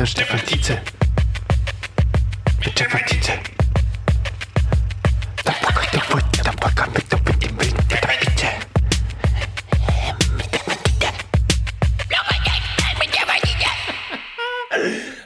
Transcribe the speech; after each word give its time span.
Hallo 0.00 0.06
Stefan 0.06 0.40
Tietze. 0.46 0.78
Mit 2.64 2.70
Stefan 2.70 3.00
Tietze. 3.06 3.32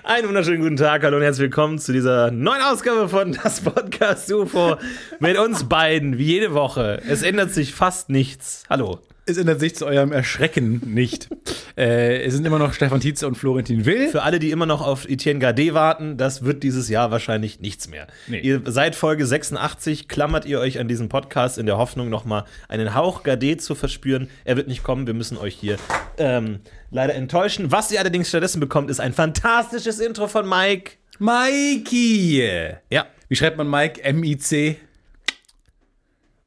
Einen 0.02 0.26
wunderschönen 0.26 0.60
guten 0.60 0.76
Tag, 0.76 1.04
hallo 1.04 1.18
und 1.18 1.22
herzlich 1.22 1.42
willkommen 1.42 1.78
zu 1.78 1.92
dieser 1.92 2.32
neuen 2.32 2.60
Ausgabe 2.62 3.08
von 3.08 3.30
Das 3.44 3.60
Podcast 3.60 4.32
UFO 4.32 4.74
mit 5.20 5.38
uns 5.38 5.68
beiden, 5.68 6.18
wie 6.18 6.24
jede 6.24 6.52
Woche. 6.52 7.00
Es 7.08 7.22
ändert 7.22 7.52
sich 7.52 7.72
fast 7.72 8.10
nichts. 8.10 8.64
Hallo. 8.68 8.98
Es 9.26 9.38
ändert 9.38 9.58
sich 9.58 9.74
zu 9.74 9.86
eurem 9.86 10.12
Erschrecken 10.12 10.82
nicht. 10.84 11.28
äh, 11.78 12.22
es 12.24 12.34
sind 12.34 12.44
immer 12.46 12.58
noch 12.58 12.74
Stefan 12.74 13.00
Tietze 13.00 13.26
und 13.26 13.36
Florentin 13.36 13.86
Will. 13.86 14.08
Für 14.08 14.22
alle, 14.22 14.38
die 14.38 14.50
immer 14.50 14.66
noch 14.66 14.82
auf 14.82 15.08
Etienne 15.08 15.40
Gade 15.40 15.72
warten, 15.72 16.18
das 16.18 16.44
wird 16.44 16.62
dieses 16.62 16.90
Jahr 16.90 17.10
wahrscheinlich 17.10 17.58
nichts 17.58 17.88
mehr. 17.88 18.06
Nee. 18.26 18.40
Ihr 18.40 18.60
seit 18.66 18.94
Folge 18.94 19.24
86 19.24 20.08
klammert 20.08 20.44
ihr 20.44 20.60
euch 20.60 20.78
an 20.78 20.88
diesen 20.88 21.08
Podcast 21.08 21.56
in 21.56 21.64
der 21.64 21.78
Hoffnung, 21.78 22.10
nochmal 22.10 22.44
einen 22.68 22.94
Hauch 22.94 23.22
Gade 23.22 23.56
zu 23.56 23.74
verspüren. 23.74 24.28
Er 24.44 24.58
wird 24.58 24.68
nicht 24.68 24.82
kommen, 24.82 25.06
wir 25.06 25.14
müssen 25.14 25.38
euch 25.38 25.54
hier 25.54 25.78
ähm, 26.18 26.60
leider 26.90 27.14
enttäuschen. 27.14 27.72
Was 27.72 27.90
ihr 27.90 28.00
allerdings 28.00 28.28
stattdessen 28.28 28.60
bekommt, 28.60 28.90
ist 28.90 29.00
ein 29.00 29.14
fantastisches 29.14 30.00
Intro 30.00 30.28
von 30.28 30.46
Mike. 30.46 30.92
Mikey! 31.18 32.74
Ja. 32.90 33.06
Wie 33.28 33.36
schreibt 33.36 33.56
man 33.56 33.70
Mike? 33.70 34.02
M-I-C? 34.04 34.76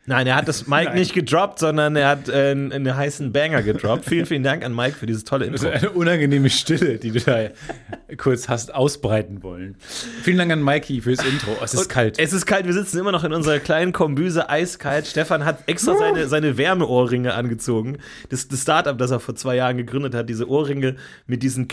Nein, 0.08 0.26
er 0.26 0.36
hat 0.36 0.48
das 0.48 0.66
Mike 0.66 0.90
Nein. 0.90 0.98
nicht 0.98 1.14
gedroppt, 1.14 1.60
sondern 1.60 1.96
er 1.96 2.08
hat 2.08 2.28
äh, 2.28 2.52
einen, 2.52 2.96
heißen 2.96 3.32
Banger 3.32 3.62
gedroppt. 3.62 4.06
vielen, 4.06 4.26
vielen 4.26 4.42
Dank 4.42 4.66
an 4.66 4.76
Mike 4.76 4.98
für 4.98 5.06
dieses 5.06 5.26
tolle 5.26 5.50
Das 5.50 5.62
Intro. 5.62 5.76
ist 5.76 5.84
eine 5.84 5.92
unangenehme 5.92 6.50
Stille, 6.50 6.98
die 6.98 7.12
du 7.12 7.20
da 7.20 7.50
kurz 8.18 8.50
hast 8.50 8.74
ausbreiten 8.74 9.44
wollen. 9.44 9.76
Vielen 10.24 10.40
Dank 10.40 10.52
an 10.52 10.64
Mikey 10.64 11.02
fürs 11.02 11.24
Intro. 11.24 11.52
Oh, 11.60 11.64
es 11.64 11.76
ist 11.76 11.82
Und 11.82 11.90
kalt. 11.90 12.20
Es 12.20 12.34
ist 12.34 12.48
kalt, 12.48 12.66
wir 12.66 12.74
sitzen 12.74 12.98
immer 12.98 13.12
noch 13.12 13.24
in 13.24 13.32
unserer 13.32 13.60
kleinen 13.60 13.94
Kombüse, 13.94 14.50
eiskalt. 14.50 15.06
Stefan 15.06 15.46
hat 15.46 15.60
extra 15.68 15.96
seine, 15.96 16.28
seine 16.28 16.58
Wärmeohrringe 16.58 17.36
angezogen. 17.36 18.00
Das, 18.30 18.48
das 18.48 18.64
Startup, 18.64 18.98
das 18.98 19.12
er 19.12 19.20
vor 19.20 19.36
zwei 19.36 19.56
Jahren 19.56 19.78
gegründet 19.78 20.16
hat, 20.16 20.28
diese 20.30 20.50
Ohrringe 20.50 20.96
mit 21.28 21.44
diesem 21.44 21.68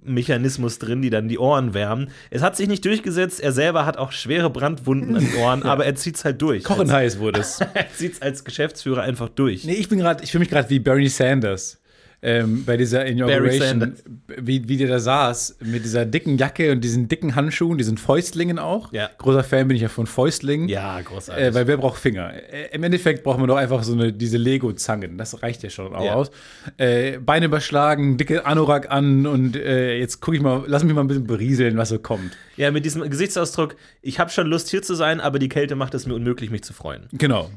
Knickmechanismus 0.00 0.78
drin, 0.78 1.02
die 1.02 1.10
dann 1.10 1.28
die 1.28 1.38
Ohren 1.38 1.74
wärmen. 1.74 2.10
Es 2.30 2.42
hat 2.42 2.56
sich 2.56 2.68
nicht 2.68 2.84
durchgesetzt. 2.84 3.40
Er 3.40 3.52
selber 3.52 3.86
hat 3.86 3.96
auch 3.96 4.12
schwere 4.12 4.50
Brandwunden 4.50 5.16
an 5.16 5.24
den 5.24 5.34
Ohren, 5.36 5.62
aber 5.64 5.84
er 5.84 5.94
zieht's 5.94 6.24
halt 6.24 6.40
durch. 6.40 6.64
Kochen 6.64 6.90
heiß 6.90 7.18
wurde 7.18 7.40
es. 7.40 7.60
Er 7.74 7.88
zieht's 7.90 8.20
als 8.20 8.44
Geschäftsführer 8.44 9.02
einfach 9.02 9.28
durch. 9.28 9.64
Nee, 9.64 9.74
ich 9.74 9.88
bin 9.88 9.98
gerade, 9.98 10.22
ich 10.22 10.30
fühle 10.30 10.40
mich 10.40 10.50
gerade 10.50 10.68
wie 10.70 10.78
Bernie 10.78 11.08
Sanders. 11.08 11.80
Ähm, 12.24 12.64
bei 12.64 12.76
dieser 12.76 13.04
Inauguration, 13.04 13.94
wie, 14.38 14.68
wie 14.68 14.76
der 14.76 14.86
da 14.86 15.00
saß, 15.00 15.56
mit 15.64 15.84
dieser 15.84 16.06
dicken 16.06 16.38
Jacke 16.38 16.70
und 16.70 16.80
diesen 16.82 17.08
dicken 17.08 17.34
Handschuhen, 17.34 17.78
diesen 17.78 17.98
Fäustlingen 17.98 18.60
auch. 18.60 18.92
Ja. 18.92 19.10
Großer 19.18 19.42
Fan 19.42 19.66
bin 19.66 19.74
ich 19.74 19.82
ja 19.82 19.88
von 19.88 20.06
Fäustlingen. 20.06 20.68
Ja, 20.68 21.00
großartig. 21.00 21.44
Äh, 21.44 21.52
weil 21.54 21.66
wer 21.66 21.76
braucht 21.78 21.98
Finger? 21.98 22.32
Äh, 22.32 22.68
Im 22.72 22.84
Endeffekt 22.84 23.24
braucht 23.24 23.40
man 23.40 23.48
doch 23.48 23.56
einfach 23.56 23.82
so 23.82 23.92
eine, 23.94 24.12
diese 24.12 24.36
Lego-Zangen. 24.38 25.18
Das 25.18 25.42
reicht 25.42 25.64
ja 25.64 25.70
schon 25.70 25.94
auch 25.96 26.04
Ja. 26.04 26.14
aus. 26.14 26.30
Äh, 26.76 27.18
Beine 27.18 27.46
überschlagen, 27.46 28.16
dicke 28.18 28.46
Anorak 28.46 28.90
an 28.92 29.26
und 29.26 29.56
äh, 29.56 29.98
jetzt 29.98 30.20
gucke 30.20 30.36
ich 30.36 30.42
mal, 30.44 30.62
lass 30.68 30.84
mich 30.84 30.94
mal 30.94 31.00
ein 31.00 31.08
bisschen 31.08 31.26
berieseln, 31.26 31.76
was 31.76 31.88
so 31.88 31.98
kommt. 31.98 32.36
Ja, 32.56 32.70
mit 32.70 32.84
diesem 32.84 33.02
Gesichtsausdruck, 33.10 33.74
ich 34.00 34.20
habe 34.20 34.30
schon 34.30 34.46
Lust 34.46 34.68
hier 34.70 34.82
zu 34.82 34.94
sein, 34.94 35.20
aber 35.20 35.40
die 35.40 35.48
Kälte 35.48 35.74
macht 35.74 35.92
es 35.94 36.06
mir 36.06 36.14
unmöglich, 36.14 36.50
mich 36.50 36.62
zu 36.62 36.72
freuen. 36.72 37.08
Genau. 37.12 37.50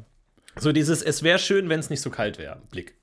So 0.58 0.72
dieses, 0.72 1.04
es 1.04 1.22
wäre 1.22 1.38
schön, 1.38 1.70
wenn 1.70 1.80
es 1.80 1.90
nicht 1.92 2.02
so 2.02 2.10
kalt 2.10 2.40
wäre. 2.40 2.58
Blick. 2.72 2.96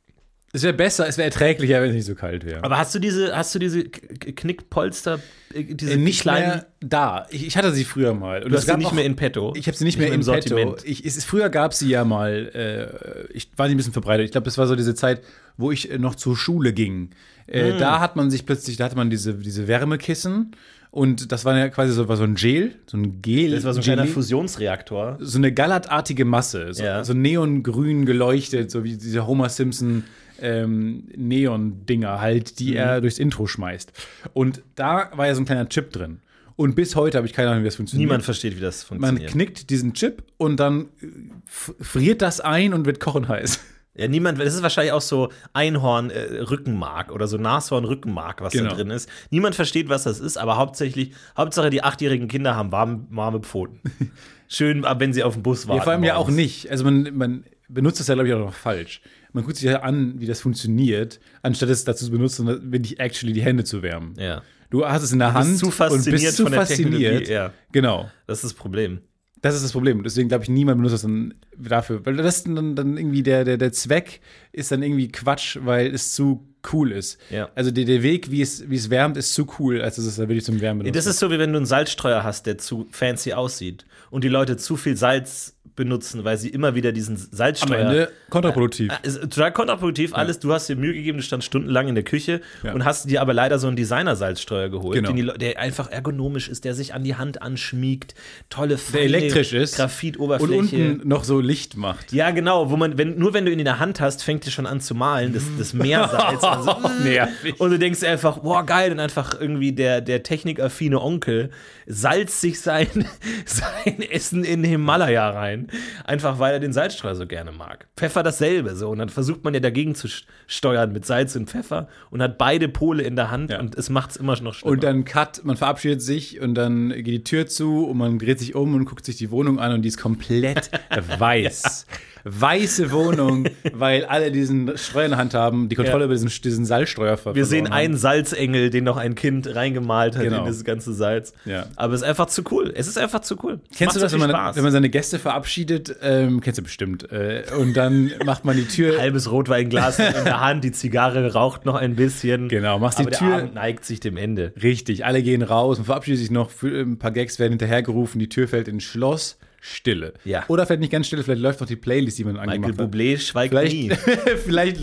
Es 0.55 0.63
wäre 0.63 0.75
besser, 0.75 1.09
es 1.09 1.17
wäre 1.17 1.27
erträglicher, 1.27 1.81
wenn 1.81 1.89
es 1.91 1.95
nicht 1.97 2.05
so 2.05 2.15
kalt 2.15 2.45
wäre. 2.45 2.63
Aber 2.63 2.77
hast 2.77 2.95
du 2.95 2.99
diese, 2.99 3.35
hast 3.35 3.55
du 3.55 3.59
diese 3.59 3.85
Knickpolster, 3.85 5.21
äh, 5.55 5.65
diese 5.75 5.93
Äh, 5.93 5.97
nicht 5.97 6.21
kleinen, 6.21 6.47
mehr 6.49 6.67
da. 6.81 7.27
Ich, 7.31 7.47
ich 7.47 7.57
hatte 7.57 7.73
sie 7.73 7.85
früher 7.85 8.15
mal. 8.15 8.43
Und 8.43 8.51
du 8.53 8.57
hast 8.57 8.67
sie 8.67 8.77
nicht 8.77 8.87
auch- 8.87 8.93
mehr 8.93 9.05
in 9.05 9.17
petto? 9.17 9.53
Ich 9.57 9.67
habe 9.67 9.77
sie 9.77 9.85
nicht, 9.85 9.99
mehr 9.99 10.09
im 10.09 10.15
im 10.15 10.23
Sortiment. 10.23 10.77
Petto. 10.77 10.89
Ich, 10.89 11.05
es, 11.05 11.25
früher 11.25 11.49
gab 11.49 11.75
sie 11.75 11.89
ja 11.89 12.05
mal, 12.05 12.51
äh, 12.55 13.33
ich 13.33 13.49
war 13.57 13.67
nicht 13.67 13.75
ein 13.75 13.77
bisschen 13.79 13.93
verbreitet. 13.93 14.27
Ich 14.27 14.33
glaube, 14.33 14.45
das 14.45 14.59
war 14.59 14.67
so 14.67 14.77
diese 14.77 14.95
Zeit, 14.95 15.23
wo 15.57 15.71
ich 15.71 15.91
äh, 15.91 15.99
noch 15.99 16.15
zur 16.15 16.37
Schule 16.37 16.73
ging. 16.73 17.11
Äh, 17.47 17.79
Da 17.79 18.01
hat 18.01 18.17
man 18.17 18.31
sich 18.31 18.47
plötzlich, 18.47 18.77
da 18.77 18.85
hatte 18.85 18.97
man 18.97 19.11
diese, 19.11 19.35
diese 19.35 19.69
Wärmekissen 19.69 20.53
und 20.91 21.33
das 21.33 21.45
war 21.47 21.57
ja 21.57 21.69
quasi 21.71 21.93
so, 21.95 22.09
war 22.09 22.17
so 22.19 22.25
ein 22.25 22.35
Gel, 22.35 22.75
so 22.87 22.97
ein 22.99 23.23
Gel. 23.23 23.53
Das 23.53 23.65
war 23.65 23.73
so 23.73 23.81
ein 23.81 23.85
kleiner 23.85 24.03
Gelee. 24.03 24.15
Fusionsreaktor. 24.15 25.17
so 25.21 25.39
eine 25.39 25.51
gallertartige 25.53 26.25
Masse, 26.27 26.75
so, 26.75 26.85
Ja. 26.85 27.05
so 27.05 27.15
neongrün 27.15 28.05
geleuchtet, 28.07 28.71
so 28.71 28.85
wie 28.85 28.97
diese 28.99 29.27
Homer 29.27 29.49
Simpson 29.49 30.05
ähm, 30.43 31.09
Neon-Dinger 31.17 32.21
halt, 32.21 32.51
Mhm. 32.53 32.57
die 32.59 32.77
er 32.77 33.01
durchs 33.01 33.19
Intro 33.19 33.47
schmeißt. 33.47 33.93
Und 34.35 34.63
da 34.75 35.11
war 35.15 35.27
ja 35.27 35.35
so 35.35 35.41
ein 35.43 35.47
kleiner 35.47 35.69
Chip 35.69 35.91
drin. 35.93 36.21
Und 36.57 36.75
bis 36.75 36.95
heute 36.97 37.17
habe 37.17 37.27
ich 37.27 37.33
keine 37.33 37.49
Ahnung, 37.51 37.63
wie 37.63 37.67
das 37.69 37.77
funktioniert. 37.77 38.07
Niemand 38.09 38.25
versteht, 38.25 38.57
wie 38.57 38.61
das 38.61 38.89
Man 38.91 38.99
funktioniert. 39.01 39.31
knickt 39.33 39.71
diesen 39.71 39.95
Chip 39.95 40.23
und 40.37 40.59
dann 40.61 40.91
äh, 41.01 41.07
friert 41.47 42.21
das 42.23 42.41
ein 42.41 42.75
und 42.75 42.85
wird 42.85 43.01
kochen 43.01 43.27
heiß. 43.29 43.59
ja, 43.95 44.07
niemand, 44.07 44.39
das 44.39 44.55
ist 44.55 44.63
wahrscheinlich 44.63 44.93
auch 44.93 45.01
so 45.01 45.31
Einhorn-Rückenmark 45.55 47.11
oder 47.13 47.27
so 47.27 47.37
Nashorn-Rückenmark, 47.39 48.41
was 48.43 48.53
Genau. 48.53 48.71
da 48.71 48.77
drin 48.77 48.91
ist. 48.91 49.09
Niemand 49.31 49.55
versteht, 49.55 49.89
was 49.89 50.05
das 50.05 50.21
ist, 50.21 50.37
aber 50.37 50.57
hauptsächlich, 50.57 51.13
Hauptsache 51.37 51.71
die 51.71 51.83
achtjährigen 51.83 52.29
Kinder 52.29 52.55
haben 52.57 52.73
warme, 52.73 53.07
warme 53.11 53.41
Pfoten. 53.41 53.81
Schön, 54.49 54.85
wenn 54.99 55.13
sie 55.15 55.23
auf 55.23 55.35
dem 55.35 55.43
Bus 55.43 55.67
warten. 55.67 55.79
Ja, 55.79 55.85
vor 55.85 55.93
allem 55.93 56.05
ja 56.05 56.15
auch 56.17 56.29
morgens. 56.29 56.37
nicht. 56.37 56.71
Also 56.71 56.85
man, 56.85 57.17
man 57.17 57.45
benutzt 57.69 58.01
das 58.01 58.09
ja, 58.09 58.15
glaube 58.15 58.29
ich, 58.29 58.35
auch 58.35 58.39
noch 58.39 58.53
falsch. 58.55 59.01
Man 59.33 59.45
guckt 59.45 59.57
sich 59.57 59.65
ja 59.65 59.81
an, 59.81 60.21
wie 60.21 60.27
das 60.27 60.41
funktioniert, 60.41 61.21
anstatt 61.43 61.71
es 61.71 61.85
dazu 61.85 62.05
zu 62.07 62.11
benutzen, 62.11 62.47
wirklich 62.73 63.01
actually 63.01 63.33
die 63.33 63.43
Hände 63.43 63.65
zu 63.65 63.83
wärmen. 63.83 64.15
Ja, 64.19 64.43
Du 64.73 64.87
hast 64.87 65.03
es 65.03 65.13
in 65.13 65.19
der 65.19 65.33
bist 65.33 65.63
Hand 65.63 65.75
fasziniert 65.75 66.07
und 66.07 66.11
bist 66.13 66.37
zu 66.37 66.47
fasziniert. 66.47 67.29
Ja. 67.29 67.53
Genau. 67.73 68.11
das 68.27 68.39
ist 68.39 68.45
das 68.45 68.55
Problem. 68.55 69.03
Das 69.43 69.55
ist 69.55 69.65
das 69.65 69.73
Problem. 69.73 70.03
Deswegen 70.03 70.29
glaube 70.29 70.45
ich, 70.45 70.51
niemand 70.51 70.79
benutzt 70.79 70.95
das 70.95 71.03
dann 71.03 71.35
dafür. 71.59 72.07
Weil 72.07 72.17
das 72.17 72.45
dann, 72.45 72.75
dann 72.75 72.97
irgendwie 72.97 73.23
der, 73.23 73.45
der, 73.45 73.59
der 73.59 73.73
Zweck 73.73 74.21
ist 74.51 74.73
dann 74.73 74.83
irgendwie 74.83 75.09
Quatsch, 75.09 75.59
weil 75.61 75.93
es 75.95 76.15
zu 76.15 76.49
cool 76.73 76.93
ist. 76.93 77.19
Ja. 77.29 77.51
Also 77.55 77.71
der, 77.71 77.85
der 77.85 78.03
Weg, 78.03 78.31
wie 78.31 78.41
es, 78.41 78.71
wie 78.71 78.77
es 78.77 78.89
wärmt, 78.89 79.19
ist 79.19 79.35
zu 79.35 79.47
cool, 79.59 79.83
als 79.83 79.97
dass 79.97 80.07
es 80.07 80.17
da 80.17 80.23
wirklich 80.23 80.45
zum 80.45 80.63
Wärmen 80.63 80.79
benutzt. 80.79 80.97
Das 80.97 81.07
ist 81.07 81.19
so, 81.19 81.31
wie 81.31 81.39
wenn 81.39 81.53
du 81.53 81.59
einen 81.59 81.67
Salzstreuer 81.67 82.25
hast, 82.25 82.47
der 82.47 82.57
zu 82.57 82.87
fancy 82.91 83.35
aussieht 83.35 83.85
und 84.11 84.25
die 84.25 84.29
Leute 84.29 84.57
zu 84.57 84.79
viel 84.79 84.97
Salz 84.97 85.55
benutzen, 85.77 86.25
weil 86.25 86.37
sie 86.39 86.49
immer 86.51 86.75
wieder 86.75 86.93
diesen 86.93 87.17
am 87.17 87.23
Salzstreuer. 87.31 87.79
Ende 87.81 88.11
kontraproduktiv. 88.31 88.93
Ist 89.03 89.21
total 89.23 89.53
kontraproduktiv, 89.53 90.15
alles. 90.15 90.39
Du 90.39 90.53
hast 90.53 90.69
dir 90.69 90.77
Mühe 90.77 90.93
gegeben, 90.93 91.19
du 91.19 91.23
standst 91.25 91.47
stundenlang 91.47 91.89
in 91.89 91.95
der 91.95 92.05
Küche 92.05 92.41
Ja. 92.63 92.73
und 92.73 92.85
hast 92.85 93.09
dir 93.09 93.21
aber 93.23 93.33
leider 93.35 93.59
so 93.59 93.67
einen 93.69 93.77
Designer-Salzstreuer 93.77 94.69
geholt, 94.69 94.95
Genau. 95.05 95.13
die, 95.33 95.39
der 95.39 95.59
einfach 95.59 95.91
ergonomisch 95.91 96.49
ist, 96.49 96.65
der 96.65 96.75
sich 96.75 96.93
an 96.95 97.05
die 97.05 97.15
Hand 97.17 97.41
anschmiegt, 97.43 98.15
tolle, 98.51 98.77
feine 98.79 99.05
elektrisch 99.05 99.53
ist. 99.53 99.73
und 99.73 99.77
Graphitoberfläche. 99.79 100.57
unten 100.57 101.09
noch 101.09 101.25
so 101.25 101.41
Licht 101.41 101.77
macht. 101.77 102.13
ja, 102.13 102.31
genau, 102.33 102.71
wo 102.71 102.77
man, 102.77 102.99
wenn, 102.99 103.19
nur 103.19 103.33
wenn 103.35 103.45
du 103.47 103.53
ihn 103.53 103.59
in 103.59 103.65
der 103.65 103.79
Hand 103.79 104.01
hast, 104.01 104.23
fängt 104.23 104.45
er 104.45 104.51
schon 104.51 104.67
an 104.67 104.81
zu 104.81 104.95
malen, 104.95 105.33
das, 105.33 105.45
das 105.59 105.73
Meersalz. 105.75 106.43
also, 106.45 106.77
Nervig. 107.05 107.59
und 107.61 107.71
du 107.71 107.79
denkst 107.79 108.03
einfach, 108.05 108.39
boah, 108.39 108.65
geil, 108.67 108.93
und 108.93 109.01
einfach 109.01 109.41
irgendwie 109.41 109.73
der, 109.73 110.01
der 110.01 110.23
technikaffine 110.23 111.01
Onkel 111.01 111.51
salzt 111.87 112.41
sich 112.41 112.61
sein, 112.61 112.87
sein 113.47 114.03
Essen 114.03 114.45
in 114.45 114.63
den 114.63 114.71
Himalaya 114.71 115.31
rein. 115.31 115.62
Einfach 116.05 116.39
weil 116.39 116.55
er 116.55 116.61
den 116.61 116.73
Salzstreuer 116.73 117.15
so 117.15 117.27
gerne 117.27 117.53
mag. 117.53 117.87
Pfeffer 117.97 118.23
dasselbe 118.23 118.75
so. 118.77 118.91
Und 118.91 118.99
dann 118.99 119.09
versucht 119.09 119.45
man 119.45 119.55
ja 119.55 119.61
dagegen 119.61 119.95
zu 119.95 120.09
steuern 120.47 120.93
mit 120.93 121.05
Salz 121.07 121.37
und 121.37 121.49
Pfeffer 121.51 121.89
und 122.11 122.23
hat 122.23 122.39
beide 122.39 122.69
Pole 122.69 123.03
in 123.03 123.17
der 123.17 123.31
Hand 123.31 123.51
Ja. 123.51 123.61
und 123.61 123.75
es 123.75 123.91
macht 123.91 124.11
es 124.11 124.17
immer 124.17 124.41
noch 124.41 124.55
schlimmer. 124.55 124.73
Und 124.73 124.83
dann 124.83 125.05
Cut, 125.05 125.45
man 125.45 125.57
verabschiedet 125.57 126.03
sich 126.03 126.41
und 126.41 126.55
dann 126.55 126.91
geht 126.91 127.07
die 127.07 127.25
Tür 127.25 127.47
zu 127.47 127.87
und 127.87 127.99
man 127.99 128.19
dreht 128.19 128.39
sich 128.39 128.55
um 128.55 128.75
und 128.75 128.85
guckt 128.85 129.05
sich 129.05 129.17
die 129.17 129.31
Wohnung 129.31 129.59
an 129.59 129.73
und 129.73 129.83
die 129.83 129.89
ist 129.89 129.99
komplett 129.99 130.71
weiß. 131.19 131.87
Weiße 132.25 132.91
Wohnung, 132.93 133.47
weil 133.73 134.05
alle 134.05 134.31
diesen 134.31 134.77
Streuer 134.79 135.05
in 135.07 135.11
der 135.13 135.19
Hand 135.19 135.35
haben, 135.35 135.69
die 135.69 135.75
Kontrolle 135.75 136.01
Ja. 136.01 136.05
über 136.07 136.15
diesen, 136.15 136.29
diesen 136.43 136.65
Salzstreuer 136.65 137.17
ver 137.17 137.35
wir 137.35 137.45
sehen 137.45 137.65
verloren 137.67 137.73
haben. 137.73 137.87
einen 137.87 137.97
Salzengel, 137.97 138.71
den 138.71 138.85
noch 138.85 138.97
ein 138.97 139.15
Kind 139.15 139.55
reingemalt 139.55 140.17
hat 140.17 140.23
Genau. 140.23 140.41
in 140.41 140.45
das 140.47 140.65
ganze 140.65 140.93
Salz. 140.93 141.33
Ja. 141.45 141.67
Aber 141.77 141.95
es 141.95 142.03
ist 142.03 142.07
einfach 142.09 142.27
zu 142.27 142.43
cool. 142.51 142.73
Es 142.75 142.87
ist 142.89 142.99
einfach 142.99 143.21
zu 143.21 143.37
cool. 143.43 143.61
Kennst 143.77 143.81
Macht 143.81 143.97
du 143.97 144.01
das, 144.01 144.13
wenn 144.13 144.21
man, 144.21 144.31
Spaß. 144.31 144.57
wenn 144.57 144.63
man 144.63 144.73
seine 144.73 144.89
Gäste 144.91 145.19
verabschiedet? 145.19 145.97
Ähm, 146.03 146.41
kennst 146.41 146.59
du 146.59 146.63
bestimmt. 146.63 147.11
Äh, 147.11 147.45
und 147.59 147.75
dann 147.77 148.13
macht 148.25 148.45
man 148.45 148.57
die 148.57 148.67
Tür. 148.67 148.99
halbes 148.99 149.31
Rotweinglas 149.31 149.99
in 149.99 150.25
der 150.25 150.41
Hand, 150.41 150.65
die 150.65 150.73
Zigarre 150.73 151.33
raucht 151.33 151.65
noch 151.65 151.75
ein 151.75 151.97
bisschen. 151.97 152.49
Genau, 152.49 152.79
machst 152.79 152.99
die 152.99 153.05
Tür- 153.07 153.13
Der 153.29 153.37
Abend 153.39 153.55
neigt 153.55 153.85
sich 153.85 154.01
dem 154.01 154.17
Ende. 154.17 154.53
Richtig, 154.63 155.05
alle 155.05 155.23
gehen 155.23 155.43
raus 155.43 155.79
und 155.79 155.85
verabschieden 155.85 156.19
sich 156.19 156.31
noch. 156.31 156.51
Für, 156.51 156.83
ein 156.83 156.99
paar 156.99 157.11
Gags 157.11 157.39
werden 157.39 157.53
hinterhergerufen, 157.53 158.19
die 158.19 158.29
Tür 158.29 158.47
fällt 158.49 158.69
ins 158.69 158.85
Schloss. 158.85 159.39
Stille. 159.65 160.15
Ja. 160.25 160.45
Oder 160.49 160.67
vielleicht 160.67 160.81
nicht 160.81 160.91
ganz 160.91 161.07
stille, 161.07 161.23
vielleicht 161.23 161.41
läuft 161.41 161.61
noch 161.61 161.69
die 161.69 161.77
Playlist, 161.77 162.19
die 162.19 162.25
man 162.25 162.33
Michael 162.35 162.51
angemacht 162.51 162.81
hat. 162.81 162.93
Bublé 162.93 163.17
schweigt 163.17 163.53
Vielleicht, 163.55 163.73
nie. 163.77 163.91
vielleicht 164.45 164.81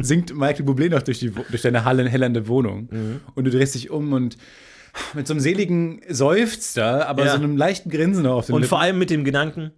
singt 0.00 0.34
Michael 0.34 0.64
Bublé 0.64 0.88
noch 0.88 1.02
durch, 1.02 1.18
die, 1.18 1.30
durch 1.30 1.60
deine 1.60 1.84
hellernde 1.84 2.48
Wohnung. 2.48 2.88
Mhm. 2.90 3.20
Und 3.34 3.44
du 3.44 3.50
drehst 3.50 3.74
dich 3.74 3.90
um 3.90 4.14
und 4.14 4.38
mit 5.12 5.26
so 5.26 5.34
einem 5.34 5.40
seligen 5.40 6.00
Seufzer, 6.08 7.06
aber 7.08 7.26
Ja. 7.26 7.32
so 7.32 7.36
einem 7.36 7.58
leichten 7.58 7.90
Grinsen 7.90 8.26
auf 8.26 8.46
den 8.46 8.54
Und 8.54 8.62
Lippen. 8.62 8.70
vor 8.70 8.80
allem 8.80 8.98
mit 8.98 9.10
dem 9.10 9.24
Gedanken, 9.24 9.70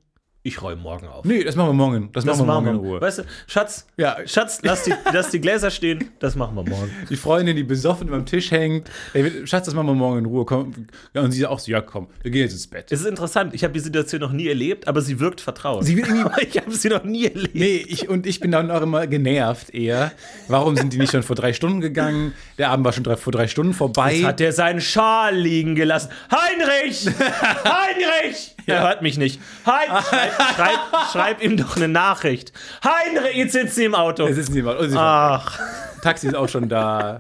Ich 0.47 0.61
räume 0.61 0.83
morgen 0.83 1.09
auf. 1.09 1.25
Nee, 1.25 1.43
das 1.43 1.57
machen 1.57 1.71
wir 1.71 1.73
morgen. 1.73 2.11
Das, 2.13 2.23
Das 2.23 2.37
machen 2.37 2.47
wir 2.47 2.53
morgen 2.53 2.67
in. 2.69 2.77
Ruhe. 2.77 3.01
Weißt 3.01 3.21
du, 3.21 3.23
Schatz, 3.47 3.87
Ja. 3.97 4.19
Schatz, 4.27 4.59
lass 4.63 4.83
die, 4.83 4.93
lass 5.11 5.31
die 5.31 5.41
Gläser 5.41 5.71
stehen, 5.71 6.11
das 6.19 6.37
machen 6.37 6.55
wir 6.55 6.69
morgen. 6.69 6.91
Die 7.09 7.17
Freundin, 7.17 7.57
die 7.57 7.63
besoffen 7.65 8.09
beim 8.09 8.27
Tisch 8.27 8.51
hängt. 8.51 8.91
Ey, 9.15 9.47
Schatz, 9.47 9.65
das 9.65 9.73
machen 9.75 9.87
wir 9.87 9.95
morgen 9.95 10.19
in 10.19 10.27
Ruhe. 10.27 10.45
Komm. 10.45 10.75
Ja, 11.15 11.23
und 11.23 11.33
sie 11.33 11.47
auch 11.47 11.59
so, 11.59 11.71
ja, 11.73 11.81
komm, 11.81 12.09
wir 12.21 12.31
gehen 12.31 12.43
jetzt 12.43 12.53
ins 12.53 12.67
Bett. 12.67 12.93
Es 12.93 13.01
ist 13.01 13.07
interessant, 13.07 13.55
ich 13.55 13.65
habe 13.65 13.73
die 13.73 13.81
Situation 13.81 14.21
noch 14.21 14.33
nie 14.33 14.47
erlebt, 14.47 14.87
aber 14.87 15.01
sie 15.01 15.19
wirkt 15.19 15.41
vertraut. 15.41 15.83
Sie 15.87 15.97
wird 15.97 16.09
irgendwie- 16.09 16.43
ich 16.47 16.59
habe 16.59 16.73
sie 16.73 16.89
noch 16.91 17.05
nie 17.05 17.25
erlebt. 17.25 17.55
Nee, 17.55 17.83
ich, 17.89 18.11
und 18.11 18.27
ich 18.27 18.39
bin 18.39 18.51
dann 18.53 18.71
auch 18.71 18.83
immer 18.83 19.07
genervt 19.07 19.71
eher. 19.73 20.13
Warum 20.49 20.77
sind 20.77 20.93
die 20.93 20.99
nicht 20.99 21.13
schon 21.13 21.23
vor 21.23 21.37
drei 21.37 21.55
Stunden 21.55 21.81
gegangen? 21.81 22.35
Der 22.59 22.69
Abend 22.69 22.85
war 22.85 22.93
schon 22.93 23.05
drei, 23.05 23.17
vor 23.17 23.33
drei 23.33 23.49
Stunden 23.49 23.73
vorbei. 23.73 24.13
Jetzt 24.17 24.25
hat 24.27 24.41
er 24.43 24.53
seinen 24.53 24.83
Schal 24.83 25.35
liegen 25.35 25.75
gelassen. 25.75 26.11
Heinrich! 26.31 27.07
Heinrich! 27.65 28.54
Er 28.75 28.83
hört 28.83 29.03
mich 29.03 29.19
nicht. 29.19 29.41
Hein 29.67 29.89
schreib, 30.09 30.33
schreib, 30.57 30.79
schreib 31.13 31.43
ihm 31.43 31.57
doch 31.57 31.77
eine 31.77 31.89
Nachricht. 31.89 32.53
Heinrich, 32.83 33.37
jetzt 33.37 33.53
sitzt 33.53 33.75
sie 33.75 33.85
im 33.85 33.95
Auto. 33.95 34.27
es 34.27 34.39
ist 34.39 34.51
niemand. 34.51 34.79
Und 34.81 34.91
sie 34.91 34.97
Ach, 34.99 35.61
Taxi 36.03 36.29
ist 36.29 36.35
auch 36.35 36.49
schon 36.49 36.69
da. 36.69 37.19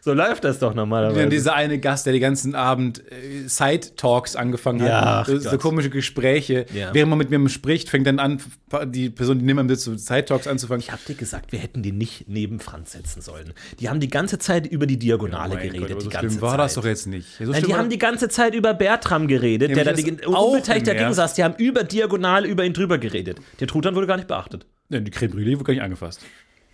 So 0.00 0.12
läuft 0.12 0.44
das 0.44 0.58
doch 0.58 0.74
normalerweise. 0.74 1.28
dieser 1.28 1.54
eine 1.54 1.78
Gast, 1.78 2.06
der 2.06 2.12
den 2.12 2.22
ganzen 2.22 2.54
Abend 2.54 3.00
äh, 3.10 3.48
Side-Talks 3.48 4.36
angefangen 4.36 4.82
hat. 4.82 4.88
Ja, 4.88 5.24
so, 5.26 5.38
so 5.38 5.58
komische 5.58 5.90
Gespräche. 5.90 6.66
Ja. 6.74 6.92
Während 6.94 7.10
man 7.10 7.18
mit 7.18 7.30
mir 7.30 7.48
spricht, 7.48 7.88
fängt 7.88 8.06
dann 8.06 8.18
an, 8.18 8.40
die 8.86 9.10
Person, 9.10 9.38
die 9.38 9.44
nimmer 9.44 9.62
mit 9.62 9.78
so 9.80 9.96
Side-Talks 9.96 10.46
anzufangen. 10.46 10.80
Ich 10.80 10.92
hab 10.92 11.04
dir 11.04 11.14
gesagt, 11.14 11.52
wir 11.52 11.58
hätten 11.58 11.82
den 11.82 11.98
nicht 11.98 12.28
neben 12.28 12.60
Franz 12.60 12.92
setzen 12.92 13.20
sollen. 13.22 13.52
Die 13.80 13.88
haben 13.88 14.00
die 14.00 14.08
ganze 14.08 14.38
Zeit 14.38 14.66
über 14.66 14.86
die 14.86 14.98
Diagonale 14.98 15.54
Oh 15.54 15.56
geredet. 15.56 15.80
Gott, 15.80 15.90
aber 15.90 15.98
die 16.00 16.04
so 16.04 16.10
ganze 16.10 16.28
schlimm 16.30 16.42
war 16.42 16.50
Zeit. 16.52 16.60
das 16.60 16.74
doch 16.74 16.84
jetzt 16.84 17.06
nicht. 17.06 17.28
So 17.38 17.50
Nein, 17.50 17.64
die 17.64 17.74
haben 17.74 17.90
die 17.90 17.98
ganze 17.98 18.28
Zeit 18.28 18.54
über 18.54 18.74
Bertram 18.74 19.28
geredet, 19.28 19.70
Ja, 19.70 19.76
der 19.76 19.84
da 19.84 19.92
die, 19.92 20.10
unbeteiligt 20.26 20.86
dagegen 20.86 21.12
saß. 21.14 21.34
Die 21.34 21.44
haben 21.44 21.54
über 21.58 21.84
Diagonal 21.84 22.44
über 22.46 22.64
ihn 22.64 22.72
drüber 22.72 22.98
geredet. 22.98 23.38
Der 23.60 23.66
Truthahn 23.68 23.94
wurde 23.94 24.06
gar 24.06 24.16
nicht 24.16 24.28
beachtet. 24.28 24.66
Ja, 24.88 25.00
die 25.00 25.10
Creme 25.10 25.32
Brûlée 25.32 25.54
wurde 25.54 25.64
gar 25.64 25.72
nicht 25.74 25.82
angefasst. 25.82 26.20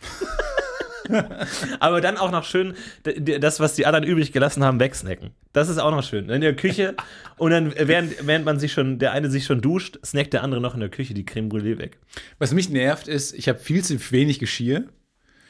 Aber 1.81 2.01
dann 2.01 2.17
auch 2.17 2.31
noch 2.31 2.45
schön 2.45 2.75
das, 3.05 3.61
was 3.61 3.75
die 3.75 3.87
anderen 3.87 4.05
übrig 4.05 4.33
gelassen 4.33 4.65
haben, 4.65 4.81
wegsnacken. 4.81 5.31
Das 5.53 5.69
ist 5.69 5.79
auch 5.79 5.91
noch 5.91 6.03
schön. 6.03 6.29
In 6.31 6.41
der 6.41 6.55
Küche 6.55 6.95
und 7.39 7.51
dann, 7.51 7.73
während, 7.77 8.27
während 8.27 8.45
man 8.45 8.59
sich 8.59 8.73
schon, 8.73 8.99
der 8.99 9.12
eine 9.12 9.31
sich 9.31 9.45
schon 9.45 9.61
duscht, 9.61 9.99
snackt 10.05 10.33
der 10.33 10.43
andere 10.43 10.61
noch 10.61 10.75
in 10.75 10.81
der 10.81 10.89
Küche 10.89 11.15
die 11.15 11.25
Creme 11.25 11.49
Brûlée 11.49 11.79
weg. 11.79 11.99
Was 12.39 12.53
mich 12.53 12.71
nervt, 12.71 13.09
ist, 13.09 13.33
ich 13.35 13.49
habe 13.49 13.59
viel 13.59 13.83
zu 13.85 13.99
wenig 14.11 14.39
Geschirr. 14.39 14.85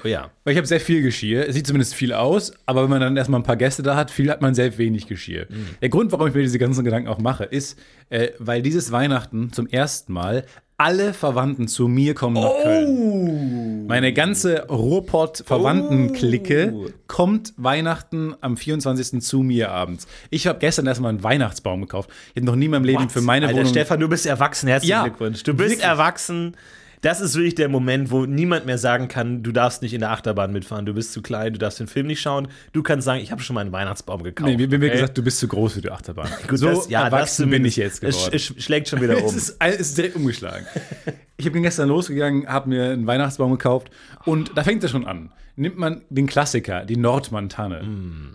Oh 0.05 0.09
ja. 0.09 0.31
Weil 0.45 0.53
ich 0.53 0.57
habe 0.59 0.67
sehr 0.67 0.81
viel 0.81 1.03
Geschirr. 1.03 1.49
Es 1.49 1.55
sieht 1.55 1.67
zumindest 1.67 1.95
viel 1.95 2.13
aus, 2.13 2.53
aber 2.67 2.83
wenn 2.85 2.91
man 2.91 3.01
dann 3.01 3.17
erstmal 3.17 3.41
ein 3.41 3.45
paar 3.45 3.57
Gäste 3.57 3.83
da 3.83 3.97
hat, 3.97 4.11
viel 4.11 4.31
hat 4.31 4.41
man 4.43 4.55
sehr 4.55 4.77
wenig 4.79 5.07
Geschirr. 5.07 5.47
Der 5.83 5.89
Grund, 5.89 6.13
warum 6.13 6.27
ich 6.29 6.35
mir 6.35 6.43
diese 6.43 6.59
ganzen 6.59 6.85
Gedanken 6.85 7.09
auch 7.09 7.19
mache, 7.19 7.45
ist, 7.45 7.79
äh, 8.09 8.29
weil 8.39 8.63
dieses 8.63 8.93
Weihnachten 8.93 9.53
zum 9.53 9.67
ersten 9.67 10.13
Mal 10.13 10.45
alle 10.79 11.13
Verwandten 11.13 11.69
zu 11.69 11.89
mir 11.89 12.15
kommen 12.15 12.37
nach 12.37 12.63
Köln. 12.63 13.87
Meine 13.87 14.15
ganze 14.15 14.67
Ruhrpott-Verwandten-Clique 15.61 16.73
Oh. 16.75 16.87
kommt 17.07 17.53
Weihnachten 17.57 18.35
am 18.41 18.57
24. 18.57 19.21
zu 19.21 19.41
mir 19.43 19.71
abends. 19.71 20.07
Ich 20.31 20.47
habe 20.47 20.59
gestern 20.59 20.87
erstmal 20.87 21.11
einen 21.11 21.23
Weihnachtsbaum 21.23 21.83
gekauft. 21.83 22.11
Ich 22.35 22.37
habe 22.41 22.47
noch 22.47 22.57
nie 22.57 22.67
in 22.67 22.71
meinem 22.71 22.85
Leben 22.85 23.11
für 23.11 23.21
meine 23.21 23.47
Alter, 23.47 23.59
Wohnung. 23.59 23.71
Stefan, 23.71 24.01
du 24.01 24.09
bist 24.09 24.27
erwachsen. 24.27 24.69
Herzlichen 24.69 24.91
Ja, 24.91 25.03
Glückwunsch. 25.03 25.43
Du 25.43 25.53
bist 25.55 25.71
wirklich. 25.71 25.85
erwachsen. 25.87 26.57
Das 27.03 27.21
ist 27.23 27.35
wirklich 27.35 27.55
der 27.55 27.69
Moment, 27.71 28.11
wo 28.11 28.27
niemand 28.27 28.67
mehr 28.67 28.77
sagen 28.77 29.09
kann, 29.09 29.43
du 29.43 29.53
darfst 29.53 29.81
nicht 29.81 29.95
in 29.95 30.01
der 30.01 30.11
Achterbahn 30.11 30.53
mitfahren, 30.53 30.85
du 30.85 30.93
bist 30.93 31.13
zu 31.13 31.23
klein, 31.23 31.53
du 31.55 31.59
darfst 31.59 31.81
den 31.81 31.87
Film 31.87 32.07
nicht 32.07 32.21
schauen. 32.21 32.49
Du 32.73 32.83
kannst 32.83 33.07
sagen, 33.07 33.21
ich 33.23 33.33
habe 33.33 33.41
schon 33.43 33.55
mal 33.55 33.63
einen 33.63 33.73
Weihnachtsbaum 33.73 34.23
gekauft. 34.23 34.51
Nee, 34.51 34.57
mir 34.57 34.69
mir 34.69 34.77
okay? 34.87 34.91
gesagt, 34.91 35.17
du 35.17 35.23
bist 35.23 35.39
zu 35.39 35.49
groß 35.49 35.73
für 35.75 35.81
die 35.81 35.91
Achterbahn. 35.91 36.29
Gut, 36.49 36.59
so 36.59 36.67
das- 36.69 36.91
ja, 36.91 37.05
das 37.05 37.13
erwachsen 37.13 37.51
bin 37.51 37.65
ich 37.65 37.77
jetzt 37.77 38.03
geworden. 38.03 38.31
Es, 38.35 38.51
es 38.51 38.63
schlägt 38.65 38.89
schon 38.89 39.01
wieder 39.01 39.15
Es 39.25 39.31
um. 39.33 39.37
ist, 39.37 39.57
es 39.59 39.77
ist 39.81 39.97
direkt 39.99 40.17
umgeschlagen. 40.17 40.67
Ich 41.39 41.51
bin 41.51 41.63
gestern 41.63 41.89
losgegangen, 41.89 42.47
habe 42.47 42.69
mir 42.69 42.91
einen 42.91 43.07
Weihnachtsbaum 43.07 43.53
gekauft 43.53 43.91
und 44.27 44.53
da 44.55 44.63
fängt 44.63 44.85
es 44.85 44.91
schon 44.91 45.07
an. 45.07 45.33
Nimmt 45.57 45.79
man 45.79 46.03
den 46.11 46.27
Klassiker, 46.27 46.85
die 46.85 46.97
Nordmann-Tanne? 46.97 47.83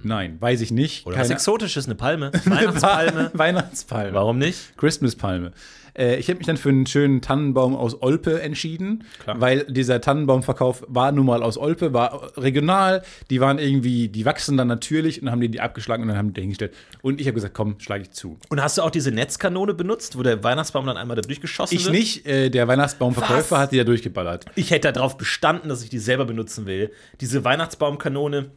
Nein, 0.03 0.37
weiß 0.39 0.61
ich 0.61 0.71
nicht. 0.71 1.05
Mm. 1.05 1.09
Oder 1.09 1.19
was 1.19 1.29
Exotisches, 1.29 1.85
eine 1.85 1.95
Palme, 1.95 2.31
Weihnachtspalme. 2.45 3.31
Weihnachtspalme. 3.33 4.13
Warum 4.13 4.37
nicht? 4.37 4.77
Christmas-Palme. 4.77 5.51
Äh, 5.97 6.17
ich 6.17 6.27
habe 6.29 6.37
mich 6.37 6.47
dann 6.47 6.57
für 6.57 6.69
einen 6.69 6.85
schönen 6.85 7.21
Tannenbaum 7.21 7.75
aus 7.75 8.01
Olpe 8.01 8.41
entschieden, 8.41 9.03
Klar. 9.23 9.39
weil 9.41 9.65
dieser 9.65 10.01
Tannenbaumverkauf 10.01 10.83
war 10.87 11.11
nun 11.11 11.25
mal 11.25 11.43
aus 11.43 11.57
Olpe, 11.57 11.93
war 11.93 12.31
regional. 12.37 13.03
Die 13.29 13.39
waren 13.41 13.59
irgendwie, 13.59 14.09
die 14.09 14.25
wachsen 14.25 14.57
dann 14.57 14.67
natürlich 14.67 15.19
und 15.19 15.25
dann 15.25 15.33
haben 15.33 15.41
die 15.41 15.49
die 15.49 15.61
abgeschlagen 15.61 16.03
und 16.03 16.09
dann 16.09 16.17
haben 16.17 16.27
die 16.29 16.33
dahingestellt. 16.33 16.73
Und 17.01 17.21
ich 17.21 17.27
habe 17.27 17.35
gesagt, 17.35 17.53
komm, 17.53 17.79
schlage 17.79 18.03
ich 18.03 18.11
zu. 18.11 18.37
Und 18.49 18.61
hast 18.61 18.77
du 18.77 18.81
auch 18.81 18.91
diese 18.91 19.11
Netzkanone 19.11 19.73
benutzt, 19.73 20.17
wo 20.17 20.23
der 20.23 20.43
Weihnachtsbaum 20.43 20.85
dann 20.85 20.97
einmal 20.97 21.15
da 21.15 21.21
durchgeschossen 21.21 21.75
Ich 21.77 21.85
wird? 21.85 21.95
nicht, 21.95 22.25
äh, 22.25 22.49
der 22.49 22.67
Weihnachtsbaumverkäufer 22.67 23.55
Was? 23.55 23.61
hat 23.61 23.71
die 23.71 23.77
da 23.77 23.83
durchgeballert. 23.83 24.45
Ich 24.55 24.71
hätte 24.71 24.91
darauf 24.91 25.17
bestanden, 25.17 25.69
dass 25.69 25.83
ich 25.83 25.89
die 25.89 25.99
selber 25.99 26.25
benutzen 26.25 26.65
will. 26.65 26.91
Diese 27.21 27.43
Weihnachtsbaumkanone, 27.43 28.51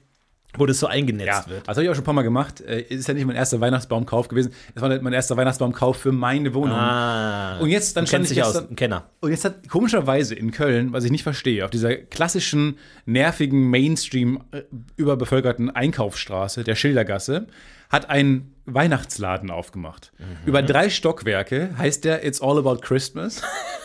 wo 0.59 0.67
das 0.67 0.81
so 0.81 0.87
eingenetzt 0.87 1.27
Ja, 1.27 1.45
wird. 1.49 1.69
das 1.69 1.77
habe 1.77 1.85
ich 1.85 1.91
auch 1.91 1.95
schon 1.95 2.03
ein 2.03 2.07
paar 2.07 2.15
Mal 2.15 2.23
gemacht. 2.23 2.61
Äh, 2.61 2.81
ist 2.83 3.09
ja 3.09 3.15
nicht 3.15 3.27
mein 3.27 3.37
erster 3.37 3.61
Weihnachtsbaumkauf 3.61 4.29
gewesen. 4.29 4.53
Das 4.75 4.83
war 4.83 5.01
mein 5.01 5.13
erster 5.13 5.37
Weihnachtsbaumkauf 5.37 5.97
für 5.97 6.13
meine 6.13 6.55
Wohnung. 6.55 6.77
Ah. 6.77 7.59
Und 7.59 7.71
jetzt 7.71 7.97
dann 7.97 8.07
stand 8.07 8.25
ich 8.25 8.31
dich 8.31 8.43
aus, 8.43 8.53
gestern, 8.53 8.71
ein 8.71 8.77
Kenner. 8.77 9.11
Und 9.21 9.31
jetzt 9.31 9.45
hat 9.45 9.69
komischerweise 9.69 10.35
in 10.35 10.51
Köln, 10.51 10.93
was 10.93 11.05
ich 11.05 11.11
nicht 11.11 11.23
verstehe, 11.23 11.65
auf 11.65 11.71
dieser 11.71 11.95
klassischen, 11.97 12.79
nervigen, 13.07 13.71
Mainstream 13.71 14.41
äh, 14.53 14.63
überbevölkerten 14.97 15.71
Einkaufsstraße, 15.71 16.65
der 16.65 16.75
Schildergasse, 16.75 17.47
hat 17.91 18.11
ein 18.11 18.53
Weihnachtsladen 18.67 19.51
aufgemacht. 19.51 20.13
Über 20.45 20.63
drei 20.63 20.91
Stockwerke 20.91 21.71
heißt 21.79 22.05
der 22.05 22.25
It's 22.25 22.41
All 22.43 22.59
About 22.59 22.79
Christmas. 22.83 23.43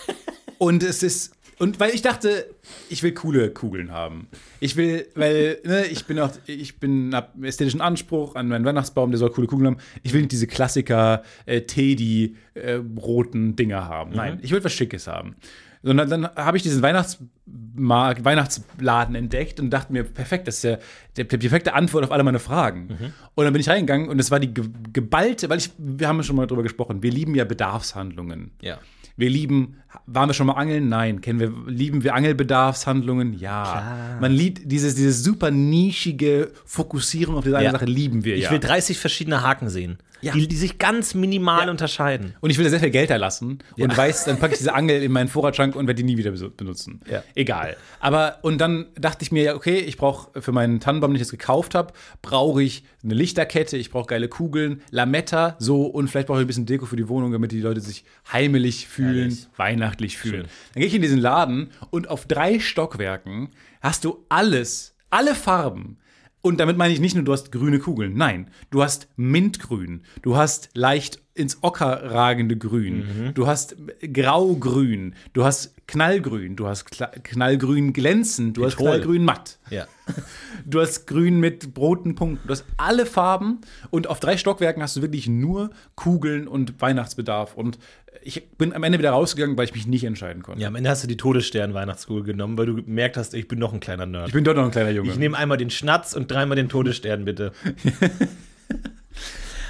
und 0.57 0.83
es 0.83 1.03
ist. 1.03 1.33
Und 1.63 1.79
weil 1.79 1.91
ich 1.95 2.01
dachte, 2.01 2.53
ich 2.89 3.03
will 3.03 3.13
coole 3.13 3.49
Kugeln 3.49 3.89
haben. 3.89 4.27
Ich 4.59 4.75
will, 4.75 5.07
weil, 5.15 5.59
ne, 5.63 5.85
ich 5.85 6.03
bin 6.03 6.19
auch, 6.19 6.31
ich 6.45 6.77
bin, 6.77 7.15
hab 7.15 7.41
ästhetischen 7.41 7.79
Anspruch 7.79 8.35
an 8.35 8.49
meinen 8.49 8.65
Weihnachtsbaum, 8.65 9.11
der 9.11 9.17
soll 9.17 9.29
coole 9.29 9.47
Kugeln 9.47 9.67
haben. 9.67 9.77
Ich 10.01 10.11
will 10.11 10.19
nicht 10.19 10.33
diese 10.33 10.45
Klassiker 10.45 11.23
äh, 11.45 11.61
Teddy 11.61 12.35
äh, 12.53 12.81
roten 12.97 13.55
Dinger 13.55 13.87
haben. 13.87 14.11
Nein, 14.13 14.39
ich 14.41 14.51
will 14.51 14.61
was 14.61 14.73
Schickes 14.73 15.07
haben. 15.07 15.37
Sondern 15.83 16.09
dann 16.09 16.35
habe 16.35 16.57
ich 16.57 16.63
diesen 16.63 16.81
Weihnachtsmarkt, 16.81 18.25
Weihnachtsladen 18.25 19.15
entdeckt 19.15 19.61
und 19.61 19.69
dachte 19.69 19.93
mir, 19.93 20.03
perfekt, 20.03 20.49
das 20.49 20.57
ist 20.57 20.63
ja 20.63 20.77
der, 21.15 21.23
der 21.23 21.37
perfekte 21.37 21.75
Antwort 21.75 22.03
auf 22.03 22.11
alle 22.11 22.23
meine 22.23 22.39
Fragen. 22.39 22.89
Und 23.35 23.45
dann 23.45 23.53
bin 23.53 23.61
ich 23.61 23.69
reingegangen 23.69 24.09
und 24.09 24.19
es 24.19 24.31
war 24.31 24.41
die 24.41 24.53
ge 24.53 24.65
geballte, 24.91 25.49
weil 25.49 25.59
ich, 25.59 25.71
wir 25.77 26.09
haben 26.09 26.17
ja 26.17 26.23
schon 26.23 26.35
mal 26.35 26.45
drüber 26.45 26.63
gesprochen, 26.63 27.01
wir 27.03 27.11
lieben 27.11 27.35
ja 27.35 27.45
Bedarfshandlungen. 27.45 28.51
Ja. 28.59 28.79
Wir 29.15 29.29
lieben, 29.29 29.77
waren 30.07 30.27
wir 30.29 30.33
schon 30.33 30.47
mal 30.47 30.53
angeln? 30.53 30.89
Nein. 30.89 31.21
Kennen 31.21 31.39
wir, 31.39 31.53
lieben 31.67 32.03
wir 32.03 32.15
Angelbedarfshandlungen? 32.15 33.33
Ja. 33.33 33.63
Klar. 33.63 34.17
Man 34.21 34.31
liebt 34.31 34.61
dieses, 34.71 34.95
diese 34.95 35.13
super 35.13 35.51
nischige 35.51 36.51
Fokussierung 36.65 37.35
auf 37.35 37.43
diese 37.43 37.55
eine 37.57 37.65
Ja. 37.65 37.71
Sache, 37.71 37.85
lieben 37.85 38.23
wir 38.23 38.35
Ich 38.35 38.45
ja. 38.45 38.51
will 38.51 38.59
30 38.59 38.97
verschiedene 38.97 39.43
Haken 39.43 39.69
sehen, 39.69 39.99
Ja. 40.23 40.33
die, 40.33 40.47
die 40.47 40.55
sich 40.55 40.77
ganz 40.77 41.13
minimal 41.13 41.65
Ja. 41.65 41.71
unterscheiden. 41.71 42.35
und 42.41 42.49
ich 42.49 42.57
will 42.57 42.63
da 42.63 42.69
sehr 42.69 42.79
viel 42.79 42.89
Geld 42.89 43.09
erlassen 43.09 43.59
und 43.77 43.91
Ja. 43.91 43.97
weiß, 43.97 44.25
dann 44.25 44.39
packe 44.39 44.53
ich 44.53 44.59
diese 44.59 44.73
Angel 44.73 45.01
in 45.03 45.11
meinen 45.11 45.27
Vorratsschrank 45.27 45.75
und 45.75 45.87
werde 45.87 46.01
die 46.01 46.03
nie 46.03 46.17
wieder 46.17 46.31
benutzen. 46.31 47.01
Ja. 47.09 47.23
Egal. 47.35 47.75
Aber, 47.99 48.39
und 48.41 48.59
dann 48.59 48.87
dachte 48.95 49.23
ich 49.23 49.31
mir, 49.31 49.43
ja, 49.43 49.55
okay, 49.55 49.77
ich 49.79 49.97
brauche 49.97 50.41
für 50.41 50.51
meinen 50.51 50.79
Tannenbaum, 50.79 51.11
den 51.11 51.15
ich 51.15 51.21
jetzt 51.21 51.31
gekauft 51.31 51.75
habe, 51.75 51.93
brauche 52.21 52.63
ich 52.63 52.83
eine 53.03 53.13
Lichterkette, 53.13 53.77
ich 53.77 53.91
brauche 53.91 54.07
geile 54.07 54.27
Kugeln, 54.29 54.81
Lametta, 54.91 55.55
so 55.59 55.85
und 55.85 56.07
vielleicht 56.09 56.27
brauche 56.27 56.39
ich 56.39 56.45
ein 56.45 56.47
bisschen 56.47 56.65
Deko 56.65 56.85
für 56.85 56.95
die 56.95 57.09
Wohnung, 57.09 57.31
damit 57.31 57.51
die 57.51 57.59
Leute 57.61 57.81
sich 57.81 58.05
heimelig 58.31 58.87
fühlen, 58.87 59.29
Herrlich. 59.29 59.47
weihnachtlich 59.57 60.17
fühlen. 60.17 60.41
Schön. 60.41 60.49
Dann 60.73 60.79
gehe 60.81 60.87
ich 60.87 60.95
in 60.95 61.01
diesen 61.01 61.19
Laden 61.19 61.69
und 61.89 62.09
auf 62.09 62.25
drei 62.27 62.59
Stockwerken 62.59 63.49
hast 63.81 64.05
du 64.05 64.25
alles, 64.29 64.95
alle 65.09 65.35
Farben. 65.35 65.97
Und 66.45 66.59
damit 66.59 66.77
meine 66.77 66.93
ich 66.93 66.99
nicht 66.99 67.15
nur, 67.15 67.23
du 67.23 67.31
hast 67.31 67.51
grüne 67.51 67.79
Kugeln. 67.79 68.15
Nein, 68.15 68.47
du 68.69 68.83
hast 68.83 69.07
Mintgrün. 69.15 70.01
Du 70.21 70.35
hast 70.35 70.69
leicht 70.73 71.19
ins 71.35 71.57
Ocker 71.63 72.11
ragende 72.11 72.57
Grün. 72.57 73.31
Du 73.33 73.47
hast 73.47 73.75
Graugrün. 74.01 75.15
Du 75.33 75.43
hast 75.45 75.73
Knallgrün. 75.87 76.55
Du 76.55 76.67
hast 76.67 76.87
Kla- 76.89 77.17
Knallgrün 77.23 77.93
glänzend. 77.93 78.57
Du 78.57 78.65
hast 78.65 78.75
Petrol. 78.75 78.87
Knallgrün 78.91 79.23
matt. 79.25 79.57
Ja. 79.69 79.85
Du 80.65 80.79
hast 80.81 81.07
Grün 81.07 81.39
mit 81.39 81.69
roten 81.77 82.15
Punkten. 82.15 82.45
Du 82.47 82.51
hast 82.51 82.65
alle 82.77 83.05
Farben. 83.05 83.59
Und 83.89 84.07
auf 84.07 84.19
drei 84.19 84.37
Stockwerken 84.37 84.81
hast 84.83 84.95
du 84.95 85.01
wirklich 85.01 85.27
nur 85.27 85.71
Kugeln 85.95 86.47
und 86.47 86.81
Weihnachtsbedarf. 86.81 87.55
Und 87.55 87.79
ich 88.25 88.49
bin 88.57 88.73
am 88.73 88.83
Ende 88.83 88.99
wieder 88.99 89.11
rausgegangen, 89.11 89.57
weil 89.57 89.65
ich 89.65 89.73
mich 89.73 89.87
nicht 89.87 90.03
entscheiden 90.03 90.43
konnte. 90.43 90.61
ja, 90.61 90.67
am 90.67 90.75
Ende 90.75 90.89
hast 90.89 91.03
du 91.03 91.07
die 91.07 91.17
Todesstern-Weihnachtskugel 91.17 92.23
genommen, 92.23 92.57
weil 92.57 92.65
du 92.65 92.75
gemerkt 92.75 93.17
hast, 93.17 93.33
ich 93.33 93.47
bin 93.47 93.59
noch 93.59 93.73
ein 93.73 93.79
kleiner 93.79 94.05
Nerd. 94.05 94.27
Ich 94.27 94.33
bin 94.33 94.43
doch 94.43 94.55
noch 94.55 94.63
ein 94.65 94.71
kleiner 94.71 94.91
Junge. 94.91 95.11
Ich 95.11 95.17
nehme 95.17 95.37
einmal 95.37 95.57
den 95.57 95.69
Schnatz 95.69 96.13
und 96.13 96.29
dreimal 96.31 96.55
den 96.55 96.69
Todesstern, 96.69 97.25
bitte. 97.25 97.51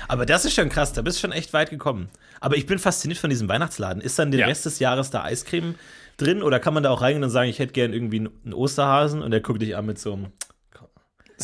Aber 0.07 0.25
das 0.25 0.45
ist 0.45 0.53
schon 0.53 0.69
krass, 0.69 0.93
da 0.93 1.01
bist 1.01 1.17
du 1.17 1.21
schon 1.21 1.31
echt 1.31 1.53
weit 1.53 1.69
gekommen. 1.69 2.09
Aber 2.39 2.57
ich 2.57 2.65
bin 2.65 2.77
fasziniert 2.77 3.19
von 3.19 3.29
diesem 3.29 3.47
Weihnachtsladen. 3.47 4.01
Ist 4.01 4.19
dann 4.19 4.31
den 4.31 4.41
Ja. 4.41 4.47
Rest 4.47 4.65
des 4.65 4.79
Jahres 4.79 5.09
da 5.09 5.23
Eiscreme 5.23 5.75
drin 6.17 6.43
oder 6.43 6.59
kann 6.59 6.73
man 6.73 6.83
da 6.83 6.89
auch 6.91 7.01
reingehen 7.01 7.23
und 7.23 7.29
sagen, 7.29 7.49
ich 7.49 7.59
hätte 7.59 7.73
gern 7.73 7.93
irgendwie 7.93 8.19
einen 8.19 8.53
Osterhasen 8.53 9.21
und 9.21 9.31
der 9.31 9.39
guckt 9.39 9.61
dich 9.61 9.75
an 9.75 9.85
mit 9.85 9.97
so 9.97 10.13
einem. 10.13 10.25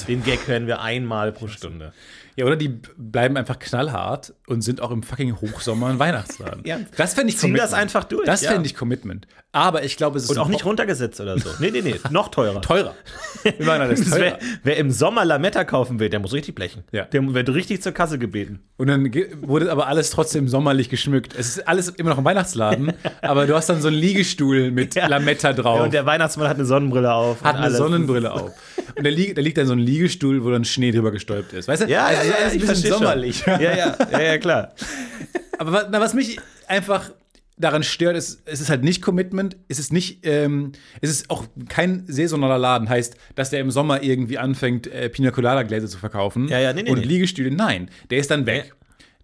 Den 0.08 0.24
Gag 0.24 0.48
hören 0.48 0.68
wir 0.68 0.82
einmal 0.82 1.32
pro 1.32 1.48
Stunde. 1.48 1.94
Ja, 2.36 2.46
oder 2.46 2.56
die 2.56 2.80
bleiben 2.96 3.36
einfach 3.36 3.60
knallhart 3.60 4.34
und 4.48 4.62
sind 4.62 4.80
auch 4.80 4.92
im 4.92 5.04
fucking 5.04 5.36
Hochsommer 5.42 5.88
ein 5.88 6.00
Weihnachtsladen. 6.00 6.64
Ja. 6.66 6.80
Das 6.96 7.14
fände 7.14 7.34
ich 7.34 7.38
Ziehen 7.38 7.54
das 7.56 7.74
einfach 7.74 8.06
durch, 8.06 8.26
Das 8.26 8.42
ja. 8.42 8.52
fände 8.52 8.66
ich 8.66 8.76
Commitment. 8.76 9.28
Aber 9.52 9.84
ich 9.84 9.98
glaube, 9.98 10.18
es 10.18 10.24
ist 10.26 10.30
Und 10.30 10.38
auch 10.38 10.48
nicht 10.48 10.64
runtergesetzt 10.64 11.20
oder 11.20 11.38
so. 11.38 11.50
Nee, 11.60 11.72
nee, 11.72 11.82
nee, 11.82 11.96
noch 12.12 12.30
teurer. 12.30 12.62
teurer. 12.62 12.96
Wir 13.44 13.66
machen 13.66 13.82
alles 13.82 14.08
teurer. 14.10 14.20
Wer, 14.20 14.40
wer 14.64 14.78
im 14.78 14.92
Sommer 14.92 15.26
Lametta 15.26 15.64
kaufen 15.66 16.00
will, 16.00 16.10
der 16.10 16.20
muss 16.20 16.32
richtig 16.32 16.56
blechen. 16.56 16.84
Ja. 16.92 17.06
Der 17.06 17.34
wird 17.34 17.50
richtig 17.50 17.82
zur 17.82 17.92
Kasse 17.92 18.18
gebeten. 18.20 18.60
Und 18.78 18.88
dann 18.88 19.12
wurde 19.42 19.70
aber 19.72 19.88
alles 19.88 20.10
trotzdem 20.12 20.48
sommerlich 20.48 20.88
geschmückt. 20.90 21.34
Es 21.38 21.58
ist 21.58 21.68
alles 21.68 21.90
immer 21.90 22.12
noch 22.12 22.20
ein 22.20 22.26
Weihnachtsladen, 22.26 22.94
aber 23.22 23.48
du 23.48 23.56
hast 23.56 23.68
dann 23.70 23.82
so 23.82 23.90
einen 23.90 23.98
Liegestuhl 23.98 24.72
mit 24.72 24.96
Ja. 24.96 25.08
Lametta 25.08 25.52
drauf. 25.52 25.80
Ja, 25.80 25.84
und 25.86 25.94
der 25.94 26.06
Weihnachtsmann 26.06 26.48
hat 26.48 26.56
eine 26.56 26.66
Sonnenbrille 26.66 27.12
auf. 27.12 27.42
hat 27.44 27.56
und 27.56 27.58
eine 27.58 27.66
alles. 27.66 27.78
Sonnenbrille 27.80 28.32
auf. 28.32 28.52
Und 28.96 29.06
da 29.06 29.10
liegt, 29.10 29.38
da 29.38 29.42
liegt 29.42 29.58
dann 29.58 29.68
so 29.68 29.74
ein 29.74 29.80
Liegestuhl, 29.80 30.44
wo 30.44 30.50
dann 30.52 30.66
Schnee 30.66 30.92
drüber 30.92 31.12
gestolpt 31.12 31.54
ist. 31.54 31.68
Weißt 31.68 31.84
du? 31.84 31.88
Ja, 31.88 32.06
Also 32.06 32.22
ja, 32.24 32.30
ja, 32.30 32.36
alles 32.44 32.54
ein 32.54 32.60
bisschen 32.60 32.92
sommerlich. 32.94 33.44
Ja, 33.46 33.60
ja, 33.60 33.98
ja, 34.12 34.22
ja, 34.22 34.38
klar. 34.38 34.74
Aber 35.58 35.72
was, 35.74 35.86
na, 35.92 36.00
was 36.00 36.14
mich 36.14 36.40
einfach 36.68 37.12
daran 37.58 37.84
stört, 37.84 38.16
ist, 38.16 38.42
es 38.46 38.62
ist 38.62 38.70
halt 38.70 38.84
nicht 38.84 39.02
Commitment, 39.02 39.58
es 39.68 39.80
ist 39.80 39.92
nicht, 39.92 40.26
ähm, 40.26 40.72
es 41.02 41.10
ist 41.10 41.30
auch 41.30 41.46
kein 41.68 42.06
saisonaler 42.08 42.58
Laden, 42.58 42.88
heißt, 42.88 43.16
dass 43.36 43.50
der 43.50 43.60
im 43.60 43.70
Sommer 43.70 44.02
irgendwie 44.02 44.38
anfängt, 44.38 44.88
äh, 44.88 45.10
Pina 45.10 45.32
Colada 45.32 45.64
Gläser 45.64 45.88
zu 45.88 45.98
verkaufen 45.98 46.48
Ja, 46.48 46.60
ja, 46.60 46.72
nee, 46.72 46.84
nee, 46.84 46.90
und 46.92 47.00
nee. 47.00 47.06
Liegestühle. 47.06 47.52
Nein, 47.52 47.90
der 48.10 48.20
ist 48.20 48.32
dann 48.32 48.46
weg. 48.46 48.74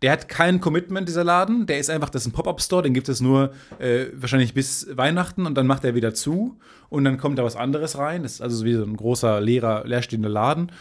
Der 0.02 0.12
hat 0.12 0.28
kein 0.28 0.60
Commitment, 0.60 1.08
dieser 1.08 1.24
Laden. 1.24 1.66
Der 1.68 1.80
ist 1.80 1.90
einfach, 1.90 2.10
das 2.10 2.24
ist 2.24 2.28
ein 2.28 2.32
Pop-Up-Store, 2.34 2.84
den 2.84 2.94
gibt 2.94 3.08
es 3.10 3.22
nur 3.22 3.54
äh, 3.80 4.08
wahrscheinlich 4.14 4.54
bis 4.54 4.88
Weihnachten 4.96 5.46
und 5.46 5.56
dann 5.56 5.68
macht 5.68 5.86
er 5.86 5.96
wieder 5.96 6.14
zu 6.14 6.60
und 6.90 7.06
dann 7.06 7.18
kommt 7.18 7.40
da 7.40 7.44
was 7.44 7.56
anderes 7.56 7.98
rein. 7.98 8.24
Das 8.24 8.34
ist 8.34 8.42
also 8.42 8.58
so 8.58 8.66
wie 8.66 8.74
so 8.74 8.84
ein 8.84 8.98
großer, 8.98 9.40
leerer, 9.40 9.84
leerstehender 9.86 10.30
Laden, 10.30 10.72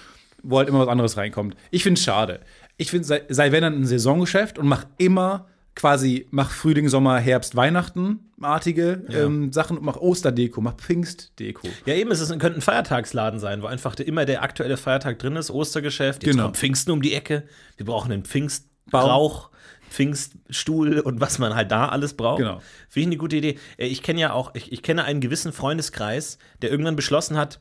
wo 0.43 0.59
halt 0.59 0.69
immer 0.69 0.81
was 0.81 0.89
anderes 0.89 1.17
reinkommt. 1.17 1.57
Ich 1.71 1.85
finde 1.85 1.99
es 1.99 2.05
schade. 2.05 2.41
Ich 2.77 2.91
finde, 2.91 3.07
sei, 3.07 3.23
sei 3.29 3.53
wenn 3.53 3.63
dann 3.63 3.75
ein 3.81 3.87
Saisongeschäft 3.87 4.59
und 4.59 4.67
mach 4.67 4.85
immer 4.99 5.47
quasi, 5.77 6.27
mach 6.31 6.51
Frühling, 6.51 6.89
Sommer, 6.89 7.19
Herbst, 7.19 7.55
Weihnachten-artige 7.57 9.05
ähm, 9.11 9.53
Sachen 9.53 9.79
und 9.79 9.85
mach 9.85 9.97
Osterdeko, 9.97 10.61
mach 10.61 10.75
Pfingstdeko. 10.77 11.69
Ja, 11.87 11.95
eben, 11.95 12.11
es 12.11 12.21
ist, 12.21 12.29
könnte 12.39 12.59
ein 12.59 12.63
Feiertagsladen 12.63 13.39
sein, 13.41 13.63
wo 13.63 13.67
einfach 13.67 13.95
immer 14.01 14.25
der 14.25 14.43
aktuelle 14.43 14.77
Feiertag 14.77 15.19
drin 15.19 15.37
ist, 15.37 15.51
Ostergeschäft, 15.51 16.23
jetzt 16.23 16.33
Genau. 16.33 16.45
kommt 16.45 16.57
Pfingsten 16.57 16.91
um 16.93 17.03
die 17.03 17.15
Ecke, 17.15 17.45
wir 17.77 17.87
brauchen 17.87 18.13
einen 18.13 18.25
Pfingstbrauch, 18.91 19.51
Pfingststuhl 19.91 20.99
und 21.01 21.21
was 21.21 21.39
man 21.39 21.55
halt 21.55 21.71
da 21.71 21.89
alles 21.89 22.15
braucht. 22.15 22.39
Genau. 22.39 22.61
Finde 22.89 23.01
ich 23.01 23.07
eine 23.07 23.17
gute 23.17 23.37
Idee. 23.37 23.59
Äh, 23.77 23.87
Ich 23.87 24.03
kenne 24.03 24.21
ja 24.21 24.33
auch, 24.33 24.55
ich, 24.55 24.73
ich 24.73 24.83
kenne 24.83 25.05
einen 25.05 25.21
gewissen 25.21 25.53
Freundeskreis, 25.53 26.39
der 26.63 26.71
irgendwann 26.71 26.97
beschlossen 26.97 27.37
hat, 27.37 27.61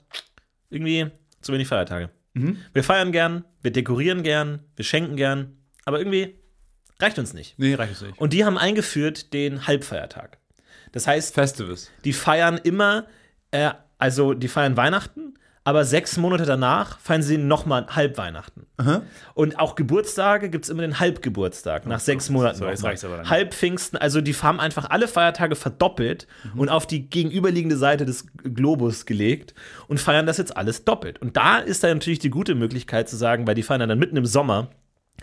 irgendwie 0.69 1.11
zu 1.41 1.53
wenig 1.53 1.67
Feiertage. 1.67 2.09
Mhm. 2.33 2.57
Wir 2.73 2.83
feiern 2.83 3.11
gern, 3.11 3.45
wir 3.61 3.71
dekorieren 3.71 4.23
gern, 4.23 4.63
wir 4.75 4.85
schenken 4.85 5.15
gern, 5.15 5.57
aber 5.85 5.99
irgendwie 5.99 6.35
reicht 6.99 7.19
uns 7.19 7.33
nicht. 7.33 7.57
Nee, 7.59 7.75
reicht 7.75 7.93
es 7.93 8.01
nicht. 8.01 8.17
Und 8.19 8.33
die 8.33 8.45
haben 8.45 8.57
eingeführt 8.57 9.33
den 9.33 9.67
Halbfeiertag. 9.67 10.39
Das 10.91 11.07
heißt, 11.07 11.33
Festivals. 11.33 11.91
die 12.03 12.13
feiern 12.13 12.57
immer, 12.63 13.07
äh, 13.51 13.71
also 13.97 14.33
die 14.33 14.47
feiern 14.47 14.77
Weihnachten, 14.77 15.35
aber 15.65 15.86
sechs 15.86 16.17
Monate 16.17 16.46
danach 16.46 17.00
feiern 17.00 17.22
sie 17.24 17.38
nochmal 17.38 17.88
Halbweihnachten. 17.89 18.65
Und 19.34 19.60
auch 19.60 19.75
Geburtstage 19.75 20.50
gibt 20.50 20.65
es 20.65 20.70
immer 20.70 20.82
den 20.82 21.00
Halbgeburtstag, 21.00 21.86
nach 21.86 22.01
sechs 22.01 22.29
Monaten. 22.29 22.58
So, 22.58 22.65
jetzt 22.67 22.84
reicht's 22.84 23.05
aber 23.05 23.17
dann. 23.17 23.29
Halbpfingsten, 23.29 23.98
also 23.98 24.20
die 24.20 24.34
haben 24.34 24.60
einfach 24.60 24.89
alle 24.89 25.08
Feiertage 25.08 25.55
verdoppelt 25.55 26.27
Mhm. 26.53 26.60
und 26.60 26.70
auf 26.70 26.86
die 26.86 27.10
gegenüberliegende 27.10 27.77
Seite 27.77 28.05
des 28.05 28.25
Globus 28.43 29.05
gelegt 29.05 29.53
und 29.88 30.00
feiern 30.01 30.25
das 30.25 30.38
jetzt 30.38 30.58
alles 30.58 30.84
doppelt. 30.84 31.22
Und 31.22 31.38
da 31.38 31.60
ist 31.60 31.84
dann 31.84 31.91
natürlich 31.98 32.20
die 32.20 32.29
gute 32.29 32.55
Möglichkeit 32.55 33.08
zu 33.08 33.15
sagen, 33.15 33.48
weil 33.48 33.55
die 33.55 33.63
feiern 33.63 33.88
dann 33.88 34.00
mitten 34.00 34.17
im 34.17 34.25
Sommer, 34.25 34.67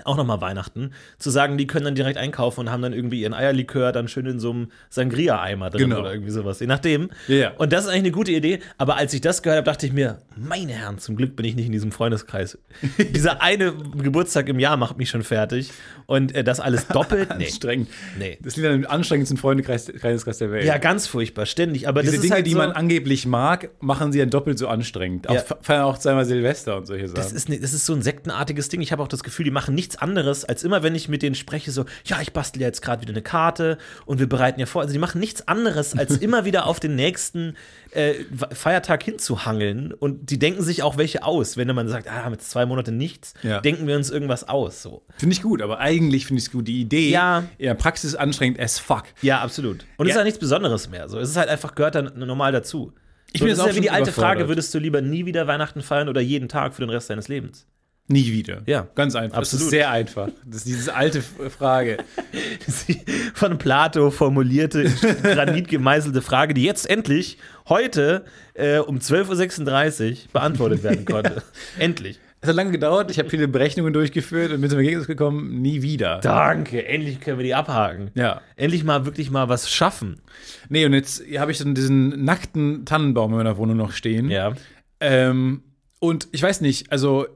auch 0.05 0.17
nochmal 0.17 0.41
Weihnachten, 0.41 0.93
zu 1.19 1.31
sagen, 1.31 1.59
die 1.59 1.67
können 1.67 1.85
dann 1.85 1.95
direkt 1.95 2.19
einkaufen 2.19 2.61
und 2.61 2.71
haben 2.71 2.83
dann 2.83 2.93
irgendwie 2.93 3.21
ihren 3.23 3.35
Eierlikör 3.35 3.93
dann 3.93 4.09
schön 4.09 4.27
in 4.27 4.41
so 4.41 4.51
einem 4.51 4.69
Sangria-Eimer 4.91 5.71
drin 5.71 5.89
Genau. 5.91 6.01
oder 6.01 6.13
irgendwie 6.13 6.31
sowas, 6.31 6.61
je 6.61 6.67
nachdem. 6.67 7.11
Ja. 7.29 7.53
Und 7.59 7.73
das 7.73 7.85
ist 7.85 7.89
eigentlich 7.89 8.01
eine 8.01 8.11
gute 8.13 8.33
Idee, 8.33 8.61
aber 8.79 8.97
als 8.97 9.13
ich 9.15 9.21
das 9.21 9.43
gehört 9.43 9.59
habe, 9.59 9.67
dachte 9.71 9.87
ich 9.87 9.93
mir, 9.93 10.19
meine 10.37 10.73
Herren, 10.73 10.99
zum 10.99 11.17
Glück 11.17 11.37
bin 11.37 11.47
ich 11.47 11.55
nicht 11.57 11.67
in 11.67 11.73
diesem 11.73 11.93
Freundeskreis. 11.93 12.59
Dieser 13.15 13.43
eine 13.43 13.73
Geburtstag 13.73 14.49
im 14.49 14.59
Jahr 14.59 14.77
macht 14.77 14.99
mich 14.99 15.09
schon 15.11 15.23
fertig 15.23 15.71
und 16.07 16.35
äh, 16.35 16.45
das 16.45 16.61
alles 16.61 16.87
doppelt, 16.89 17.31
nee. 17.39 17.47
Anstrengend. 17.47 17.89
Nee. 18.19 18.39
Das 18.43 18.57
liegt 18.57 18.69
an 18.69 18.81
dem 18.83 18.91
anstrengendsten 18.91 19.39
Freundeskreis 19.39 19.87
Kreis 20.01 20.25
der 20.39 20.51
Welt. 20.51 20.65
Ja, 20.65 20.79
ganz 20.79 21.07
furchtbar, 21.07 21.47
ständig, 21.47 21.89
aber 21.89 22.03
Diese 22.03 22.19
Dinge, 22.19 22.35
halt 22.35 22.47
die 22.47 22.53
so, 22.53 22.59
man 22.59 22.73
angeblich 22.73 23.27
mag, 23.27 23.71
machen 23.81 24.13
sie 24.13 24.19
dann 24.19 24.31
doppelt 24.31 24.59
so 24.59 24.69
anstrengend. 24.69 25.29
Auch, 25.29 25.35
Ja. 25.35 25.43
Feiern 25.61 25.83
auch 25.85 25.99
zweimal 25.99 26.25
Silvester 26.25 26.77
und 26.77 26.87
solche 26.87 27.09
Sachen. 27.09 27.17
Das 27.17 27.33
ist, 27.33 27.49
ne, 27.49 27.59
das 27.59 27.73
ist 27.73 27.87
so 27.87 27.95
ein 27.95 28.03
sektenartiges 28.03 28.69
Ding. 28.69 28.81
Ich 28.81 28.93
habe 28.93 29.03
auch 29.03 29.09
das 29.09 29.23
Gefühl, 29.23 29.45
die 29.45 29.51
machen 29.51 29.75
nichts 29.75 29.90
anderes, 29.97 30.45
als 30.45 30.63
immer, 30.65 30.83
wenn 30.83 30.95
ich 30.95 31.09
mit 31.09 31.23
denen 31.23 31.35
spreche, 31.35 31.71
so, 31.71 31.85
ja, 32.05 32.21
ich 32.21 32.33
bastel 32.33 32.61
ja 32.63 32.69
jetzt 32.69 32.83
gerade 32.83 33.03
wieder 33.03 33.13
eine 33.13 33.23
Karte 33.23 33.79
und 34.07 34.19
wir 34.19 34.29
bereiten 34.29 34.61
ja 34.61 34.67
vor. 34.67 34.83
Also 34.83 34.93
die 34.93 34.99
machen 34.99 35.21
nichts 35.21 35.47
anderes, 35.49 35.97
als 35.97 36.17
immer 36.19 36.45
wieder 36.45 36.67
auf 36.67 36.81
den 36.81 36.95
nächsten 36.97 37.57
äh, 37.93 38.15
Feiertag 38.53 39.03
hinzuhangeln. 39.03 39.93
Und 39.93 40.31
die 40.31 40.39
denken 40.39 40.63
sich 40.63 40.83
auch 40.83 40.97
welche 40.97 41.25
aus. 41.25 41.57
Wenn 41.57 41.75
man 41.75 41.89
sagt, 41.89 42.09
ah, 42.11 42.29
jetzt 42.31 42.51
zwei 42.51 42.67
Monate 42.67 42.93
nichts, 42.93 43.35
Ja. 43.43 43.61
denken 43.61 43.87
wir 43.87 43.97
uns 43.97 44.11
irgendwas 44.11 44.49
aus. 44.49 44.83
So. 44.83 45.03
Finde 45.17 45.35
ich 45.35 45.43
gut, 45.43 45.63
aber 45.63 45.79
eigentlich 45.79 46.27
finde 46.27 46.41
ich 46.41 46.47
es 46.47 46.53
gut. 46.53 46.69
Die 46.69 46.81
Idee 46.81 47.11
Ja. 47.11 47.45
in 47.59 47.67
der 47.67 47.75
Praxis 47.75 48.15
anstrengend 48.15 48.61
as 48.61 48.79
fuck. 48.79 49.05
Ja, 49.23 49.41
absolut. 49.41 49.85
Und 49.97 50.07
es 50.07 50.11
Ja. 50.11 50.15
ist 50.15 50.19
ja 50.21 50.25
nichts 50.25 50.39
Besonderes 50.41 50.89
mehr. 50.89 51.09
So. 51.09 51.19
Es 51.19 51.31
ist 51.31 51.37
halt 51.37 51.49
einfach, 51.49 51.75
gehört 51.75 51.95
dann 51.95 52.13
normal 52.17 52.53
dazu. 52.53 52.93
Ich 53.33 53.41
so, 53.41 53.45
bin 53.45 53.51
das 53.51 53.59
jetzt 53.59 53.59
ist 53.59 53.63
auch 53.63 53.69
ja 53.69 53.77
wie 53.77 53.81
die 53.83 53.91
alte 53.91 54.11
Frage, 54.13 54.49
würdest 54.49 54.75
du 54.75 54.79
lieber 54.81 55.01
nie 55.03 55.25
wieder 55.25 55.47
Weihnachten 55.47 55.83
feiern 55.83 56.09
oder 56.09 56.21
jeden 56.21 56.49
Tag 56.49 56.75
für 56.75 56.81
den 56.83 56.91
Rest 56.91 57.11
deines 57.11 57.29
Lebens? 57.29 57.65
Nie 58.09 58.33
wieder. 58.33 58.63
Ja. 58.67 58.89
Ganz 58.97 59.15
einfach. 59.15 59.39
Das 59.39 59.49
Absolut. 59.49 59.65
ist 59.67 59.71
sehr 59.71 59.91
einfach. 59.91 60.29
Das 60.45 60.57
ist 60.59 60.67
diese 60.67 60.95
alte 60.95 61.23
Frage. 61.23 61.99
Die 62.89 63.01
von 63.35 63.57
Plato 63.59 64.11
formulierte, 64.11 64.85
Granit 65.23 65.69
gemeißelte 65.69 66.21
Frage, 66.21 66.53
die 66.55 66.65
jetzt 66.65 66.91
endlich 66.91 67.39
heute 67.69 68.25
äh, 68.55 68.79
um 68.79 68.99
12.36 68.99 70.11
Uhr 70.11 70.17
beantwortet 70.33 70.83
werden 70.83 71.05
konnte. 71.05 71.43
Endlich. 71.79 72.19
Es 72.43 72.49
hat 72.49 72.57
lange 72.57 72.71
gedauert, 72.71 73.11
ich 73.11 73.19
habe 73.19 73.29
viele 73.29 73.49
Berechnungen 73.49 73.93
durchgeführt 73.93 74.51
und 74.51 74.63
bin 74.63 74.71
zum 74.71 74.79
Ergebnis 74.79 75.07
gekommen, 75.07 75.61
nie 75.61 75.83
wieder. 75.83 76.21
Danke, 76.21 76.87
endlich 76.87 77.21
können 77.21 77.39
wir 77.39 77.45
die 77.45 77.55
abhaken. 77.55 78.11
Ja. 78.15 78.41
Endlich 78.57 78.83
mal 78.83 79.05
wirklich 79.05 79.31
mal 79.31 79.49
was 79.51 79.71
schaffen. 79.71 80.23
Nee, 80.71 80.87
und 80.87 80.95
jetzt 80.95 81.23
habe 81.37 81.53
ich 81.53 81.59
dann 81.59 81.75
diesen 81.75 82.25
nackten 82.25 82.87
Tannenbaum 82.87 83.33
in 83.33 83.37
meiner 83.37 83.59
Wohnung 83.59 83.77
noch 83.77 83.93
stehen. 83.93 84.31
Ja. 84.31 84.55
Ähm, 85.01 85.63
und 85.99 86.29
ich 86.33 86.43
weiß 86.43 86.63
nicht, 86.63 86.91
also 86.91 87.27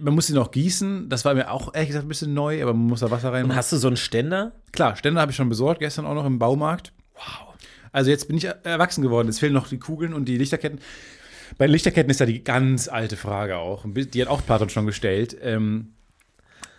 man 0.00 0.14
muss 0.14 0.28
ihn 0.30 0.36
noch 0.36 0.50
gießen. 0.50 1.08
Das 1.08 1.24
war 1.24 1.34
mir 1.34 1.50
auch 1.50 1.74
ehrlich 1.74 1.88
gesagt 1.88 2.06
ein 2.06 2.08
bisschen 2.08 2.34
neu, 2.34 2.62
aber 2.62 2.72
man 2.72 2.86
muss 2.86 3.00
da 3.00 3.10
Wasser 3.10 3.28
Und 3.28 3.34
reinmachen. 3.34 3.56
hast 3.56 3.72
du 3.72 3.76
so 3.76 3.88
einen 3.88 3.96
Ständer? 3.96 4.52
Klar, 4.72 4.96
Ständer 4.96 5.20
habe 5.20 5.30
ich 5.30 5.36
schon 5.36 5.48
besorgt, 5.48 5.80
gestern 5.80 6.06
auch 6.06 6.14
noch 6.14 6.24
im 6.26 6.38
Baumarkt. 6.38 6.92
Wow. 7.14 7.54
Also 7.92 8.10
jetzt 8.10 8.26
bin 8.26 8.36
ich 8.36 8.44
erwachsen 8.44 9.02
geworden. 9.02 9.28
Jetzt 9.28 9.40
fehlen 9.40 9.52
noch 9.52 9.68
die 9.68 9.78
Kugeln 9.78 10.14
und 10.14 10.24
die 10.26 10.36
Lichterketten. 10.38 10.80
Bei 11.58 11.66
Lichterketten 11.66 12.10
ist 12.10 12.18
ja 12.20 12.26
die 12.26 12.42
ganz 12.42 12.88
alte 12.88 13.16
Frage 13.16 13.58
auch. 13.58 13.84
Die 13.86 14.20
hat 14.20 14.28
auch 14.28 14.44
Platon 14.44 14.68
schon 14.70 14.86
gestellt. 14.86 15.36
Ähm, 15.40 15.92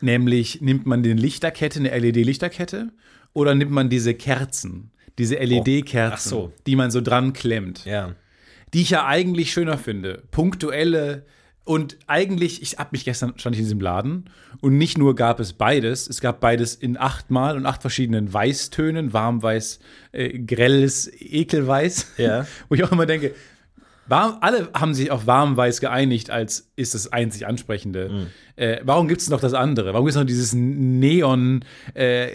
nämlich, 0.01 0.61
nimmt 0.61 0.85
man 0.85 1.03
den 1.03 1.17
Lichterkette, 1.17 1.79
eine 1.79 1.97
LED-Lichterkette, 1.97 2.91
oder 3.33 3.55
nimmt 3.55 3.71
man 3.71 3.89
diese 3.89 4.13
Kerzen, 4.13 4.91
diese 5.17 5.35
LED-Kerzen, 5.35 6.13
ach 6.13 6.19
so. 6.19 6.53
die 6.65 6.75
man 6.75 6.91
so 6.91 7.01
dran 7.01 7.33
klemmt? 7.33 7.85
Ja. 7.85 8.15
die 8.73 8.81
ich 8.81 8.89
ja 8.89 9.05
eigentlich 9.05 9.53
schöner 9.53 9.77
finde. 9.77 10.23
Punktuelle 10.31 11.25
und 11.65 11.97
eigentlich, 12.05 12.61
ich 12.61 12.77
hab 12.77 12.91
mich 12.91 13.05
gestern 13.05 13.33
stand 13.37 13.55
ich 13.55 13.59
in 13.59 13.65
diesem 13.65 13.81
Laden 13.81 14.25
und 14.61 14.77
nicht 14.77 14.99
nur 14.99 15.15
gab 15.15 15.39
es 15.39 15.53
beides, 15.53 16.07
es 16.07 16.21
gab 16.21 16.39
beides 16.39 16.75
in 16.75 16.95
achtmal 16.95 17.57
und 17.57 17.65
acht 17.65 17.81
verschiedenen 17.81 18.31
Weißtönen, 18.31 19.13
warmweiß, 19.13 19.79
äh, 20.11 20.39
grelles 20.39 21.11
Ekelweiß. 21.19 22.13
Ja. 22.17 22.45
Wo 22.69 22.75
ich 22.75 22.83
auch 22.83 22.91
immer 22.91 23.07
denke, 23.07 23.33
warm, 24.07 24.37
alle 24.41 24.69
haben 24.73 24.93
sich 24.93 25.11
auf 25.11 25.27
warmweiß 25.27 25.79
geeinigt, 25.81 26.29
als 26.29 26.71
ist 26.75 26.93
das 26.93 27.11
einzig 27.11 27.47
ansprechende. 27.47 28.09
Mhm. 28.09 28.27
Äh, 28.55 28.79
warum 28.83 29.07
gibt 29.07 29.21
es 29.21 29.29
noch 29.29 29.39
das 29.41 29.53
andere? 29.53 29.93
Warum 29.93 30.05
gibt 30.05 30.15
es 30.15 30.19
noch 30.19 30.25
dieses 30.25 30.53
Neon 30.53 31.65
äh, 31.93 32.29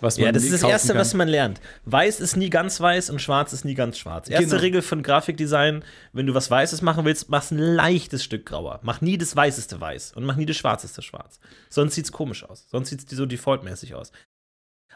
was 0.00 0.18
man 0.18 0.26
Ja, 0.26 0.32
das 0.32 0.44
ist 0.44 0.52
das 0.52 0.62
Erste, 0.62 0.88
kann? 0.88 0.98
was 0.98 1.14
man 1.14 1.28
lernt. 1.28 1.60
Weiß 1.84 2.20
ist 2.20 2.36
nie 2.36 2.50
ganz 2.50 2.80
weiß 2.80 3.10
und 3.10 3.20
schwarz 3.20 3.52
ist 3.52 3.64
nie 3.64 3.74
ganz 3.74 3.96
schwarz. 3.98 4.28
Erste 4.28 4.46
Genau. 4.46 4.60
Regel 4.60 4.82
von 4.82 5.02
Grafikdesign, 5.02 5.84
wenn 6.12 6.26
du 6.26 6.34
was 6.34 6.50
Weißes 6.50 6.82
machen 6.82 7.04
willst, 7.04 7.30
machst 7.30 7.52
ein 7.52 7.58
leichtes 7.58 8.22
Stück 8.24 8.46
grauer. 8.46 8.80
Mach 8.82 9.00
nie 9.00 9.16
das 9.16 9.34
weißeste 9.34 9.80
weiß 9.80 10.12
und 10.14 10.24
mach 10.24 10.36
nie 10.36 10.46
das 10.46 10.56
schwarzeste 10.56 11.02
schwarz. 11.02 11.38
Sonst 11.70 11.94
sieht's 11.94 12.12
komisch 12.12 12.44
aus. 12.44 12.66
Sonst 12.70 12.90
sieht's 12.90 13.04
so 13.10 13.26
defaultmäßig 13.26 13.94
aus. 13.94 14.12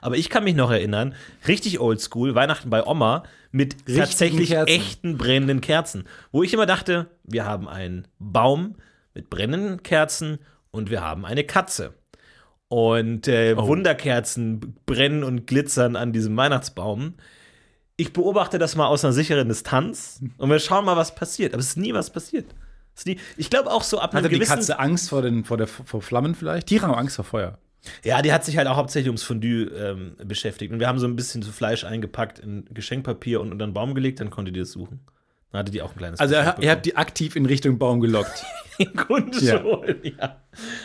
Aber 0.00 0.16
ich 0.16 0.30
kann 0.30 0.44
mich 0.44 0.54
noch 0.54 0.70
erinnern, 0.70 1.14
richtig 1.46 1.80
oldschool, 1.80 2.34
Weihnachten 2.34 2.70
bei 2.70 2.84
Oma 2.86 3.24
mit 3.50 3.74
Richtigen 3.86 3.98
tatsächlich 3.98 4.48
Kerzen. 4.50 4.74
echten 4.74 5.18
brennenden 5.18 5.60
Kerzen. 5.60 6.04
Wo 6.32 6.42
ich 6.42 6.52
immer 6.52 6.66
dachte, 6.66 7.06
wir 7.24 7.44
haben 7.44 7.68
einen 7.68 8.06
Baum 8.18 8.76
mit 9.14 9.30
brennenden 9.30 9.82
Kerzen 9.82 10.38
und 10.70 10.90
wir 10.90 11.00
haben 11.02 11.24
eine 11.24 11.44
Katze. 11.44 11.94
Und 12.68 13.26
äh, 13.28 13.54
Oh. 13.56 13.66
Wunderkerzen 13.66 14.76
brennen 14.86 15.24
und 15.24 15.46
glitzern 15.46 15.96
an 15.96 16.12
diesem 16.12 16.36
Weihnachtsbaum. 16.36 17.14
Ich 17.96 18.12
beobachte 18.12 18.58
das 18.58 18.76
mal 18.76 18.86
aus 18.86 19.04
einer 19.04 19.12
sicheren 19.14 19.48
Distanz 19.48 20.20
und 20.36 20.50
wir 20.50 20.58
schauen 20.60 20.84
mal, 20.84 20.96
was 20.96 21.14
passiert. 21.14 21.54
Aber 21.54 21.60
es 21.60 21.68
ist 21.68 21.76
nie 21.78 21.94
was 21.94 22.10
passiert. 22.12 22.46
Die- 23.06 23.18
Ich 23.36 23.48
glaube 23.48 23.70
auch 23.70 23.82
so 23.84 24.00
ab 24.00 24.10
einem 24.12 24.18
Hatte 24.18 24.28
die 24.28 24.34
gewissen 24.36 24.56
Katze 24.56 24.78
Angst 24.78 25.08
vor, 25.10 25.22
den, 25.22 25.44
vor, 25.44 25.56
der, 25.56 25.66
vor 25.68 26.02
Flammen 26.02 26.34
vielleicht? 26.34 26.66
Tiere 26.66 26.86
haben 26.88 26.94
Angst 26.94 27.16
vor 27.16 27.24
Feuer. 27.24 27.58
Ja, 28.04 28.22
die 28.22 28.32
hat 28.32 28.44
sich 28.44 28.56
halt 28.56 28.66
auch 28.68 28.76
hauptsächlich 28.76 29.08
ums 29.08 29.22
Fondue 29.22 29.64
ähm, 29.76 30.16
beschäftigt. 30.24 30.72
Und 30.72 30.80
wir 30.80 30.88
haben 30.88 30.98
so 30.98 31.06
ein 31.06 31.16
bisschen 31.16 31.42
so 31.42 31.52
Fleisch 31.52 31.84
eingepackt 31.84 32.38
in 32.38 32.64
Geschenkpapier 32.72 33.40
und 33.40 33.52
unter 33.52 33.66
den 33.66 33.72
Baum 33.74 33.94
gelegt, 33.94 34.20
dann 34.20 34.30
konnte 34.30 34.52
die 34.52 34.60
das 34.60 34.72
suchen. 34.72 35.00
Dann 35.52 35.60
hatte 35.60 35.72
die 35.72 35.80
auch 35.80 35.92
ein 35.92 35.96
kleines 35.96 36.20
Also 36.20 36.34
ihr, 36.34 36.40
Geschenk 36.42 36.62
ihr 36.62 36.70
habt 36.70 36.84
die 36.86 36.96
aktiv 36.96 37.34
in 37.34 37.46
Richtung 37.46 37.78
Baum 37.78 38.00
gelockt. 38.00 38.44
Im 38.78 38.92
Grunde 38.94 39.38
Ja. 39.38 39.58
schon, 39.60 39.96
ja. 40.02 40.36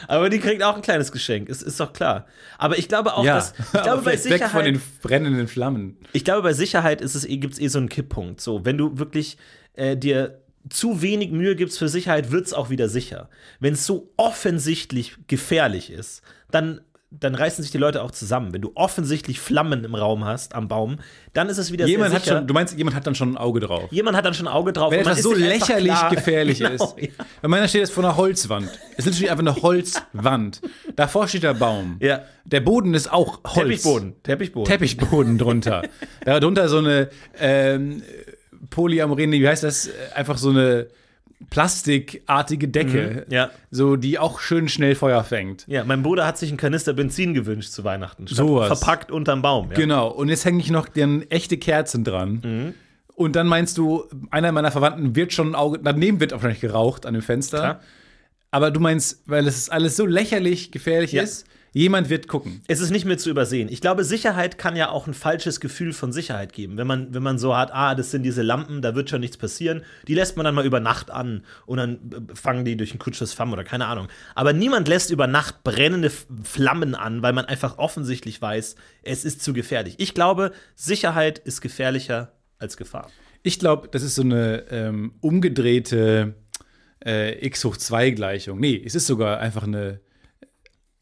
Aber 0.07 0.29
die 0.29 0.39
kriegt 0.39 0.63
auch 0.63 0.75
ein 0.77 0.81
kleines 0.81 1.11
Geschenk, 1.11 1.49
ist, 1.49 1.61
ist 1.61 1.79
doch 1.79 1.91
klar. 1.91 2.27
Aber 2.57 2.77
ich 2.77 2.87
glaube 2.87 3.13
auch, 3.13 3.25
ja, 3.25 3.35
dass. 3.35 3.53
Ich 3.73 3.81
glaube, 3.81 4.01
bei 4.05 4.17
vielleicht 4.17 4.41
weg 4.43 4.49
von 4.49 4.63
den 4.63 4.75
Sicherheit, 4.75 5.01
brennenden 5.01 5.47
Flammen. 5.47 5.97
ich 6.13 6.23
glaube, 6.23 6.43
bei 6.43 6.53
Sicherheit 6.53 7.01
ist 7.01 7.13
es, 7.15 7.25
eh- 7.25 7.37
gibt's 7.37 7.59
eh 7.59 7.67
so 7.67 7.79
einen 7.79 7.89
Kipppunkt. 7.89 8.39
So, 8.39 8.63
wenn 8.63 8.77
du 8.77 8.97
wirklich 8.97 9.37
äh, 9.73 9.97
dir 9.97 10.39
zu 10.69 11.01
wenig 11.01 11.31
Mühe 11.31 11.57
gibst 11.57 11.77
für 11.77 11.89
Sicherheit, 11.89 12.31
wird 12.31 12.45
es 12.45 12.53
auch 12.53 12.69
wieder 12.69 12.87
sicher. 12.87 13.29
Wenn 13.59 13.73
es 13.73 13.85
so 13.85 14.13
offensichtlich 14.15 15.17
gefährlich 15.27 15.91
ist, 15.91 16.21
dann. 16.53 16.81
Dann 17.15 17.35
reißen 17.35 17.61
sich 17.61 17.71
die 17.71 17.77
Leute 17.77 18.01
auch 18.01 18.09
zusammen. 18.09 18.53
Wenn 18.53 18.63
du 18.63 18.71
offensichtlich 18.73 19.39
Flammen 19.39 19.83
im 19.83 19.93
Raum 19.93 20.25
hast, 20.25 20.55
am 20.55 20.67
Baum, 20.67 20.97
dann 21.33 21.47
ist 21.47 21.59
es 21.59 21.71
wieder 21.71 21.85
Jemand 21.85 22.09
sehr 22.09 22.15
hat 22.17 22.23
sicher. 22.23 22.37
schon, 22.39 22.47
du 22.47 22.53
meinst, 22.55 22.75
jemand 22.75 22.95
hat 22.95 23.05
dann 23.05 23.13
schon 23.13 23.33
ein 23.33 23.37
Auge 23.37 23.59
drauf. 23.59 23.91
Jemand 23.91 24.17
hat 24.17 24.25
dann 24.25 24.33
schon 24.33 24.47
ein 24.47 24.53
Auge 24.55 24.73
drauf. 24.73 24.89
Wenn 24.91 25.01
etwas 25.01 25.21
so 25.21 25.31
lächerlich 25.31 25.93
gefährlich 26.09 26.57
Genau, 26.63 26.71
ist. 26.71 26.95
Ja. 26.99 27.09
Bei 27.43 27.47
meiner 27.49 27.67
steht 27.67 27.83
es 27.83 27.91
vor 27.91 28.03
einer 28.03 28.17
Holzwand. 28.17 28.67
Es 28.97 29.05
ist 29.05 29.19
literally 29.19 29.29
einfach 29.29 29.53
eine 29.53 29.61
Holzwand. 29.61 30.61
Davor 30.95 31.27
steht 31.27 31.43
der 31.43 31.53
Baum. 31.53 31.97
Ja. 31.99 32.23
Der 32.45 32.61
Boden 32.61 32.95
ist 32.95 33.13
auch 33.13 33.41
Holz. 33.43 33.53
Teppichboden. 33.53 34.15
Teppichboden. 34.23 34.65
Teppichboden 34.71 35.37
drunter. 35.37 35.83
Darunter 36.25 36.67
so 36.67 36.79
eine 36.79 37.09
ähm, 37.39 38.01
Polyamorene, 38.71 39.39
wie 39.39 39.47
heißt 39.47 39.63
das? 39.63 39.87
Einfach 40.15 40.39
so 40.39 40.49
eine 40.49 40.87
plastikartige 41.49 42.67
Decke. 42.67 43.25
ja. 43.29 43.49
So, 43.71 43.95
die 43.95 44.19
auch 44.19 44.39
schön 44.39 44.67
schnell 44.69 44.95
Feuer 44.95 45.23
fängt. 45.23 45.65
Ja, 45.67 45.83
mein 45.83 46.03
Bruder 46.03 46.25
hat 46.27 46.37
sich 46.37 46.49
einen 46.49 46.57
Kanister 46.57 46.93
Benzin 46.93 47.33
gewünscht 47.33 47.71
zu 47.71 47.83
Weihnachten. 47.83 48.27
Sowas. 48.27 48.67
Verpackt 48.67 49.11
unterm 49.11 49.41
Baum. 49.41 49.69
Ja. 49.69 49.75
Genau. 49.75 50.07
Und 50.09 50.29
jetzt 50.29 50.45
hänge 50.45 50.59
ich 50.59 50.69
noch 50.71 50.87
dann 50.87 51.23
echte 51.29 51.57
Kerzen 51.57 52.03
dran. 52.03 52.41
Mhm. 52.43 52.73
Und 53.15 53.35
dann 53.35 53.47
meinst 53.47 53.77
du, 53.77 54.05
einer 54.31 54.51
meiner 54.51 54.71
Verwandten 54.71 55.15
wird 55.15 55.33
schon 55.33 55.49
ein 55.51 55.55
Auge, 55.55 55.79
daneben 55.83 56.19
wird 56.19 56.31
wahrscheinlich 56.31 56.61
geraucht 56.61 57.05
an 57.05 57.13
dem 57.13 57.21
Fenster. 57.23 57.57
Klar. 57.59 57.79
Aber 58.51 58.71
du 58.71 58.79
meinst, 58.79 59.21
weil 59.25 59.47
es 59.47 59.69
alles 59.69 59.95
so 59.95 60.05
lächerlich 60.05 60.71
gefährlich 60.71 61.11
Ja. 61.13 61.23
ist, 61.23 61.45
jemand 61.73 62.09
wird 62.09 62.27
gucken. 62.27 62.61
Es 62.67 62.79
ist 62.79 62.91
nicht 62.91 63.05
mehr 63.05 63.17
zu 63.17 63.29
übersehen. 63.29 63.67
Ich 63.69 63.81
glaube, 63.81 64.03
Sicherheit 64.03 64.57
kann 64.57 64.75
ja 64.75 64.89
auch 64.89 65.07
ein 65.07 65.13
falsches 65.13 65.59
Gefühl 65.59 65.91
von 65.91 66.13
Sicherheit 66.13 66.53
geben. 66.53 66.77
Wenn 66.77 66.87
man, 66.87 67.13
wenn 67.13 67.23
man 67.23 67.37
so 67.37 67.55
hat, 67.55 67.73
ah, 67.73 67.95
das 67.95 68.11
sind 68.11 68.23
diese 68.23 68.41
Lampen, 68.41 68.81
da 68.81 68.95
wird 68.95 69.09
schon 69.09 69.21
nichts 69.21 69.37
passieren, 69.37 69.83
die 70.07 70.13
lässt 70.13 70.37
man 70.37 70.45
dann 70.45 70.55
mal 70.55 70.65
über 70.65 70.79
Nacht 70.79 71.11
an 71.11 71.43
und 71.65 71.77
dann 71.77 71.95
äh, 71.95 72.35
fangen 72.35 72.63
die 72.63 72.77
durch 72.77 72.91
einen 72.91 72.99
Kutsches 72.99 73.33
Flammen 73.33 73.53
oder 73.53 73.63
keine 73.63 73.87
Ahnung. 73.87 74.07
Aber 74.35 74.53
niemand 74.53 74.87
lässt 74.87 75.11
über 75.11 75.27
Nacht 75.27 75.63
brennende 75.63 76.11
Flammen 76.43 76.95
an, 76.95 77.21
weil 77.21 77.33
man 77.33 77.45
einfach 77.45 77.77
offensichtlich 77.77 78.41
weiß, 78.41 78.75
es 79.01 79.25
ist 79.25 79.43
zu 79.43 79.53
gefährlich. 79.53 79.95
Ich 79.97 80.13
glaube, 80.13 80.51
Sicherheit 80.75 81.39
ist 81.39 81.61
gefährlicher 81.61 82.31
als 82.59 82.77
Gefahr. 82.77 83.09
Ich 83.41 83.59
glaube, 83.59 83.89
das 83.89 84.03
ist 84.03 84.15
so 84.15 84.21
eine 84.21 84.63
ähm, 84.69 85.13
umgedrehte 85.19 86.35
äh, 87.05 87.45
x 87.45 87.65
hoch 87.65 87.77
2 87.77 88.11
Gleichung. 88.11 88.59
Nee, 88.59 88.81
es 88.83 88.95
ist 88.95 89.07
sogar 89.07 89.39
einfach 89.39 89.63
eine. 89.63 89.99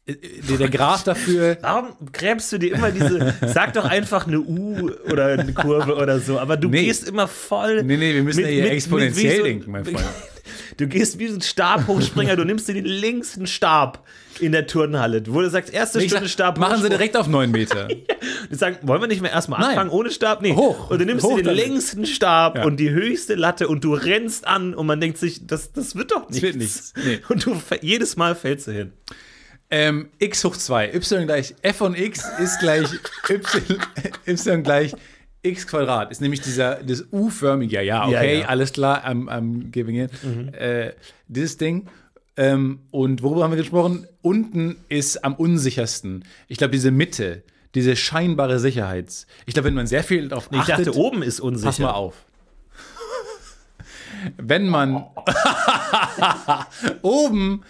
Äh, 0.06 0.14
der, 0.48 0.58
der 0.58 0.68
Graph 0.68 1.04
dafür. 1.04 1.58
Warum 1.60 1.90
gräbst 2.12 2.50
du 2.52 2.58
dir 2.58 2.74
immer 2.74 2.90
diese, 2.90 3.34
sag 3.46 3.72
doch 3.74 3.84
einfach 3.84 4.26
eine 4.26 4.40
U 4.40 4.90
oder 5.10 5.26
eine 5.26 5.52
Kurve 5.52 5.94
oder 5.96 6.18
so, 6.18 6.38
aber 6.40 6.56
du 6.56 6.68
Nee. 6.68 6.86
gehst 6.86 7.08
immer 7.08 7.28
voll. 7.28 7.82
Nee, 7.84 7.96
nee, 7.96 8.14
wir 8.14 8.22
müssen 8.22 8.40
ja 8.40 8.46
hier 8.48 8.70
exponentiell 8.72 9.32
wie 9.32 9.36
so- 9.38 9.42
denken, 9.44 9.70
mein 9.70 9.84
Freund. 9.84 9.98
Du 10.78 10.88
gehst 10.88 11.18
wie 11.18 11.28
so 11.28 11.34
ein 11.36 11.40
Stabhochspringer, 11.42 12.34
du 12.34 12.44
nimmst 12.44 12.66
dir 12.66 12.72
den 12.74 12.86
längsten 12.86 13.46
Stab 13.46 14.04
in 14.40 14.52
der 14.52 14.66
Turnhalle, 14.66 15.22
wo 15.28 15.40
du 15.40 15.48
sagst, 15.50 15.72
erste 15.72 16.00
Ich 16.00 16.06
Stunde 16.10 16.24
sag, 16.26 16.32
Stab. 16.32 16.58
machen 16.58 16.82
Sie 16.82 16.88
direkt 16.88 17.16
auf 17.16 17.28
9 17.28 17.50
Meter. 17.50 17.86
Die 18.50 18.54
sagen, 18.54 18.78
wollen 18.82 19.00
wir 19.02 19.06
nicht 19.06 19.20
mehr 19.22 19.30
erstmal 19.30 19.60
Nein. 19.60 19.70
anfangen 19.70 19.90
ohne 19.90 20.10
Stab? 20.10 20.40
Nee. 20.42 20.54
Hoch. 20.54 20.90
Und 20.90 20.98
du 21.00 21.04
nimmst 21.04 21.24
Hoch 21.24 21.36
dir 21.36 21.44
den 21.44 21.54
längsten 21.54 22.06
Stab 22.06 22.56
Ja. 22.56 22.64
und 22.64 22.78
die 22.78 22.90
höchste 22.90 23.34
Latte 23.34 23.68
und 23.68 23.84
du 23.84 23.94
rennst 23.94 24.46
an 24.46 24.74
und 24.74 24.86
man 24.86 25.00
denkt 25.00 25.18
sich, 25.18 25.46
das, 25.46 25.72
das 25.72 25.94
wird 25.94 26.10
doch 26.10 26.28
nichts. 26.28 26.42
wird 26.42 26.56
nichts. 26.56 26.92
Nee. 27.04 27.20
Und 27.28 27.44
du 27.46 27.60
jedes 27.82 28.16
Mal 28.16 28.34
fällst 28.34 28.66
du 28.66 28.72
hin. 28.72 28.92
Ähm, 29.74 30.10
x 30.18 30.44
hoch 30.44 30.54
2. 30.54 30.92
y 30.92 31.24
gleich 31.26 31.54
f 31.62 31.76
von 31.78 31.94
x 31.94 32.24
ist 32.38 32.60
gleich 32.60 32.86
y, 33.30 33.80
y 34.26 34.62
gleich 34.62 34.94
x 35.42 35.66
Quadrat. 35.66 36.10
Ist 36.12 36.20
nämlich 36.20 36.42
dieser, 36.42 36.82
das 36.82 37.04
U-förmige, 37.10 37.76
ja, 37.76 37.82
Ja, 37.82 38.06
okay, 38.06 38.40
ja. 38.40 38.46
alles 38.48 38.72
klar, 38.74 39.04
I'm, 39.06 39.28
I'm 39.28 39.70
giving 39.70 39.96
it. 39.96 40.10
Äh, 40.54 40.92
dieses 41.26 41.56
Ding. 41.56 41.88
Ähm, 42.36 42.80
und 42.90 43.22
worüber 43.22 43.44
haben 43.44 43.50
wir 43.52 43.56
gesprochen? 43.58 44.06
Unten 44.20 44.76
ist 44.90 45.24
am 45.24 45.34
unsichersten. 45.34 46.24
Ich 46.48 46.58
glaube, 46.58 46.72
diese 46.72 46.90
Mitte, 46.90 47.42
diese 47.74 47.96
scheinbare 47.96 48.58
Sicherheits. 48.58 49.26
Ich 49.46 49.54
glaube, 49.54 49.68
wenn 49.68 49.74
man 49.74 49.86
sehr 49.86 50.04
viel 50.04 50.28
darauf 50.28 50.48
Ich 50.52 50.58
achtet, 50.58 50.88
dachte, 50.88 50.96
oben 50.98 51.22
ist 51.22 51.40
unsicher. 51.40 51.68
pass 51.68 51.78
mal 51.78 51.92
auf. 51.92 52.14
Wenn 54.36 54.68
man 54.68 55.06
oben 57.02 57.62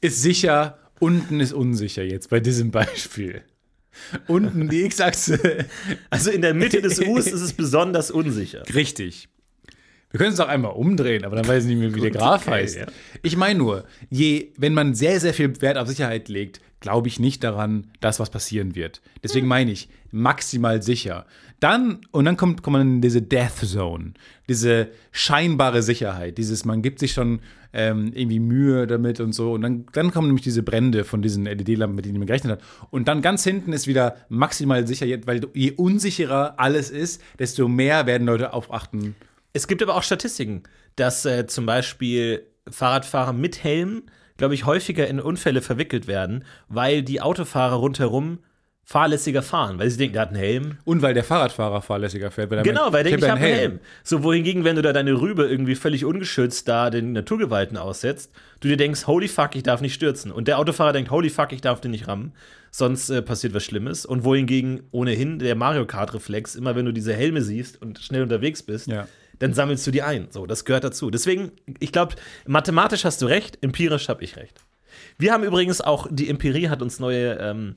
ist 0.00 0.22
sicher, 0.22 0.78
unten 1.00 1.40
ist 1.40 1.52
unsicher 1.52 2.02
jetzt 2.02 2.30
bei 2.30 2.40
diesem 2.40 2.70
Beispiel. 2.70 3.42
Unten 4.26 4.68
die 4.68 4.84
X-Achse. 4.84 5.66
Also 6.10 6.30
in 6.30 6.42
der 6.42 6.54
Mitte 6.54 6.80
des 6.82 7.00
U's 7.00 7.26
ist 7.26 7.40
es 7.40 7.52
besonders 7.52 8.10
unsicher. 8.10 8.62
Richtig. 8.74 9.28
Wir 10.10 10.18
können 10.18 10.32
es 10.32 10.40
auch 10.40 10.48
einmal 10.48 10.72
umdrehen, 10.72 11.24
aber 11.24 11.36
dann 11.36 11.46
weiß 11.46 11.64
ich 11.64 11.70
nicht 11.70 11.80
mehr, 11.80 11.94
wie 11.94 12.00
der 12.00 12.10
Graph 12.10 12.46
okay, 12.46 12.62
heißt. 12.62 12.76
ja. 12.76 12.86
Ich 13.22 13.36
meine 13.36 13.58
nur, 13.58 13.84
je, 14.08 14.52
wenn 14.56 14.72
man 14.72 14.94
sehr, 14.94 15.20
sehr 15.20 15.34
viel 15.34 15.60
Wert 15.60 15.76
auf 15.76 15.88
Sicherheit 15.88 16.28
legt, 16.28 16.60
glaube 16.80 17.08
ich 17.08 17.18
nicht 17.20 17.44
daran, 17.44 17.88
dass 18.00 18.20
was 18.20 18.30
passieren 18.30 18.74
wird. 18.74 19.02
Deswegen 19.22 19.44
Hm. 19.44 19.48
meine 19.48 19.72
ich, 19.72 19.88
maximal 20.10 20.82
sicher. 20.82 21.26
Dann, 21.60 21.98
und 22.12 22.24
dann 22.24 22.36
kommt, 22.36 22.62
kommt 22.62 22.74
man 22.74 22.82
in 22.94 23.00
diese 23.00 23.20
Death 23.20 23.56
Zone, 23.56 24.12
diese 24.48 24.88
scheinbare 25.10 25.82
Sicherheit, 25.82 26.38
dieses, 26.38 26.64
man 26.64 26.82
gibt 26.82 27.00
sich 27.00 27.12
schon 27.12 27.40
ähm, 27.72 28.12
irgendwie 28.14 28.38
Mühe 28.38 28.86
damit 28.86 29.20
und 29.20 29.32
so. 29.32 29.52
Und 29.52 29.62
dann, 29.62 29.84
dann 29.92 30.12
kommen 30.12 30.28
nämlich 30.28 30.44
diese 30.44 30.62
Brände 30.62 31.04
von 31.04 31.20
diesen 31.20 31.44
LED-Lampen, 31.44 31.96
mit 31.96 32.06
denen 32.06 32.18
man 32.18 32.26
gerechnet 32.26 32.52
hat. 32.52 32.62
Und 32.90 33.08
dann 33.08 33.20
ganz 33.22 33.44
hinten 33.44 33.72
ist 33.72 33.86
wieder 33.86 34.16
maximal 34.28 34.86
sicher, 34.86 35.06
weil 35.26 35.40
je 35.52 35.72
unsicherer 35.72 36.54
alles 36.58 36.90
ist, 36.90 37.20
desto 37.38 37.68
mehr 37.68 38.06
werden 38.06 38.26
Leute 38.26 38.52
aufachten. 38.54 39.16
Es 39.52 39.66
gibt 39.66 39.82
aber 39.82 39.96
auch 39.96 40.02
Statistiken, 40.02 40.62
dass 40.96 41.24
äh, 41.24 41.46
zum 41.46 41.66
Beispiel 41.66 42.46
Fahrradfahrer 42.68 43.32
mit 43.32 43.64
Helm, 43.64 44.02
glaube 44.36 44.54
ich, 44.54 44.66
häufiger 44.66 45.06
in 45.06 45.20
Unfälle 45.20 45.62
verwickelt 45.62 46.06
werden, 46.06 46.44
weil 46.68 47.02
die 47.02 47.20
Autofahrer 47.20 47.76
rundherum 47.76 48.40
fahrlässiger 48.88 49.42
fahren, 49.42 49.78
weil 49.78 49.90
sie 49.90 49.98
denken, 49.98 50.14
der 50.14 50.22
hat 50.22 50.28
einen 50.30 50.38
Helm. 50.38 50.78
Und 50.86 51.02
weil 51.02 51.12
der 51.12 51.22
Fahrradfahrer 51.22 51.82
fahrlässiger 51.82 52.30
fährt. 52.30 52.50
Weil 52.50 52.58
er 52.58 52.64
Genau, 52.64 52.90
weil 52.90 53.04
der 53.04 53.12
denkt, 53.12 53.22
ich 53.22 53.30
hab 53.30 53.36
habe 53.36 53.46
einen 53.46 53.58
Helm. 53.58 53.80
So, 54.02 54.22
wohingegen, 54.22 54.64
wenn 54.64 54.76
du 54.76 54.82
da 54.82 54.94
deine 54.94 55.12
Rübe 55.20 55.44
irgendwie 55.44 55.74
völlig 55.74 56.06
ungeschützt 56.06 56.66
da 56.66 56.88
den 56.88 57.12
Naturgewalten 57.12 57.76
aussetzt, 57.76 58.32
du 58.60 58.68
dir 58.68 58.78
denkst, 58.78 59.06
holy 59.06 59.28
fuck, 59.28 59.56
ich 59.56 59.62
darf 59.62 59.82
nicht 59.82 59.92
stürzen. 59.92 60.32
Und 60.32 60.48
der 60.48 60.58
Autofahrer 60.58 60.94
denkt, 60.94 61.10
holy 61.10 61.28
fuck, 61.28 61.52
ich 61.52 61.60
darf 61.60 61.82
den 61.82 61.90
nicht 61.90 62.08
rammen, 62.08 62.32
sonst 62.70 63.10
äh, 63.10 63.20
passiert 63.20 63.52
was 63.52 63.62
Schlimmes. 63.62 64.06
Und 64.06 64.24
wohingegen 64.24 64.82
ohnehin 64.90 65.38
der 65.38 65.54
Mario 65.54 65.84
Kart-Reflex, 65.84 66.54
immer 66.54 66.74
wenn 66.74 66.86
du 66.86 66.92
diese 66.92 67.12
Helme 67.12 67.42
siehst 67.42 67.82
und 67.82 67.98
schnell 67.98 68.22
unterwegs 68.22 68.62
bist, 68.62 68.86
Ja. 68.86 69.06
Dann 69.38 69.54
sammelst 69.54 69.86
du 69.86 69.90
die 69.90 70.02
ein. 70.02 70.28
So, 70.30 70.46
das 70.46 70.64
gehört 70.64 70.84
dazu. 70.84 71.10
Deswegen, 71.10 71.52
ich 71.78 71.92
glaube, 71.92 72.16
mathematisch 72.46 73.04
hast 73.04 73.22
du 73.22 73.26
recht, 73.26 73.58
empirisch 73.62 74.08
habe 74.08 74.24
ich 74.24 74.36
recht. 74.36 74.60
Wir 75.18 75.32
haben 75.32 75.44
übrigens 75.44 75.80
auch, 75.80 76.06
die 76.10 76.28
Empirie 76.28 76.68
hat 76.68 76.82
uns 76.82 76.98
neue 76.98 77.34
ähm, 77.34 77.76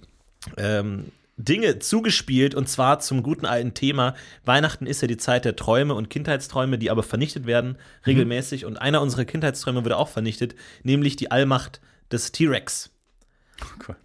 ähm, 0.58 1.06
Dinge 1.38 1.80
zugespielt 1.80 2.56
und 2.56 2.68
zwar 2.68 3.00
zum 3.00 3.24
guten 3.24 3.46
alten 3.46 3.74
Thema. 3.74 4.16
Weihnachten 4.46 4.86
ist 4.86 5.02
ja 5.02 5.08
die 5.08 5.18
Zeit 5.18 5.46
der 5.46 5.56
Träume 5.56 5.96
und 5.96 6.10
Kindheitsträume, 6.10 6.78
die 6.78 6.92
aber 6.92 7.04
vernichtet 7.04 7.46
werden 7.46 7.78
regelmäßig. 8.06 8.66
Und 8.66 8.78
einer 8.78 9.02
unserer 9.02 9.26
Kindheitsträume 9.26 9.84
wurde 9.84 9.98
auch 9.98 10.10
vernichtet, 10.10 10.56
nämlich 10.84 11.16
die 11.16 11.32
Allmacht 11.32 11.82
des 12.12 12.32
T-Rex. 12.32 12.92
Oh 13.64 13.84
Gott. 13.86 13.98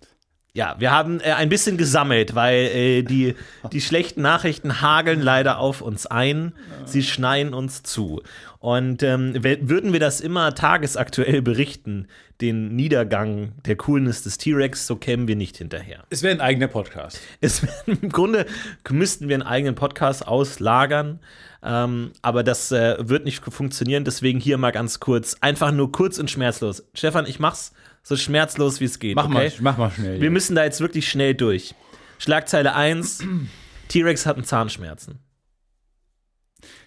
Ja, 0.56 0.74
wir 0.78 0.90
haben 0.90 1.20
äh, 1.20 1.32
ein 1.32 1.50
bisschen 1.50 1.76
gesammelt, 1.76 2.34
weil 2.34 2.56
äh, 2.56 3.02
die, 3.02 3.34
die 3.72 3.82
schlechten 3.82 4.22
Nachrichten 4.22 4.80
hageln 4.80 5.20
leider 5.20 5.58
auf 5.58 5.82
uns 5.82 6.06
ein. 6.06 6.54
Sie 6.86 7.02
schneien 7.02 7.52
uns 7.52 7.82
zu. 7.82 8.22
Und 8.58 9.02
ähm, 9.02 9.34
würden 9.34 9.92
wir 9.92 10.00
das 10.00 10.22
immer 10.22 10.54
tagesaktuell 10.54 11.42
berichten, 11.42 12.08
den 12.40 12.74
Niedergang 12.74 13.52
der 13.66 13.76
Coolness 13.76 14.22
des 14.22 14.38
T-Rex, 14.38 14.86
so 14.86 14.96
kämen 14.96 15.28
wir 15.28 15.36
nicht 15.36 15.58
hinterher. 15.58 16.04
Es 16.08 16.22
wäre 16.22 16.34
ein 16.34 16.40
eigener 16.40 16.68
Podcast. 16.68 17.20
Es, 17.42 17.62
Im 17.86 18.08
Grunde 18.08 18.46
müssten 18.88 19.28
wir 19.28 19.36
einen 19.36 19.42
eigenen 19.42 19.74
Podcast 19.74 20.26
auslagern, 20.26 21.20
ähm, 21.62 22.12
aber 22.22 22.42
das 22.42 22.72
äh, 22.72 22.96
wird 22.98 23.26
nicht 23.26 23.44
funktionieren. 23.44 24.04
Deswegen 24.04 24.40
hier 24.40 24.56
mal 24.56 24.72
ganz 24.72 25.00
kurz, 25.00 25.36
einfach 25.42 25.70
nur 25.70 25.92
kurz 25.92 26.18
und 26.18 26.30
schmerzlos. 26.30 26.82
Stefan, 26.94 27.26
ich 27.26 27.38
mach's 27.40 27.72
so 28.06 28.16
schmerzlos 28.16 28.78
wie 28.78 28.84
es 28.84 29.00
geht. 29.00 29.16
Mach, 29.16 29.24
okay? 29.24 29.32
mal, 29.32 29.52
mach 29.58 29.78
mal 29.78 29.90
schnell. 29.90 30.20
Wir 30.20 30.30
müssen 30.30 30.54
da 30.54 30.62
jetzt 30.62 30.80
wirklich 30.80 31.08
schnell 31.08 31.34
durch. 31.34 31.74
Schlagzeile 32.18 32.72
1: 32.72 33.24
T-Rex 33.88 34.26
hatten 34.26 34.44
Zahnschmerzen. 34.44 35.18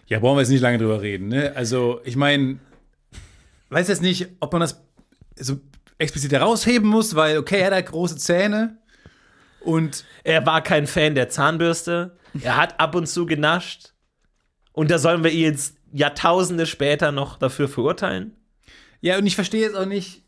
ja, 0.07 0.19
brauchen 0.19 0.37
wir 0.37 0.43
jetzt 0.43 0.49
nicht 0.49 0.61
lange 0.61 0.77
drüber 0.77 1.01
reden. 1.01 1.27
Ne? 1.27 1.51
Also, 1.57 1.99
ich 2.05 2.15
meine, 2.15 2.59
weiß 3.67 3.89
jetzt 3.89 4.01
nicht, 4.01 4.29
ob 4.39 4.53
man 4.53 4.61
das 4.61 4.81
so 5.35 5.59
explizit 5.97 6.31
herausheben 6.31 6.87
muss, 6.87 7.13
weil, 7.15 7.37
okay, 7.37 7.59
er 7.59 7.75
hat 7.75 7.87
große 7.87 8.15
Zähne 8.15 8.77
und 9.59 10.05
Er 10.23 10.45
war 10.45 10.63
kein 10.63 10.87
Fan 10.87 11.15
der 11.15 11.27
Zahnbürste. 11.27 12.17
Er 12.41 12.55
hat 12.55 12.79
ab 12.79 12.95
und 12.95 13.07
zu 13.07 13.25
genascht. 13.25 13.91
Und 14.71 14.89
da 14.89 14.97
sollen 14.97 15.25
wir 15.25 15.31
ihn 15.31 15.41
jetzt 15.51 15.75
Jahrtausende 15.91 16.65
später 16.65 17.11
noch 17.11 17.37
dafür 17.37 17.67
verurteilen? 17.67 18.37
ja, 19.01 19.17
und 19.17 19.25
ich 19.25 19.35
verstehe 19.35 19.63
jetzt 19.63 19.75
auch 19.75 19.85
nicht. 19.85 20.23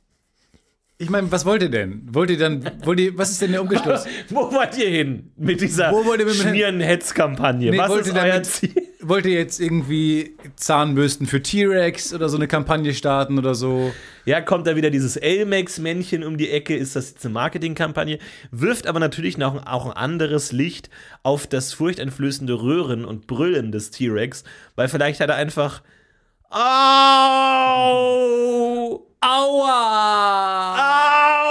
Ich 1.02 1.10
meine, 1.10 1.32
was 1.32 1.46
wollt 1.46 1.64
ihr 1.64 1.70
denn? 1.70 2.04
Wollt 2.12 2.30
ihr 2.30 2.38
dann, 2.38 2.64
wollt 2.84 3.00
ihr, 3.00 3.18
was 3.18 3.32
ist 3.32 3.42
denn 3.42 3.52
der 3.52 3.62
Umgeschluss? 3.62 4.06
Wo 4.30 4.52
wollt 4.54 4.78
ihr 4.78 4.88
hin 4.90 5.32
mit 5.36 5.60
dieser 5.60 5.92
Wo 5.92 6.06
wollt 6.06 6.20
ihr 6.20 6.28
mit 6.28 6.36
dem- 6.36 6.42
Schmieren-Hetz-Kampagne? 6.50 7.72
Nee, 7.72 7.78
Was 7.78 7.90
wollt 7.90 8.06
ist 8.06 8.14
ihr 8.14 8.22
euer 8.22 8.28
damit- 8.30 8.46
Ziel? 8.46 8.74
Wollt 9.04 9.26
ihr 9.26 9.34
jetzt 9.34 9.60
irgendwie 9.60 10.36
Zahnbürsten 10.56 11.26
für 11.26 11.42
T-Rex 11.42 12.14
oder 12.14 12.30
so 12.30 12.38
eine 12.38 12.48
Kampagne 12.48 12.94
starten 12.94 13.40
oder 13.40 13.56
so? 13.56 13.92
Ja, 14.26 14.42
kommt 14.42 14.68
da 14.68 14.76
wieder 14.76 14.92
dieses 14.92 15.18
Elmex-Männchen 15.18 16.24
um 16.24 16.38
die 16.38 16.52
Ecke? 16.52 16.76
Ist 16.78 16.96
das 16.96 17.10
jetzt 17.10 17.26
eine 17.26 17.34
Marketingkampagne? 17.34 18.20
Wirft 18.52 18.86
aber 18.86 19.00
natürlich 19.00 19.40
noch 19.40 19.66
auch 19.66 19.88
ein 19.88 19.94
anderes 19.94 20.52
Licht 20.52 20.92
auf 21.24 21.48
das 21.48 21.74
furchteinflößende 21.74 22.62
Röhren 22.62 23.04
und 23.04 23.26
Brüllen 23.26 23.72
des 23.72 23.90
T-Rex, 23.90 24.44
weil 24.76 24.88
vielleicht 24.88 25.20
hat 25.20 25.30
er 25.30 25.36
einfach. 25.36 25.82
Au! 26.54 26.60
Aua! 29.22 30.76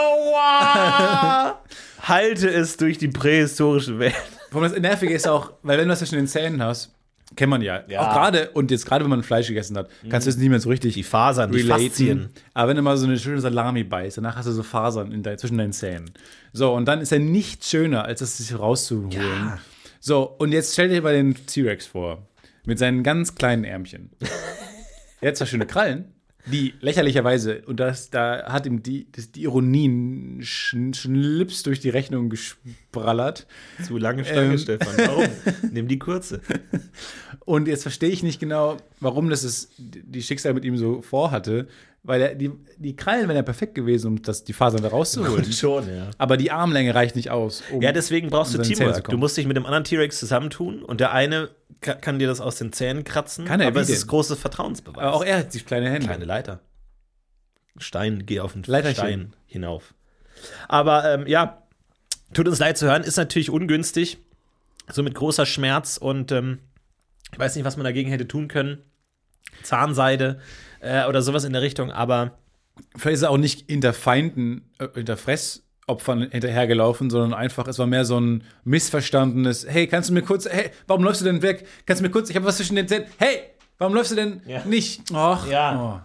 Aua! 0.04 1.58
Halte 2.02 2.50
es 2.50 2.76
durch 2.76 2.98
die 2.98 3.08
prähistorische 3.08 3.98
Welt. 3.98 4.14
Allem 4.52 4.62
das 4.64 4.78
Nervige 4.78 5.14
ist 5.14 5.26
auch, 5.26 5.52
weil 5.62 5.78
wenn 5.78 5.86
du 5.86 5.90
das 5.92 6.00
zwischen 6.00 6.16
den 6.16 6.26
Zähnen 6.26 6.62
hast, 6.62 6.92
kennt 7.34 7.48
man 7.48 7.62
ja. 7.62 7.82
Ja. 7.88 8.00
Auch 8.00 8.12
gerade, 8.12 8.50
und 8.50 8.70
jetzt 8.70 8.84
gerade 8.84 9.02
wenn 9.04 9.10
man 9.10 9.22
Fleisch 9.22 9.48
gegessen 9.48 9.78
hat, 9.78 9.88
kannst 10.10 10.26
du 10.26 10.30
es 10.30 10.36
nicht 10.36 10.50
mehr 10.50 10.60
so 10.60 10.68
richtig 10.68 10.92
Die 10.92 11.02
Fasern, 11.02 11.50
die 11.50 11.62
relaten. 11.62 11.86
Faszien. 11.88 12.28
Aber 12.52 12.68
wenn 12.68 12.76
du 12.76 12.82
mal 12.82 12.98
so 12.98 13.06
eine 13.06 13.18
schöne 13.18 13.40
Salami 13.40 13.84
beißt, 13.84 14.18
danach 14.18 14.36
hast 14.36 14.48
du 14.48 14.52
so 14.52 14.62
Fasern 14.62 15.12
in 15.12 15.22
de 15.22 15.34
zwischen 15.38 15.56
deinen 15.56 15.72
Zähnen. 15.72 16.10
So, 16.52 16.74
und 16.74 16.84
dann 16.86 17.00
ist 17.00 17.10
ja 17.10 17.18
nichts 17.18 17.70
schöner, 17.70 18.04
als 18.04 18.20
das 18.20 18.36
sich 18.36 18.58
rauszuholen. 18.58 19.12
Ja. 19.12 19.58
So, 19.98 20.24
und 20.38 20.52
jetzt 20.52 20.74
stell 20.74 20.90
dir 20.90 21.00
mal 21.00 21.14
den 21.14 21.34
T-Rex 21.46 21.86
vor. 21.86 22.26
Mit 22.66 22.78
seinen 22.78 23.02
ganz 23.02 23.34
kleinen 23.34 23.64
Ärmchen. 23.64 24.10
er 25.20 25.28
hat 25.28 25.36
zwar 25.36 25.46
schöne 25.46 25.66
Krallen, 25.66 26.06
die 26.46 26.72
lächerlicherweise, 26.80 27.60
und 27.66 27.78
das, 27.80 28.08
da 28.08 28.50
hat 28.50 28.64
ihm 28.64 28.82
die, 28.82 29.06
das, 29.12 29.30
die 29.30 29.42
Ironien 29.42 30.40
sch- 30.40 30.94
schnips 30.94 31.62
durch 31.62 31.80
die 31.80 31.90
Rechnung 31.90 32.30
gesprallert. 32.30 33.46
Zu 33.86 33.98
lange 33.98 34.24
Stange, 34.24 34.52
Ähm. 34.52 34.58
Stefan. 34.58 34.94
Warum? 34.96 35.24
Nimm 35.70 35.86
die 35.86 35.98
kurze. 35.98 36.40
Und 37.44 37.68
jetzt 37.68 37.82
verstehe 37.82 38.08
ich 38.10 38.22
nicht 38.22 38.40
genau, 38.40 38.76
warum 39.00 39.28
das 39.28 39.44
ist, 39.44 39.72
die 39.78 40.22
Schicksal 40.22 40.54
mit 40.54 40.64
ihm 40.64 40.76
so 40.76 41.02
vorhatte, 41.02 41.68
weil 42.02 42.20
er, 42.22 42.34
die, 42.34 42.50
die 42.78 42.96
Krallen 42.96 43.28
wären 43.28 43.36
ja 43.36 43.42
perfekt 43.42 43.74
gewesen, 43.74 44.06
um 44.08 44.22
das, 44.22 44.44
die 44.44 44.52
Fasern 44.52 44.82
da 44.82 44.88
rauszuholen. 44.88 45.52
schon, 45.52 45.86
ja. 45.94 46.10
Aber 46.16 46.36
die 46.38 46.50
Armlänge 46.50 46.94
reicht 46.94 47.16
nicht 47.16 47.30
aus. 47.30 47.62
Um 47.72 47.82
Ja, 47.82 47.92
deswegen 47.92 48.30
brauchst 48.30 48.54
du 48.54 48.62
Teamwork. 48.62 49.08
Du 49.08 49.18
musst 49.18 49.36
dich 49.36 49.46
mit 49.46 49.56
dem 49.56 49.66
anderen 49.66 49.84
T-Rex 49.84 50.18
zusammentun 50.18 50.82
und 50.82 51.00
der 51.00 51.12
eine 51.12 51.50
kann 51.80 52.18
dir 52.18 52.28
das 52.28 52.40
aus 52.40 52.56
den 52.56 52.72
Zähnen 52.72 53.04
kratzen. 53.04 53.44
Kann 53.44 53.60
er, 53.60 53.68
aber 53.68 53.80
es 53.80 53.86
denn? 53.86 53.96
ist 53.96 54.06
großes 54.06 54.38
Vertrauensbeweis. 54.38 55.02
Aber 55.02 55.14
auch 55.14 55.24
er 55.24 55.38
hat 55.38 55.52
sich 55.52 55.66
kleine 55.66 55.90
Hände. 55.90 56.06
Kleine 56.06 56.24
Leiter. 56.24 56.60
Stein, 57.78 58.26
geh 58.26 58.40
auf 58.40 58.52
den 58.52 58.62
Leiterchen. 58.64 58.94
Stein 58.94 59.36
hinauf. 59.46 59.94
Aber 60.68 61.04
ähm, 61.12 61.26
ja, 61.26 61.62
tut 62.34 62.48
uns 62.48 62.58
leid 62.58 62.78
zu 62.78 62.86
hören, 62.86 63.02
ist 63.02 63.16
natürlich 63.16 63.50
ungünstig. 63.50 64.18
So 64.88 65.02
mit 65.02 65.14
großer 65.14 65.46
Schmerz 65.46 65.96
und 65.96 66.32
ähm, 66.32 66.58
ich 67.32 67.38
weiß 67.38 67.54
nicht, 67.54 67.64
was 67.64 67.76
man 67.76 67.84
dagegen 67.84 68.10
hätte 68.10 68.26
tun 68.26 68.48
können. 68.48 68.82
Zahnseide 69.62 70.40
äh, 70.80 71.06
oder 71.06 71.22
sowas 71.22 71.44
in 71.44 71.52
der 71.52 71.62
Richtung, 71.62 71.90
aber 71.92 72.38
Vielleicht 72.96 73.16
ist 73.16 73.22
er 73.22 73.30
auch 73.30 73.38
nicht 73.38 73.70
hinter 73.70 73.92
Feinden, 73.92 74.70
äh, 74.78 74.88
hinter 74.94 75.16
Fressopfern 75.98 76.28
hinterhergelaufen, 76.30 77.10
sondern 77.10 77.34
einfach, 77.34 77.66
es 77.68 77.78
war 77.78 77.86
mehr 77.86 78.04
so 78.04 78.18
ein 78.20 78.44
missverstandenes, 78.64 79.66
hey, 79.68 79.86
kannst 79.86 80.08
du 80.10 80.14
mir 80.14 80.22
kurz, 80.22 80.48
hey, 80.48 80.70
warum 80.86 81.02
läufst 81.04 81.20
du 81.20 81.24
denn 81.24 81.42
weg? 81.42 81.66
Kannst 81.86 82.00
du 82.00 82.04
mir 82.06 82.10
kurz, 82.10 82.30
ich 82.30 82.36
habe 82.36 82.46
was 82.46 82.56
zwischen 82.58 82.76
den 82.76 82.86
Zähnen, 82.88 83.06
hey, 83.18 83.40
warum 83.78 83.94
läufst 83.94 84.12
du 84.12 84.16
denn 84.16 84.40
Ja. 84.46 84.64
nicht? 84.64 85.02
Ach, 85.12 85.46
Ja. 85.48 85.80
oh. 85.80 86.00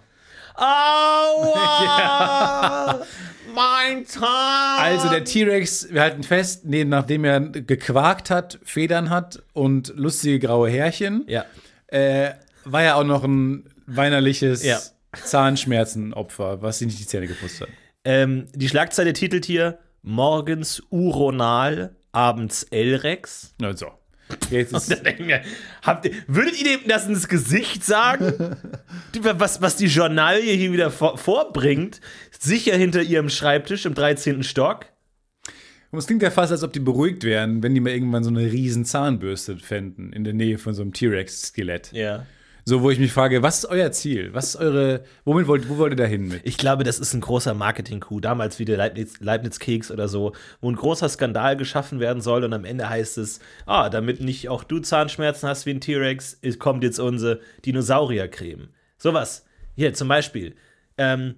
Aua! 1.75 3.01
Mein 3.53 4.05
Zahn! 4.05 4.79
Also 4.79 5.09
der 5.09 5.23
T-Rex, 5.25 5.87
wir 5.91 6.01
halten 6.01 6.23
fest, 6.23 6.65
nee, 6.65 6.83
nachdem 6.85 7.23
er 7.25 7.39
gequakt 7.41 8.29
hat, 8.29 8.59
Federn 8.63 9.09
hat 9.09 9.43
und 9.53 9.93
lustige 9.95 10.39
graue 10.39 10.69
Härchen, 10.69 11.23
Ja. 11.27 11.45
äh, 11.87 12.31
war 12.63 12.83
er 12.83 12.95
auch 12.97 13.03
noch 13.03 13.23
ein 13.23 13.69
weinerliches 13.85 14.63
Ja. 14.63 14.79
Zahnschmerzenopfer, 15.23 16.61
was 16.61 16.79
sich 16.79 16.87
nicht 16.87 16.99
die 16.99 17.05
Zähne 17.07 17.27
geputzt 17.27 17.61
hat. 17.61 17.67
Ähm, 18.05 18.45
die 18.53 18.69
Schlagzeile 18.69 19.13
titelt 19.13 19.45
hier: 19.45 19.79
Morgens 20.03 20.81
Uronal, 20.89 21.95
abends 22.11 22.63
L-Rex. 22.69 23.55
Also, 23.61 23.87
jetzt 24.51 24.73
ist, 24.73 25.03
wir, 25.03 25.41
habt 25.81 26.05
ihr, 26.05 26.13
würdet 26.27 26.61
ihr 26.61 26.77
dem 26.77 26.87
das 26.87 27.07
ins 27.07 27.27
Gesicht 27.27 27.83
sagen? 27.83 28.57
Was, 29.21 29.61
was 29.61 29.77
die 29.77 29.85
Journalie 29.85 30.53
hier 30.55 30.73
wieder 30.73 30.91
vor, 30.91 31.17
vorbringt, 31.17 32.01
sicher 32.37 32.75
hinter 32.75 33.01
ihrem 33.01 33.29
Schreibtisch 33.29 33.85
im 33.85 33.93
13. 33.93 34.43
Stock. 34.43 34.87
Und 35.91 35.99
es 35.99 36.07
klingt 36.07 36.21
ja 36.21 36.31
fast, 36.31 36.51
als 36.51 36.63
ob 36.63 36.73
die 36.73 36.81
beruhigt 36.81 37.23
wären, 37.23 37.63
wenn 37.63 37.73
die 37.73 37.79
mal 37.79 37.91
irgendwann 37.91 38.25
so 38.25 38.29
eine 38.29 38.51
riesen 38.51 38.83
Zahnbürste 38.83 39.57
fänden 39.57 40.11
in 40.11 40.25
der 40.25 40.33
Nähe 40.33 40.57
von 40.57 40.73
so 40.73 40.81
einem 40.81 40.91
T-Rex-Skelett. 40.91 41.93
Ja. 41.93 42.25
So, 42.67 42.81
wo 42.81 42.89
ich 42.89 42.97
mich 42.97 43.13
frage, 43.13 43.43
was 43.43 43.59
ist 43.59 43.65
euer 43.65 43.91
Ziel? 43.91 44.33
Was 44.33 44.49
ist 44.49 44.55
eure, 44.55 45.03
womit 45.23 45.45
wollt, 45.45 45.69
wo 45.69 45.77
wollt 45.77 45.93
ihr 45.93 45.97
da 45.97 46.05
hin 46.05 46.27
mit? 46.27 46.41
Ich 46.45 46.57
glaube, 46.57 46.83
das 46.83 46.97
ist 46.97 47.13
ein 47.13 47.21
großer 47.21 47.53
Marketing-Coup. 47.53 48.19
Damals 48.21 48.57
wie 48.57 48.65
der 48.65 48.75
Leibniz- 48.77 49.19
Leibniz-Keks 49.19 49.91
oder 49.91 50.07
so, 50.07 50.33
wo 50.61 50.71
ein 50.71 50.75
großer 50.75 51.07
Skandal 51.07 51.57
geschaffen 51.57 51.99
werden 51.99 52.23
soll 52.23 52.43
und 52.43 52.53
am 52.53 52.65
Ende 52.65 52.89
heißt 52.89 53.19
es, 53.19 53.39
ah, 53.67 53.89
damit 53.89 54.19
nicht 54.19 54.49
auch 54.49 54.63
du 54.63 54.79
Zahnschmerzen 54.79 55.47
hast 55.47 55.67
wie 55.67 55.71
ein 55.75 55.79
T-Rex, 55.79 56.39
kommt 56.57 56.83
jetzt 56.83 56.99
unsere 56.99 57.39
Dinosauriercreme. 57.65 58.69
Sowas. 58.97 59.45
Hier 59.75 59.93
zum 59.93 60.07
Beispiel. 60.07 60.55
Ähm, 60.97 61.35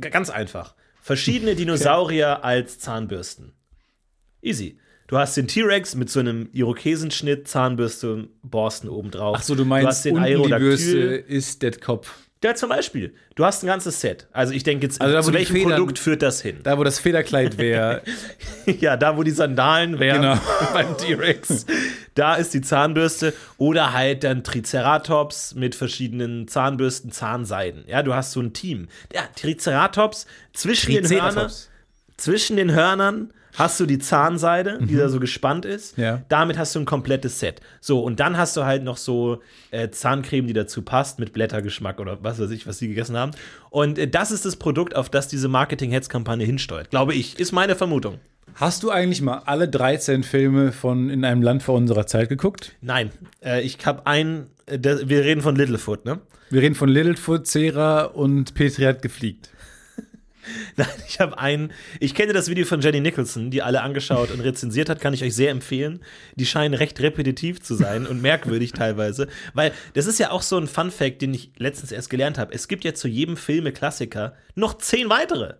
ganz 0.00 0.30
einfach. 0.30 0.74
Verschiedene 1.02 1.54
Dinosaurier 1.56 2.42
als 2.42 2.78
Zahnbürsten. 2.78 3.52
Easy. 4.40 4.78
Du 5.06 5.18
hast 5.18 5.36
den 5.36 5.46
T-Rex 5.46 5.94
mit 5.94 6.08
so 6.10 6.20
einem 6.20 6.48
Irokesenschnitt, 6.52 7.46
Zahnbürste, 7.46 8.28
Borsten 8.42 8.88
obendrauf. 8.88 9.36
Ach 9.38 9.42
so, 9.42 9.54
du 9.54 9.64
meinst, 9.64 9.86
hast 9.88 10.04
den 10.06 10.16
Aerodactyl. 10.18 10.58
Bürste 10.58 10.96
ist 10.98 11.62
der 11.62 11.72
Kopf. 11.72 12.10
Ja, 12.42 12.54
zum 12.54 12.68
Beispiel. 12.68 13.14
Du 13.36 13.44
hast 13.46 13.62
ein 13.64 13.68
ganzes 13.68 14.02
Set. 14.02 14.26
Also 14.32 14.52
ich 14.52 14.64
denke 14.64 14.84
jetzt, 14.84 15.00
Also 15.00 15.14
da, 15.14 15.22
zu 15.22 15.32
welchem 15.32 15.56
Federn- 15.56 15.70
Produkt 15.78 15.98
führt 15.98 16.20
das 16.20 16.42
hin? 16.42 16.58
Da, 16.62 16.76
wo 16.76 16.84
das 16.84 16.98
Federkleid 16.98 17.56
wäre, 17.58 18.02
Ja, 18.66 18.98
da 18.98 19.16
wo 19.16 19.22
die 19.22 19.30
Sandalen 19.30 19.98
wären 19.98 20.20
Genau. 20.22 20.38
beim 20.74 20.94
T-Rex. 20.98 21.64
Da 22.14 22.34
ist 22.34 22.52
die 22.52 22.60
Zahnbürste 22.60 23.32
oder 23.56 23.94
halt 23.94 24.24
dann 24.24 24.44
Triceratops 24.44 25.54
mit 25.54 25.74
verschiedenen 25.74 26.46
Zahnbürsten, 26.46 27.12
Zahnseiden. 27.12 27.84
Ja, 27.86 28.02
du 28.02 28.14
hast 28.14 28.32
so 28.32 28.40
ein 28.40 28.52
Team. 28.52 28.88
Ja, 29.14 29.22
Triceratops 29.36 30.26
zwischen 30.52 30.92
den 30.92 31.04
Hörnern, 31.08 31.28
Triceratops. 31.30 31.70
zwischen 32.18 32.56
den 32.58 32.72
Hörnern 32.72 33.32
hast 33.54 33.80
du 33.80 33.86
die 33.86 33.98
Zahnseide, 33.98 34.78
die 34.80 34.96
da 34.96 35.08
so 35.08 35.20
gespannt 35.20 35.64
ist. 35.64 35.96
Mhm. 35.96 36.04
Ja. 36.04 36.22
Damit 36.28 36.58
hast 36.58 36.74
du 36.74 36.80
ein 36.80 36.84
komplettes 36.84 37.40
Set. 37.40 37.60
So, 37.80 38.00
und 38.00 38.20
dann 38.20 38.36
hast 38.36 38.56
du 38.56 38.64
halt 38.64 38.82
noch 38.82 38.96
so 38.96 39.40
äh, 39.70 39.90
Zahncreme, 39.90 40.46
die 40.46 40.52
dazu 40.52 40.82
passt, 40.82 41.18
mit 41.18 41.32
Blättergeschmack 41.32 42.00
oder 42.00 42.18
was 42.22 42.38
weiß 42.38 42.50
ich, 42.50 42.66
was 42.66 42.78
sie 42.78 42.88
gegessen 42.88 43.16
haben. 43.16 43.32
Und 43.70 43.98
äh, 43.98 44.08
das 44.08 44.30
ist 44.30 44.44
das 44.44 44.56
Produkt, 44.56 44.96
auf 44.96 45.08
das 45.08 45.28
diese 45.28 45.48
Marketing-Heads-Kampagne 45.48 46.44
hinsteuert. 46.44 46.90
Glaube 46.90 47.14
ich, 47.14 47.38
ist 47.38 47.52
meine 47.52 47.76
Vermutung. 47.76 48.18
Hast 48.56 48.82
du 48.82 48.90
eigentlich 48.90 49.20
mal 49.20 49.42
alle 49.46 49.68
13 49.68 50.22
Filme 50.22 50.70
von 50.70 51.10
In 51.10 51.24
einem 51.24 51.42
Land 51.42 51.62
vor 51.62 51.74
unserer 51.74 52.06
Zeit 52.06 52.28
geguckt? 52.28 52.76
Nein, 52.80 53.10
äh, 53.44 53.62
ich 53.62 53.84
habe 53.84 54.06
ein, 54.06 54.46
äh, 54.66 54.78
wir 54.80 55.24
reden 55.24 55.40
von 55.40 55.56
Littlefoot, 55.56 56.04
ne? 56.04 56.20
Wir 56.50 56.62
reden 56.62 56.74
von 56.74 56.88
Littlefoot, 56.88 57.46
Cera 57.46 58.04
und 58.04 58.54
Petri 58.54 58.84
hat 58.84 59.02
gefliegt. 59.02 59.50
Nein, 60.76 60.88
ich 61.08 61.20
habe 61.20 61.38
einen, 61.38 61.72
ich 62.00 62.14
kenne 62.14 62.32
das 62.32 62.48
Video 62.48 62.64
von 62.64 62.80
Jenny 62.80 63.00
Nicholson, 63.00 63.50
die 63.50 63.62
alle 63.62 63.82
angeschaut 63.82 64.30
und 64.30 64.40
rezensiert 64.40 64.88
hat, 64.88 65.00
kann 65.00 65.14
ich 65.14 65.22
euch 65.22 65.34
sehr 65.34 65.50
empfehlen. 65.50 66.00
Die 66.36 66.46
scheinen 66.46 66.74
recht 66.74 67.00
repetitiv 67.00 67.60
zu 67.60 67.74
sein 67.74 68.06
und 68.06 68.22
merkwürdig 68.22 68.72
teilweise, 68.74 69.28
weil 69.54 69.72
das 69.94 70.06
ist 70.06 70.18
ja 70.18 70.30
auch 70.30 70.42
so 70.42 70.58
ein 70.58 70.66
Fun 70.66 70.90
Fact, 70.90 71.22
den 71.22 71.34
ich 71.34 71.52
letztens 71.58 71.92
erst 71.92 72.10
gelernt 72.10 72.38
habe. 72.38 72.54
Es 72.54 72.68
gibt 72.68 72.84
ja 72.84 72.94
zu 72.94 73.08
jedem 73.08 73.36
Filme-Klassiker 73.36 74.34
noch 74.54 74.78
zehn 74.78 75.08
weitere. 75.08 75.54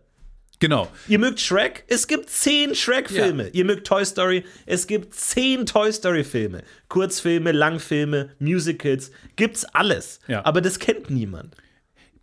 Genau. 0.60 0.88
Ihr 1.08 1.18
mögt 1.18 1.40
Shrek? 1.40 1.84
Es 1.88 2.06
gibt 2.06 2.30
zehn 2.30 2.74
Shrek-Filme. 2.74 3.48
Ihr 3.48 3.64
mögt 3.64 3.86
Toy 3.86 4.04
Story? 4.04 4.44
Es 4.66 4.86
gibt 4.86 5.14
zehn 5.14 5.66
Toy 5.66 5.92
Story-Filme. 5.92 6.62
Kurzfilme, 6.88 7.52
Langfilme, 7.52 8.30
Musicals, 8.38 9.10
gibt's 9.36 9.64
alles. 9.64 10.20
Ja. 10.28 10.44
Aber 10.44 10.60
das 10.60 10.78
kennt 10.78 11.10
niemand. 11.10 11.56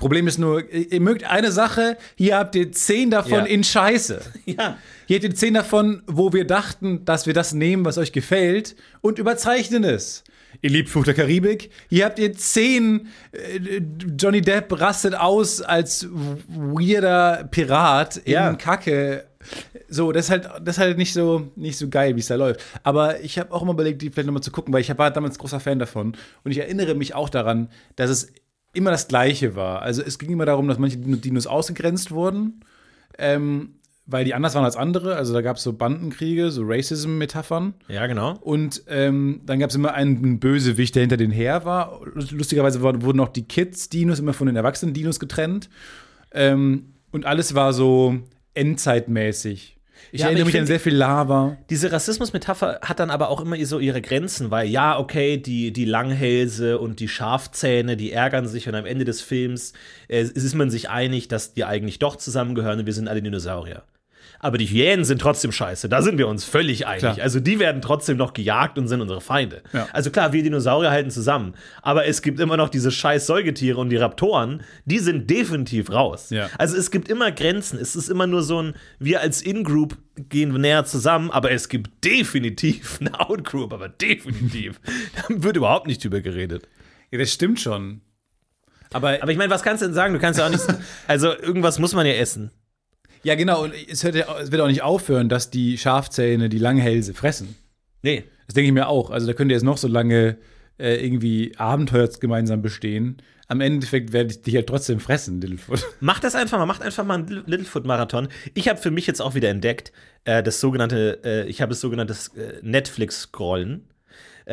Problem 0.02 0.28
ist 0.28 0.40
nur, 0.40 0.68
ihr 0.74 1.00
mögt 1.00 1.24
eine 1.26 1.52
Sache, 1.52 1.96
hier 2.16 2.36
habt 2.38 2.56
ihr 2.56 2.72
10 2.72 3.12
davon 3.12 3.32
Ja. 3.42 3.46
in 3.46 3.64
Scheiße. 3.64 4.20
Ja. 4.46 4.78
Hier 5.06 5.18
habt 5.18 5.24
ihr 5.26 5.36
10 5.36 5.54
davon, 5.54 6.02
wo 6.08 6.34
wir 6.34 6.46
dachten, 6.48 7.06
dass 7.06 7.28
wir 7.28 7.34
das 7.36 7.54
nehmen, 7.54 7.86
was 7.86 7.98
euch 8.00 8.12
gefällt 8.12 8.76
und 9.02 9.20
überzeichnen 9.20 9.84
es. 9.84 10.24
Ihr 10.62 10.72
liebt 10.72 10.90
Fluch 10.90 11.06
der 11.06 11.14
Karibik. 11.14 11.70
Hier 11.90 12.06
habt 12.06 12.20
ihr 12.20 12.34
zehn. 12.34 13.08
Äh, 13.32 13.82
Johnny 14.20 14.42
Depp 14.42 14.80
rastet 14.82 15.16
aus 15.16 15.62
als 15.62 16.08
weirder 16.12 17.48
Pirat 17.52 18.18
in 18.18 18.34
Ja. 18.34 18.54
Kacke. 18.56 19.26
So, 19.88 20.12
das 20.12 20.26
ist 20.26 20.30
halt, 20.32 20.50
das 20.64 20.76
ist 20.76 20.80
halt 20.80 20.98
nicht 20.98 21.14
so, 21.14 21.50
nicht 21.56 21.78
so 21.78 21.90
geil, 21.90 22.16
wie 22.16 22.20
es 22.20 22.28
da 22.28 22.36
läuft. 22.36 22.62
Aber 22.84 23.22
ich 23.22 23.40
habe 23.40 23.52
auch 23.54 23.62
immer 23.64 23.72
überlegt, 23.74 24.02
die 24.02 24.10
vielleicht 24.10 24.28
nochmal 24.28 24.44
zu 24.44 24.52
gucken, 24.52 24.74
weil 24.74 24.82
ich 24.82 24.96
war 24.98 25.10
damals 25.12 25.40
großer 25.40 25.60
Fan 25.60 25.80
davon. 25.80 26.16
Und 26.44 26.52
ich 26.52 26.60
erinnere 26.60 26.96
mich 26.96 27.16
auch 27.16 27.30
daran, 27.30 27.70
dass 27.96 28.10
es 28.10 28.32
immer 28.74 28.92
das 28.92 29.08
Gleiche 29.08 29.56
war. 29.56 29.82
Also 29.82 30.02
es 30.02 30.20
ging 30.20 30.32
immer 30.32 30.46
darum, 30.46 30.68
dass 30.68 30.78
manche 30.78 30.98
Dinos 30.98 31.48
ausgegrenzt 31.48 32.12
wurden, 32.12 32.62
ähm, 33.18 33.76
weil 34.06 34.26
die 34.26 34.34
anders 34.34 34.56
waren 34.56 34.66
als 34.66 34.76
andere. 34.76 35.16
Also 35.16 35.34
da 35.34 35.42
gab 35.42 35.58
es 35.58 35.64
so 35.64 35.74
Bandenkriege, 35.74 36.52
so 36.52 36.64
Racism-Metaphern. 36.66 37.74
Ja, 37.88 38.08
genau. 38.08 38.38
Und 38.42 38.84
ähm, 38.88 39.42
dann 39.46 39.60
gab 39.60 39.70
es 39.70 39.76
immer 39.76 39.94
einen 39.94 40.40
Bösewicht, 40.40 40.96
der 40.96 41.02
hinter 41.02 41.18
den 41.18 41.32
her 41.32 41.66
war. 41.66 42.02
Lustigerweise 42.14 42.82
wurden 42.82 43.20
auch 43.20 43.30
die 43.30 43.44
Kids-Dinos 43.44 44.20
immer 44.20 44.34
von 44.34 44.48
den 44.48 44.56
Erwachsenen-Dinos 44.56 45.20
getrennt. 45.20 45.70
Ähm, 46.32 46.94
und 47.12 47.26
alles 47.26 47.56
war 47.56 47.74
so 47.74 48.20
endzeitmäßig. 48.54 49.78
Ich 50.12 50.22
Ja, 50.22 50.28
erinnere 50.28 50.48
ich 50.48 50.54
mich 50.54 50.62
an 50.62 50.68
sehr 50.68 50.80
viel 50.80 50.96
Lava. 50.96 51.58
Diese 51.70 51.92
Rassismus-Metapher 51.92 52.80
hat 52.82 53.00
dann 53.00 53.10
aber 53.10 53.30
auch 53.30 53.42
immer 53.42 53.64
so 53.66 53.80
ihre 53.80 54.02
Grenzen, 54.02 54.52
weil 54.52 54.68
ja, 54.68 55.00
okay, 55.00 55.38
die, 55.38 55.72
die 55.72 55.86
Langhälse 55.86 56.80
und 56.80 57.00
die 57.00 57.08
Schafzähne, 57.08 57.98
die 57.98 58.12
ärgern 58.12 58.48
sich 58.48 58.68
und 58.68 58.76
am 58.76 58.86
Ende 58.86 59.06
des 59.06 59.22
Films 59.22 59.74
äh, 60.08 60.22
ist 60.22 60.56
man 60.56 60.70
sich 60.70 60.90
einig, 60.90 61.28
dass 61.28 61.54
die 61.54 61.66
eigentlich 61.66 62.00
doch 62.00 62.16
zusammengehören 62.16 62.80
und 62.80 62.86
wir 62.86 62.94
sind 62.94 63.08
alle 63.08 63.22
Dinosaurier. 63.22 63.84
Aber 64.42 64.58
die 64.58 64.66
Hyänen 64.66 65.06
sind 65.06 65.22
trotzdem 65.22 65.52
scheiße, 65.52 65.88
da 65.88 66.02
sind 66.02 66.18
wir 66.18 66.28
uns 66.28 66.44
völlig 66.44 66.88
einig. 66.88 67.00
Klar. 67.00 67.18
Also 67.22 67.40
die 67.40 67.60
werden 67.60 67.82
trotzdem 67.82 68.18
noch 68.18 68.34
gejagt 68.34 68.78
und 68.78 68.88
sind 68.88 69.00
unsere 69.00 69.22
Feinde. 69.22 69.62
Ja. 69.72 69.88
Also 69.94 70.10
klar, 70.10 70.34
wir 70.34 70.42
Dinosaurier 70.42 70.90
halten 70.90 71.12
zusammen, 71.12 71.54
aber 71.82 72.08
es 72.08 72.22
gibt 72.22 72.40
immer 72.40 72.58
noch 72.58 72.70
diese 72.70 72.92
scheiß 72.92 73.28
Säugetiere 73.28 73.80
und 73.80 73.90
die 73.90 73.98
Raptoren, 73.98 74.64
die 74.86 75.00
sind 75.00 75.30
definitiv 75.30 75.92
raus. 75.92 76.32
Ja. 76.32 76.50
Also 76.58 76.76
es 76.76 76.92
gibt 76.92 77.08
immer 77.08 77.32
Grenzen. 77.32 77.80
Es 77.80 77.96
ist 77.96 78.10
immer 78.10 78.28
nur 78.28 78.42
so 78.42 78.62
ein, 78.62 78.74
wir 79.00 79.22
als 79.22 79.42
In-Group 79.42 79.98
gehen 80.30 80.54
näher 80.60 80.86
zusammen, 80.86 81.32
aber 81.32 81.52
es 81.52 81.70
gibt 81.70 82.04
definitiv 82.04 82.98
eine 83.00 83.20
Out-Group, 83.20 83.74
aber 83.74 83.90
definitiv. 83.90 84.80
da 85.16 85.44
wird 85.44 85.58
überhaupt 85.58 85.88
nicht 85.88 86.04
drüber 86.04 86.22
geredet. 86.22 86.68
Ja, 87.12 87.20
das 87.20 87.32
stimmt 87.32 87.60
schon. 87.60 88.02
Aber, 88.94 89.20
Aber 89.22 89.32
ich 89.32 89.38
meine, 89.38 89.50
was 89.50 89.64
kannst 89.64 89.82
du 89.82 89.86
denn 89.86 89.96
sagen? 89.96 90.14
Du 90.14 90.20
kannst 90.20 90.40
ja 90.40 90.46
auch 90.46 90.50
nicht. 90.50 90.64
Also 91.08 91.34
irgendwas 91.38 91.80
muss 91.80 91.94
man 91.94 92.06
ja 92.06 92.14
essen. 92.14 92.52
Ja, 93.24 93.36
genau. 93.36 93.64
Und 93.64 93.74
es, 93.90 94.04
hört 94.04 94.16
ja, 94.16 94.26
es 94.40 94.52
wird 94.52 94.62
auch 94.62 94.68
nicht 94.68 94.84
aufhören, 94.84 95.30
dass 95.30 95.50
die 95.50 95.78
Schafzähne 95.78 96.50
die 96.50 96.58
Langhälse 96.58 97.14
fressen. 97.14 97.56
Nee. 98.02 98.24
Das 98.48 98.56
denke 98.56 98.68
ich 98.68 98.74
mir 98.74 98.88
auch. 98.88 99.12
Also 99.12 99.28
da 99.28 99.34
könnt 99.34 99.52
ihr 99.52 99.56
jetzt 99.56 99.64
noch 99.64 99.78
so 99.78 99.88
lange 99.88 100.38
äh, 100.78 101.06
irgendwie 101.06 101.54
Abenteuer 101.58 102.10
gemeinsam 102.20 102.62
bestehen. 102.62 103.22
Am 103.48 103.62
Endeffekt 103.62 104.14
werde 104.14 104.32
ich 104.32 104.42
dich 104.42 104.56
halt 104.56 104.68
trotzdem 104.68 105.00
fressen, 105.00 105.42
Littlefoot. 105.42 105.86
Macht 106.00 106.24
das 106.24 106.36
einfach 106.36 106.58
mal, 106.58 106.66
macht 106.66 106.82
einfach 106.82 107.04
mal 107.04 107.20
einen 107.20 107.44
Littlefoot-Marathon. 107.46 108.30
Ich 108.54 108.70
habe 108.70 108.80
für 108.80 108.92
mich 108.92 109.08
jetzt 109.08 109.22
auch 109.22 109.36
wieder 109.36 109.50
entdeckt, 109.50 109.92
äh, 110.24 110.42
das 110.42 110.60
sogenannte, 110.60 111.20
äh, 111.24 111.50
ich 111.50 111.62
habe 111.62 111.70
das 111.70 111.82
sogenannte 111.82 112.14
äh, 112.36 112.60
Netflix-Scrollen. 112.62 113.88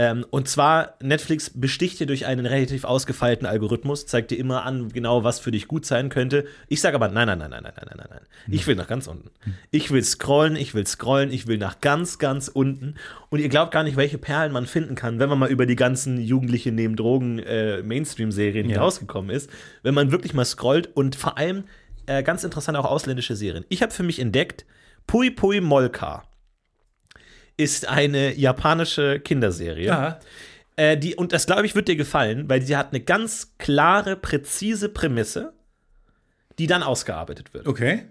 Ähm, 0.01 0.25
und 0.31 0.47
zwar, 0.47 0.95
Netflix 1.03 1.51
besticht 1.53 1.99
dir 1.99 2.07
durch 2.07 2.25
einen 2.25 2.47
relativ 2.47 2.85
ausgefeilten 2.85 3.49
Algorithmus, 3.49 4.07
zeigt 4.07 4.31
dir 4.31 4.39
immer 4.39 4.63
an, 4.65 4.91
genau 4.91 5.25
was 5.25 5.41
für 5.41 5.51
dich 5.51 5.67
gut 5.67 5.85
sein 5.85 6.09
könnte. 6.09 6.45
Ich 6.69 6.81
sage 6.81 6.95
aber, 6.95 7.09
nein, 7.09 7.27
nein, 7.27 7.41
nein, 7.41 7.51
nein, 7.51 7.63
nein, 7.65 7.73
nein, 7.75 7.85
nein, 7.89 7.97
nein, 7.99 8.07
nein. 8.09 8.21
Ich 8.49 8.65
will 8.69 8.77
nach 8.77 8.87
ganz 8.87 9.09
unten. 9.09 9.29
Ich 9.73 9.91
will 9.91 10.05
scrollen, 10.05 10.55
ich 10.55 10.73
will 10.73 10.87
scrollen, 10.87 11.33
ich 11.33 11.49
will 11.49 11.59
nach 11.59 11.81
ganz, 11.81 12.21
ganz 12.21 12.47
unten. 12.47 12.95
Und 13.29 13.41
ihr 13.41 13.49
glaubt 13.49 13.73
gar 13.73 13.83
nicht, 13.83 13.97
welche 13.97 14.19
Perlen 14.19 14.53
man 14.53 14.67
finden 14.67 14.95
kann, 14.95 15.19
wenn 15.19 15.29
man 15.29 15.37
mal 15.41 15.51
über 15.51 15.67
die 15.67 15.75
ganzen 15.75 16.21
Jugendliche 16.21 16.71
neben 16.71 16.95
Drogen 16.95 17.41
äh, 17.41 17.83
Mainstream-Serien 17.83 18.69
Ja. 18.69 18.75
hinausgekommen 18.75 19.33
ist. 19.35 19.51
Wenn 19.83 19.95
man 19.95 20.13
wirklich 20.13 20.33
mal 20.33 20.45
scrollt 20.45 20.95
und 20.97 21.17
vor 21.17 21.39
allem 21.39 21.65
äh, 22.07 22.23
ganz 22.23 22.45
interessant 22.45 22.79
auch 22.79 22.85
ausländische 22.85 23.35
Serien. 23.35 23.65
Ich 23.69 23.83
habe 23.83 23.91
für 23.93 24.05
mich 24.05 24.21
entdeckt, 24.21 24.65
Pui 25.09 25.33
Pui 25.33 25.61
Molka 25.61 26.23
ist 27.59 27.87
eine 27.89 28.35
japanische 28.35 29.21
Kinderserie. 29.21 30.19
Äh, 30.77 30.97
die, 30.97 31.15
und 31.17 31.33
das, 31.33 31.45
glaube 31.45 31.67
ich, 31.67 31.75
wird 31.75 31.89
dir 31.89 31.97
gefallen, 31.97 32.49
weil 32.49 32.63
sie 32.63 32.77
hat 32.77 32.93
eine 32.93 33.01
ganz 33.01 33.55
klare, 33.59 34.17
präzise 34.17 34.89
Prämisse, 34.89 35.53
die 36.59 36.67
dann 36.67 36.83
ausgearbeitet 36.83 37.53
wird. 37.53 37.67
Okay. 37.67 38.05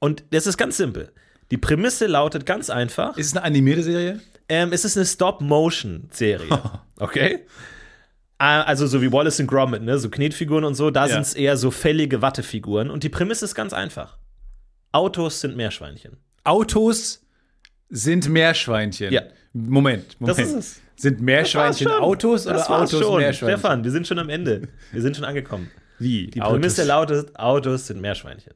Und 0.00 0.24
das 0.30 0.46
ist 0.48 0.56
ganz 0.56 0.76
simpel. 0.76 1.12
Die 1.50 1.58
Prämisse 1.58 2.06
lautet 2.06 2.44
ganz 2.46 2.70
einfach: 2.70 3.16
Ist 3.16 3.26
es 3.28 3.36
eine 3.36 3.44
animierte 3.44 3.82
Serie? 3.84 4.20
ähm, 4.48 4.72
es 4.72 4.84
ist 4.84 4.96
eine 4.96 5.06
Stop-Motion-Serie. 5.06 6.48
Okay? 6.98 7.40
Äh, 8.38 8.44
Also 8.44 8.86
so 8.86 9.02
wie 9.02 9.12
Wallace 9.12 9.40
und 9.40 9.48
Gromit, 9.48 9.82
ne? 9.82 9.98
so 9.98 10.08
Knetfiguren 10.08 10.64
und 10.64 10.74
so, 10.74 10.90
da 10.90 11.06
Ja. 11.06 11.12
sind 11.12 11.22
es 11.22 11.34
eher 11.34 11.58
so 11.58 11.70
fällige 11.70 12.22
Wattefiguren. 12.22 12.90
Und 12.90 13.02
die 13.04 13.10
Prämisse 13.10 13.44
ist 13.44 13.54
ganz 13.54 13.74
einfach. 13.74 14.16
Autos 14.92 15.42
sind 15.42 15.56
Meerschweinchen. 15.56 16.16
Autos 16.44 17.25
sind 17.88 18.28
Meerschweinchen. 18.28 19.12
Ja. 19.12 19.22
Moment, 19.52 20.20
Moment. 20.20 20.38
Das 20.38 20.46
ist 20.46 20.54
es. 20.54 20.80
Sind 20.96 21.20
Meerschweinchen 21.20 21.88
Das. 21.88 21.98
Autos 21.98 22.44
Das 22.44 22.68
oder 22.68 22.80
Autos 22.80 22.90
schon. 22.90 23.18
Meerschweinchen? 23.20 23.58
Stefan, 23.60 23.84
wir 23.84 23.90
sind 23.90 24.06
schon 24.06 24.18
am 24.18 24.28
Ende. 24.28 24.62
Wir 24.92 25.02
sind 25.02 25.14
schon 25.16 25.24
angekommen. 25.24 25.70
Wie? 25.98 26.26
Die 26.28 26.40
Prämisse 26.40 26.84
lautet, 26.84 27.38
Autos 27.38 27.86
sind 27.86 28.00
Meerschweinchen. 28.00 28.52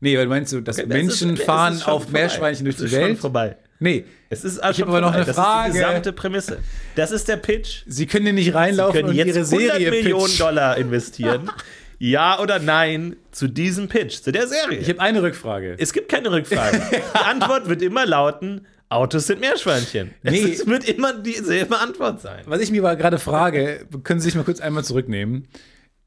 Nee, 0.00 0.18
weil 0.18 0.26
meinst 0.26 0.52
du, 0.52 0.60
dass 0.60 0.76
Das 0.76 0.86
Menschen 0.86 1.34
ist- 1.34 1.44
fahren 1.44 1.74
auf 1.82 2.04
vorbei. 2.04 2.20
Meerschweinchen 2.20 2.64
durch 2.64 2.76
die 2.76 2.84
ist 2.84 2.90
schon 2.92 3.00
Welt? 3.00 3.18
vorbei. 3.18 3.56
Nee, 3.78 4.04
Es 4.30 4.44
ist 4.44 4.58
Ich 4.58 4.80
hab 4.80 4.88
aber 4.88 5.00
noch 5.00 5.12
eine 5.12 5.24
das 5.24 5.34
Frage. 5.34 5.68
ist 5.70 5.74
die 5.76 5.80
gesamte 5.80 6.12
Prämisse. 6.12 6.58
Das 6.94 7.10
ist 7.10 7.26
der 7.28 7.36
Pitch. 7.36 7.82
sie 7.86 8.06
können 8.06 8.24
hier 8.26 8.32
nicht 8.32 8.44
Sie 8.46 8.50
reinlaufen 8.50 8.94
können 8.94 9.08
und 9.10 9.14
jetzt 9.16 9.26
ihre 9.28 9.38
100 9.44 9.60
Serie 9.72 9.90
Millionen 9.90 10.24
pitchen. 10.26 10.38
Dollar 10.38 10.76
investieren. 10.76 11.50
ja 12.02 12.40
oder 12.40 12.58
nein 12.58 13.16
zu 13.30 13.46
diesem 13.46 13.88
Pitch, 13.88 14.22
zu 14.22 14.32
der 14.32 14.48
Serie. 14.48 14.78
Ich 14.78 14.88
habe 14.88 15.00
eine 15.00 15.22
Rückfrage. 15.22 15.76
es 15.78 15.92
gibt 15.92 16.08
keine 16.08 16.32
Rückfrage. 16.32 16.82
Die 16.90 17.18
Antwort 17.18 17.68
wird 17.68 17.80
immer 17.80 18.04
lauten: 18.04 18.66
Autos 18.88 19.28
sind 19.28 19.40
Meerschweinchen. 19.40 20.12
Nee. 20.22 20.52
Es 20.52 20.66
wird 20.66 20.88
immer 20.88 21.14
dieselbe 21.14 21.78
Antwort 21.78 22.20
sein. 22.20 22.42
Was 22.46 22.60
ich 22.60 22.72
mir 22.72 22.82
aber 22.82 22.96
gerade 22.96 23.18
frage, 23.18 23.86
können 24.02 24.20
Sie 24.20 24.24
sich 24.24 24.34
mal 24.34 24.44
kurz 24.44 24.60
einmal 24.60 24.84
zurücknehmen. 24.84 25.46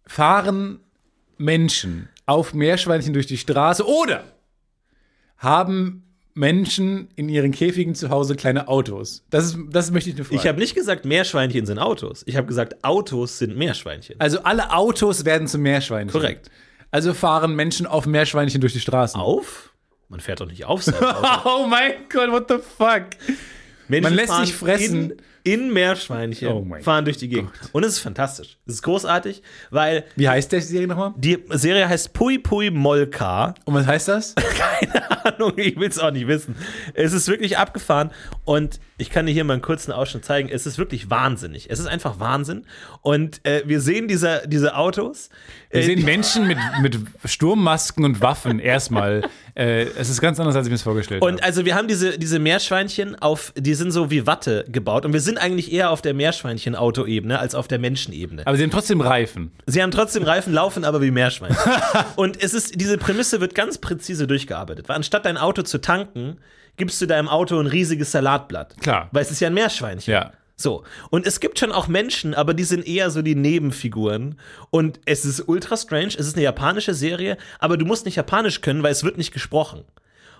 Fahren 0.05 0.81
Menschen 1.37 2.09
auf 2.25 2.53
Meerschweinchen 2.53 3.13
durch 3.13 3.27
die 3.27 3.37
Straße 3.37 3.87
oder 3.87 4.25
haben 5.37 6.04
Menschen 6.35 7.07
in 7.15 7.29
ihren 7.29 7.51
Käfigen 7.51 7.95
zu 7.95 8.09
Hause 8.09 8.35
kleine 8.35 8.67
Autos? 8.67 9.23
Das, 9.29 9.45
ist, 9.45 9.57
das 9.71 9.89
möchte 9.91 10.09
ich 10.09 10.17
nur 10.17 10.25
fragen. 10.25 10.37
Ich 10.39 10.47
habe 10.47 10.59
nicht 10.59 10.75
gesagt, 10.75 11.05
Meerschweinchen 11.05 11.65
sind 11.65 11.79
Autos. 11.79 12.23
Ich 12.27 12.35
habe 12.35 12.45
gesagt, 12.45 12.83
Autos 12.83 13.39
sind 13.39 13.57
Meerschweinchen. 13.57 14.19
also 14.19 14.39
alle 14.43 14.71
Autos 14.71 15.25
werden 15.25 15.47
zu 15.47 15.57
Meerschweinchen. 15.57 16.11
Korrekt. 16.11 16.51
Also 16.91 17.13
fahren 17.13 17.55
Menschen 17.55 17.87
auf 17.87 18.05
Meerschweinchen 18.05 18.61
durch 18.61 18.73
die 18.73 18.79
Straßen. 18.81 19.19
Auf? 19.19 19.73
Man 20.09 20.19
fährt 20.19 20.41
doch 20.41 20.45
nicht 20.45 20.65
auf 20.65 20.83
sein 20.83 20.95
Auto. 20.95 21.39
Oh 21.49 21.67
mein 21.67 21.93
Gott, 22.09 22.29
what 22.31 22.45
the 22.49 22.57
fuck? 22.57 23.05
Menschen 23.87 24.03
Man 24.03 24.13
lässt 24.13 24.35
sich 24.37 24.53
fressen. 24.53 25.11
In, 25.43 25.61
in 25.61 25.73
Meerschweinchen 25.73 26.49
Oh 26.49 26.67
fahren 26.81 27.05
durch 27.05 27.17
die 27.17 27.29
Gegend. 27.29 27.51
Und 27.71 27.83
es 27.85 27.93
ist 27.93 27.99
fantastisch. 27.99 28.57
Es 28.67 28.75
ist 28.75 28.81
großartig, 28.81 29.43
weil 29.69 30.05
Wie 30.15 30.27
heißt 30.27 30.51
der 30.51 30.59
Serie 30.61 30.87
nochmal? 30.87 31.13
die 31.17 31.37
Serie 31.51 31.87
heißt 31.87 32.13
Pui 32.13 32.39
Pui 32.39 32.71
Molka. 32.71 33.53
Und 33.65 33.75
was 33.75 33.85
heißt 33.85 34.07
das? 34.07 34.33
Keine 34.57 35.25
Ahnung, 35.35 35.53
ich 35.57 35.75
will 35.79 35.87
es 35.89 35.99
auch 35.99 36.09
nicht 36.11 36.27
wissen. 36.27 36.55
Es 36.95 37.13
ist 37.13 37.27
wirklich 37.27 37.57
abgefahren 37.59 38.09
und 38.43 38.79
ich 38.97 39.09
kann 39.11 39.25
dir 39.27 39.33
hier 39.33 39.43
mal 39.43 39.53
einen 39.53 39.61
kurzen 39.61 39.91
Ausschnitt 39.91 40.25
zeigen. 40.25 40.49
Es 40.49 40.65
ist 40.65 40.77
wirklich 40.79 41.09
wahnsinnig. 41.09 41.69
Es 41.69 41.79
ist 41.79 41.85
einfach 41.87 42.19
Wahnsinn. 42.19 42.65
Und 43.01 43.45
äh, 43.45 43.61
wir 43.65 43.81
sehen 43.81 44.07
diese, 44.07 44.43
diese 44.47 44.75
Autos. 44.77 45.29
Wir 45.69 45.81
Äh, 45.81 45.83
sehen 45.85 46.03
Menschen 46.05 46.47
mit, 46.47 46.57
mit 46.81 46.97
Sturmmasken 47.25 48.03
und 48.05 48.21
Waffen 48.21 48.59
erstmal. 48.59 49.23
äh, 49.55 49.83
es 49.97 50.09
ist 50.09 50.21
ganz 50.21 50.39
anders, 50.39 50.55
als 50.55 50.65
ich 50.65 50.71
mir 50.71 50.75
das 50.75 50.83
vorgestellt 50.83 51.21
Und 51.21 51.33
habe. 51.33 51.43
also 51.43 51.65
wir 51.65 51.75
haben 51.75 51.87
diese, 51.89 52.17
diese 52.17 52.39
Meerschweinchen 52.39 53.15
auf, 53.15 53.53
die 53.57 53.73
sind 53.73 53.91
so 53.91 54.09
wie 54.11 54.25
Watte 54.25 54.63
gebaut 54.69 55.05
und 55.05 55.11
wir 55.13 55.19
sind 55.21 55.37
eigentlich 55.39 55.71
eher 55.73 55.89
auf 55.91 56.01
der 56.01 56.13
Meerschweinchen-Auto-Ebene 56.13 57.37
als 57.37 57.53
auf 57.53 57.67
der 57.67 57.79
Menschenebene. 57.79 58.47
Aber 58.47 58.54
sie 58.55 58.63
haben 58.63 58.71
trotzdem 58.71 59.01
Reifen. 59.01 59.51
Sie 59.65 59.81
haben 59.81 59.91
trotzdem 59.91 60.23
Reifen, 60.23 60.53
laufen 60.53 60.83
aber 60.83 61.01
wie 61.01 61.11
Meerschweinchen. 61.11 61.57
und 62.15 62.41
es 62.41 62.53
ist, 62.53 62.79
diese 62.79 62.97
Prämisse 62.97 63.41
wird 63.41 63.55
ganz 63.55 63.77
präzise 63.77 64.27
durchgearbeitet. 64.27 64.89
Weil 64.89 64.97
anstatt 64.97 65.25
dein 65.25 65.37
Auto 65.37 65.61
zu 65.63 65.79
tanken, 65.79 66.37
gibst 66.77 67.01
du 67.01 67.05
deinem 67.05 67.27
Auto 67.27 67.59
ein 67.59 67.67
riesiges 67.67 68.11
Salatblatt. 68.11 68.77
Klar. 68.81 69.09
Weil 69.11 69.21
es 69.21 69.31
ist 69.31 69.39
ja 69.39 69.47
ein 69.47 69.53
Meerschweinchen. 69.53 70.11
Ja. 70.11 70.31
So. 70.55 70.83
Und 71.09 71.25
es 71.25 71.39
gibt 71.39 71.59
schon 71.59 71.71
auch 71.71 71.87
Menschen, 71.87 72.33
aber 72.33 72.53
die 72.53 72.63
sind 72.63 72.87
eher 72.87 73.09
so 73.09 73.21
die 73.21 73.35
Nebenfiguren. 73.35 74.39
Und 74.69 74.99
es 75.05 75.25
ist 75.25 75.47
ultra 75.47 75.77
strange. 75.77 76.13
Es 76.17 76.27
ist 76.27 76.35
eine 76.35 76.43
japanische 76.43 76.93
Serie, 76.93 77.37
aber 77.59 77.77
du 77.77 77.85
musst 77.85 78.05
nicht 78.05 78.15
Japanisch 78.15 78.61
können, 78.61 78.83
weil 78.83 78.91
es 78.91 79.03
wird 79.03 79.17
nicht 79.17 79.33
gesprochen. 79.33 79.83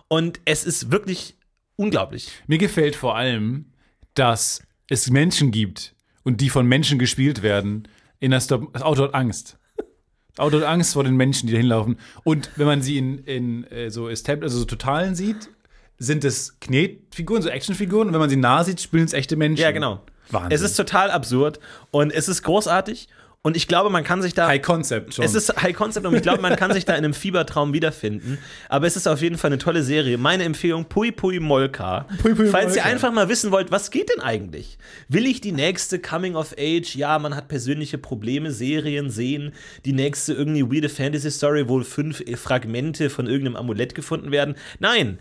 Und 0.07 0.39
es 0.45 0.63
ist 0.63 0.91
wirklich 0.91 1.35
unglaublich. 1.75 2.29
Mir 2.47 2.57
gefällt 2.57 2.95
vor 2.95 3.15
allem, 3.15 3.65
dass 4.13 4.61
es 4.87 5.09
Menschen 5.09 5.51
gibt 5.51 5.95
und 6.23 6.41
die 6.41 6.49
von 6.49 6.65
Menschen 6.65 6.99
gespielt 6.99 7.41
werden. 7.41 7.87
In 8.25 8.31
der 8.31 8.41
Stop 8.41 8.73
das 8.73 8.81
Auto 8.81 9.03
hat 9.03 9.13
Angst. 9.13 9.59
Das 9.77 10.39
Auto 10.39 10.57
hat 10.57 10.63
Angst 10.63 10.93
vor 10.93 11.03
den 11.03 11.15
Menschen, 11.15 11.45
die 11.45 11.53
da 11.53 11.59
hinlaufen. 11.59 11.99
Und 12.23 12.49
wenn 12.55 12.65
man 12.65 12.81
sie 12.81 12.97
in, 12.97 13.19
in 13.19 13.65
äh, 13.65 13.91
so 13.91 14.09
Estab 14.09 14.41
also 14.41 14.57
so 14.57 14.65
Totalen 14.65 15.13
sieht, 15.13 15.51
sind 15.99 16.25
es 16.25 16.59
Knetfiguren, 16.59 17.43
so 17.43 17.49
Actionfiguren. 17.49 18.07
Und 18.07 18.13
wenn 18.15 18.19
man 18.19 18.31
sie 18.31 18.35
nah 18.35 18.63
sieht, 18.63 18.81
spielen 18.81 19.05
es 19.05 19.13
echte 19.13 19.35
Menschen. 19.35 19.61
Ja, 19.61 19.69
genau. 19.69 20.01
Wahnsinn. 20.31 20.53
Es 20.53 20.61
ist 20.61 20.75
total 20.75 21.11
absurd 21.11 21.59
und 21.91 22.11
es 22.11 22.27
ist 22.27 22.41
großartig. 22.41 23.09
Und 23.45 23.55
ich 23.55 23.67
glaube, 23.67 23.91
man 23.91 24.03
kann 24.03 24.23
sich 24.23 24.33
da. 24.33 24.47
High 24.47 24.59
Concept 24.59 25.13
schon. 25.13 25.23
Es 25.23 25.35
ist 25.35 25.61
High 25.61 25.75
Concept 25.75 26.03
und 26.07 26.15
ich 26.15 26.23
glaube, 26.23 26.41
man 26.41 26.55
kann 26.55 26.73
sich 26.73 26.83
da 26.83 26.93
in 26.93 27.05
einem 27.05 27.13
Fiebertraum 27.13 27.73
wiederfinden. 27.73 28.39
Aber 28.69 28.87
es 28.87 28.95
ist 28.95 29.05
auf 29.07 29.21
jeden 29.21 29.37
Fall 29.37 29.49
eine 29.49 29.59
tolle 29.59 29.83
Serie. 29.83 30.17
Meine 30.17 30.45
Empfehlung: 30.45 30.85
Pui 30.85 31.11
Pui 31.11 31.39
Molka. 31.39 32.07
Pui 32.23 32.33
Pui 32.33 32.47
Falls 32.47 32.75
ihr 32.75 32.81
Molka. 32.81 32.89
einfach 32.89 33.13
mal 33.13 33.29
wissen 33.29 33.51
wollt, 33.51 33.69
was 33.69 33.91
geht 33.91 34.09
denn 34.09 34.19
eigentlich? 34.19 34.79
Will 35.09 35.27
ich 35.27 35.41
die 35.41 35.51
nächste 35.51 35.99
Coming 35.99 36.35
of 36.35 36.55
Age? 36.57 36.95
Ja, 36.95 37.19
man 37.19 37.35
hat 37.35 37.47
persönliche 37.47 37.99
Probleme, 37.99 38.49
Serien 38.51 39.11
sehen. 39.11 39.51
Die 39.85 39.93
nächste 39.93 40.33
irgendwie 40.33 40.63
weirde 40.63 40.89
Fantasy 40.89 41.29
Story, 41.29 41.69
wo 41.69 41.83
fünf 41.83 42.23
Fragmente 42.37 43.11
von 43.11 43.27
irgendeinem 43.27 43.57
Amulett 43.57 43.93
gefunden 43.93 44.31
werden. 44.31 44.55
Nein, 44.79 45.19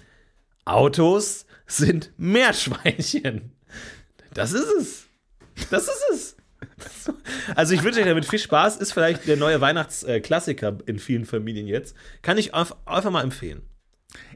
Autos 0.65 1.45
sind 1.67 2.11
Meerschweinchen. 2.17 3.53
Das 4.33 4.55
ist 4.55 4.73
es. 4.81 5.05
Das 5.69 5.83
ist 5.83 6.05
es. 6.11 6.37
Also 7.55 7.75
ich 7.75 7.83
wünsche 7.85 8.01
euch 8.01 8.07
damit 8.07 8.25
viel 8.25 8.39
Spaß. 8.39 8.79
Ist 8.79 8.93
vielleicht 8.93 9.27
der 9.27 9.37
neue 9.37 9.61
Weihnachtsklassiker 9.61 10.79
in 10.87 10.99
vielen 10.99 11.25
Familien 11.25 11.67
jetzt. 11.67 11.95
Kann 12.23 12.39
ich 12.39 12.55
einfach 12.55 13.11
mal 13.11 13.23
empfehlen. 13.23 13.63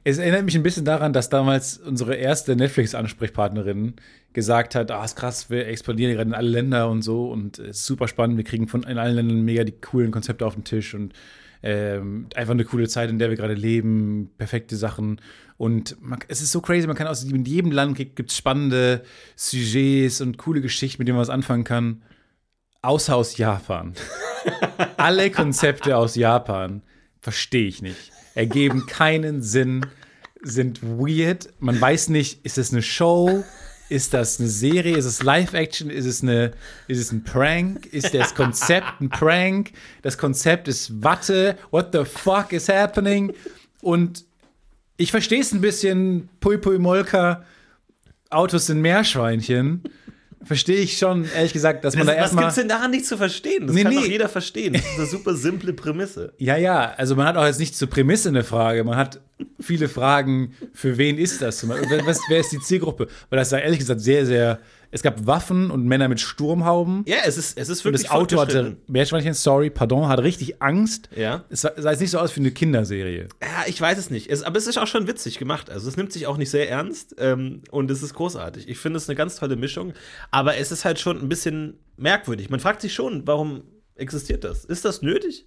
Es 0.05 0.19
erinnert 0.19 0.45
mich 0.45 0.57
ein 0.57 0.63
bisschen 0.63 0.85
daran, 0.85 1.13
dass 1.13 1.29
damals 1.29 1.79
unsere 1.79 2.15
erste 2.15 2.57
Netflix-Ansprechpartnerin 2.57 3.95
gesagt 4.33 4.75
hat, 4.75 4.91
ah, 4.91 5.05
ist 5.05 5.17
krass, 5.17 5.51
wir 5.51 5.67
expandieren 5.67 6.15
gerade 6.15 6.29
in 6.29 6.35
alle 6.35 6.49
Länder 6.49 6.89
und 6.91 7.03
so 7.03 7.31
und 7.31 7.59
es 7.59 7.79
ist 7.79 7.87
super 7.87 8.09
spannend, 8.09 8.37
wir 8.37 8.45
kriegen 8.45 8.69
von 8.69 8.83
in 8.83 8.99
allen 8.99 9.15
Ländern 9.15 9.43
mega 9.43 9.65
die 9.65 9.81
coolen 9.81 10.11
Konzepte 10.11 10.47
auf 10.47 10.55
den 10.55 10.65
Tisch 10.65 10.95
und 10.95 11.15
ähm, 11.63 12.29
einfach 12.35 12.53
eine 12.55 12.65
coole 12.65 12.89
Zeit, 12.89 13.11
in 13.11 13.19
der 13.19 13.31
wir 13.31 13.37
gerade 13.37 13.55
leben, 13.55 14.31
perfekte 14.39 14.77
Sachen 14.77 15.21
und 15.57 16.01
man, 16.01 16.21
es 16.29 16.41
ist 16.41 16.53
so 16.53 16.61
crazy, 16.61 16.87
man 16.87 16.97
kann 16.97 17.09
aus 17.09 17.27
jedem 17.29 17.73
Land 17.73 17.97
gibt 17.97 18.31
es 18.31 18.37
spannende 18.37 19.03
Sujets 19.35 20.21
und 20.21 20.39
coole 20.39 20.61
Geschichten, 20.61 21.01
mit 21.01 21.09
denen 21.09 21.17
man 21.17 21.23
was 21.23 21.31
anfangen 21.31 21.65
kann, 21.65 22.03
außer 22.83 23.17
aus 23.17 23.37
Japan. 23.37 23.95
alle 24.97 25.31
Konzepte 25.31 25.97
aus 25.97 26.15
Japan 26.15 26.83
verstehe 27.21 27.69
ich 27.69 27.83
nicht. 27.83 28.13
Ergeben 28.35 28.87
keinen 28.87 29.43
Sinn, 29.43 29.87
sind 30.43 30.83
weird. 30.83 31.49
Man 31.59 31.81
weiß 31.81 32.11
nicht, 32.11 32.45
ist 32.45 32.59
es 32.59 32.73
eine 32.73 32.83
Show? 32.83 33.45
Ist 33.89 34.13
das 34.15 34.39
eine 34.39 34.49
Serie? 34.49 34.97
Ist 34.97 35.07
es 35.07 35.23
Live-Action? 35.23 35.91
Ist 35.91 36.05
es 36.05 36.23
eine, 36.23 36.53
ist 36.89 37.01
es 37.01 37.11
ein 37.11 37.25
Prank? 37.25 37.87
Ist 37.87 38.15
das 38.15 38.35
Konzept 38.35 39.01
ein 39.01 39.09
Prank? 39.09 39.73
Das 40.03 40.19
Konzept 40.19 40.69
ist 40.69 41.03
Watte. 41.03 41.57
What 41.71 41.89
the 41.93 42.05
fuck 42.05 42.53
is 42.53 42.69
happening? 42.69 43.33
Und 43.81 44.25
ich 44.97 45.11
verstehe 45.11 45.41
es 45.41 45.53
ein 45.53 45.61
bisschen. 45.61 46.29
Pui 46.41 46.59
Pui 46.59 46.79
Molka. 46.79 47.45
Autos 48.31 48.67
sind 48.67 48.83
Meerschweinchen. 48.83 49.85
Verstehe 50.45 50.77
ich 50.79 50.99
schon, 50.99 51.25
ehrlich 51.35 51.53
gesagt, 51.53 51.85
dass 51.85 51.97
man 51.97 52.07
da 52.07 52.13
was 52.13 52.19
erstmal. 52.19 52.45
gibt's 52.45 52.55
denn 52.57 52.69
daran 52.69 52.91
nicht 52.93 53.07
zu 53.07 53.17
verstehen? 53.17 53.67
Das 53.67 53.75
Nee, 53.75 53.83
kann 53.83 53.93
nee. 53.95 54.01
doch 54.01 54.07
jeder 54.07 54.29
verstehen. 54.29 54.73
Das 54.75 54.83
ist 54.83 54.99
eine 54.99 55.07
super 55.07 55.35
simple 55.35 55.73
Prämisse. 55.73 56.33
Ja, 56.39 56.57
ja, 56.57 56.93
also 56.97 57.17
man 57.17 57.27
hat 57.27 57.37
auch 57.37 57.45
jetzt 57.45 57.59
nicht 57.59 57.75
zur 57.77 57.91
Prämisse 57.91 58.29
eine 58.29 58.45
Frage, 58.45 58.85
man 58.85 58.97
hat 58.97 59.21
viele 59.61 59.89
Fragen, 59.89 60.53
für 60.73 60.97
wen 60.97 61.19
ist 61.19 61.43
das? 61.43 61.69
Was, 61.69 62.21
wer 62.29 62.39
ist 62.41 62.53
die 62.53 62.61
Zielgruppe? 62.61 63.09
Weil 63.31 63.39
das 63.39 63.49
ist 63.49 63.53
ja 63.53 63.59
ehrlich 63.59 63.81
gesagt 63.81 64.01
sehr, 64.01 64.25
sehr, 64.27 64.61
es 64.91 65.03
gab 65.03 65.27
Waffen 65.27 65.71
und 65.71 65.85
Männer 65.85 66.09
mit 66.09 66.21
Sturmhauben. 66.21 67.05
Ja, 67.07 67.19
es 67.27 67.37
ist, 67.37 67.59
es 67.59 67.69
ist 67.69 67.81
Und 67.81 67.93
wirklich 67.93 68.03
das 68.05 68.11
Auto 68.11 68.41
hatte. 68.41 68.77
Meerschweinchen, 68.87 69.35
sorry, 69.35 69.69
pardon, 69.71 70.09
hatte 70.09 70.23
richtig 70.23 70.63
Angst. 70.63 71.11
Ja. 71.15 71.45
Es 71.51 71.61
sah, 71.61 71.73
sah 71.77 71.91
jetzt 71.91 72.01
nicht 72.01 72.11
so 72.11 72.19
aus 72.19 72.35
wie 72.37 72.41
eine 72.41 72.51
Kinderserie. 72.51 73.29
Ja, 73.43 73.65
ich 73.67 73.81
weiß 73.81 73.99
es 73.99 74.11
nicht. 74.11 74.31
Es, 74.31 74.43
aber 74.43 74.57
es 74.57 74.67
ist 74.67 74.79
auch 74.79 74.87
schon 74.87 75.07
witzig 75.07 75.39
gemacht. 75.39 75.71
Also 75.71 75.89
es 75.89 75.97
nimmt 75.97 76.13
sich 76.13 76.27
auch 76.27 76.39
nicht 76.39 76.51
sehr 76.51 76.71
ernst 76.71 77.15
ähm, 77.19 77.63
und 77.71 77.91
es 77.91 78.03
ist 78.03 78.15
großartig. 78.15 78.69
Ich 78.69 78.79
finde 78.79 78.97
es 78.97 79.09
eine 79.09 79.17
ganz 79.17 79.37
tolle 79.37 79.57
Mischung. 79.57 79.93
Aber 80.31 80.57
es 80.57 80.73
ist 80.73 80.85
halt 80.85 80.99
schon 80.99 81.21
ein 81.21 81.29
bisschen 81.29 81.79
merkwürdig. 81.97 82.49
Man 82.49 82.61
fragt 82.61 82.81
sich 82.81 82.95
schon, 82.95 83.27
warum 83.27 83.65
existiert 83.95 84.45
das? 84.45 84.65
Ist 84.65 84.85
das 84.85 85.03
nötig? 85.03 85.47